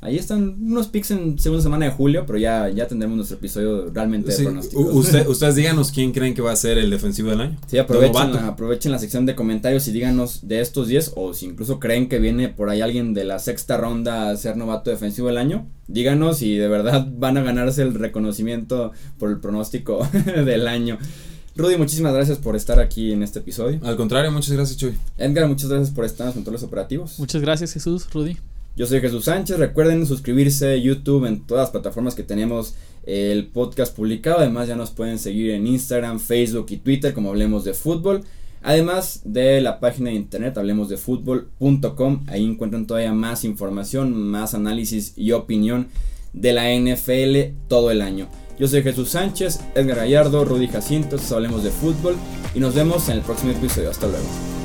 Ahí 0.00 0.16
están 0.16 0.56
unos 0.62 0.86
picks 0.86 1.10
en 1.10 1.36
segunda 1.40 1.60
semana 1.60 1.86
de 1.86 1.90
julio, 1.90 2.24
pero 2.24 2.38
ya, 2.38 2.68
ya 2.68 2.86
tendremos 2.86 3.16
nuestro 3.16 3.36
episodio 3.36 3.90
realmente 3.92 4.30
Sí, 4.30 4.38
de 4.38 4.44
pronósticos. 4.44 4.94
usted- 4.94 5.26
ustedes 5.26 5.56
díganos 5.56 5.90
quién 5.90 6.12
creen 6.12 6.34
que 6.34 6.42
va 6.42 6.52
a 6.52 6.56
ser 6.56 6.78
el 6.78 6.88
defensivo 6.88 7.30
del 7.30 7.40
año. 7.40 7.56
Sí, 7.66 7.78
aprovechen 7.78 8.32
la, 8.32 8.46
aprovechen 8.46 8.92
la 8.92 9.00
sección 9.00 9.26
de 9.26 9.34
comentarios 9.34 9.88
y 9.88 9.92
díganos 9.92 10.46
de 10.46 10.60
estos 10.60 10.86
10 10.86 11.12
o 11.16 11.34
si 11.34 11.46
incluso 11.46 11.80
creen 11.80 12.08
que 12.08 12.20
viene 12.20 12.48
por 12.48 12.70
ahí 12.70 12.80
alguien 12.80 13.12
de 13.12 13.24
la 13.24 13.40
sexta 13.40 13.76
ronda 13.76 14.30
a 14.30 14.36
ser 14.36 14.56
novato 14.56 14.90
defensivo 14.90 15.26
del 15.26 15.36
año. 15.36 15.66
Díganos 15.88 16.38
si 16.38 16.56
de 16.56 16.68
verdad 16.68 17.08
van 17.18 17.36
a 17.36 17.42
ganarse 17.42 17.82
el 17.82 17.94
reconocimiento 17.94 18.92
por 19.18 19.30
el 19.30 19.40
pronóstico 19.40 20.06
del 20.44 20.68
año. 20.68 20.96
Rudy, 21.56 21.76
muchísimas 21.76 22.14
gracias 22.14 22.38
por 22.38 22.54
estar 22.54 22.78
aquí 22.78 23.10
en 23.12 23.24
este 23.24 23.40
episodio. 23.40 23.80
Al 23.82 23.96
contrario, 23.96 24.30
muchas 24.30 24.52
gracias, 24.52 24.78
Chuy. 24.78 24.94
Edgar, 25.16 25.48
muchas 25.48 25.68
gracias 25.68 25.90
por 25.90 26.04
estar 26.04 26.20
en 26.20 26.26
los 26.28 26.34
controles 26.36 26.62
operativos. 26.62 27.18
Muchas 27.18 27.42
gracias, 27.42 27.72
Jesús, 27.72 28.06
Rudy. 28.14 28.36
Yo 28.78 28.86
soy 28.86 29.00
Jesús 29.00 29.24
Sánchez. 29.24 29.58
Recuerden 29.58 30.06
suscribirse 30.06 30.74
a 30.74 30.76
YouTube 30.76 31.24
en 31.24 31.44
todas 31.44 31.62
las 31.64 31.70
plataformas 31.70 32.14
que 32.14 32.22
tenemos 32.22 32.76
el 33.02 33.48
podcast 33.48 33.94
publicado. 33.94 34.38
Además, 34.38 34.68
ya 34.68 34.76
nos 34.76 34.92
pueden 34.92 35.18
seguir 35.18 35.50
en 35.50 35.66
Instagram, 35.66 36.20
Facebook 36.20 36.66
y 36.70 36.76
Twitter 36.76 37.12
como 37.12 37.30
Hablemos 37.30 37.64
de 37.64 37.74
Fútbol. 37.74 38.22
Además 38.62 39.22
de 39.24 39.60
la 39.60 39.80
página 39.80 40.10
de 40.10 40.16
internet 40.16 40.56
hablemosdefutbol.com. 40.56 42.24
Ahí 42.28 42.44
encuentran 42.44 42.86
todavía 42.86 43.12
más 43.12 43.42
información, 43.42 44.16
más 44.16 44.54
análisis 44.54 45.12
y 45.16 45.32
opinión 45.32 45.88
de 46.32 46.52
la 46.52 46.72
NFL 46.72 47.56
todo 47.66 47.90
el 47.90 48.00
año. 48.00 48.28
Yo 48.60 48.68
soy 48.68 48.84
Jesús 48.84 49.08
Sánchez, 49.08 49.58
Edgar 49.74 49.96
Gallardo, 49.96 50.44
Rudy 50.44 50.68
Jacinto, 50.68 51.16
Hablemos 51.32 51.64
de 51.64 51.70
Fútbol 51.70 52.14
y 52.54 52.60
nos 52.60 52.76
vemos 52.76 53.08
en 53.08 53.16
el 53.16 53.22
próximo 53.22 53.50
episodio. 53.50 53.90
Hasta 53.90 54.06
luego. 54.06 54.57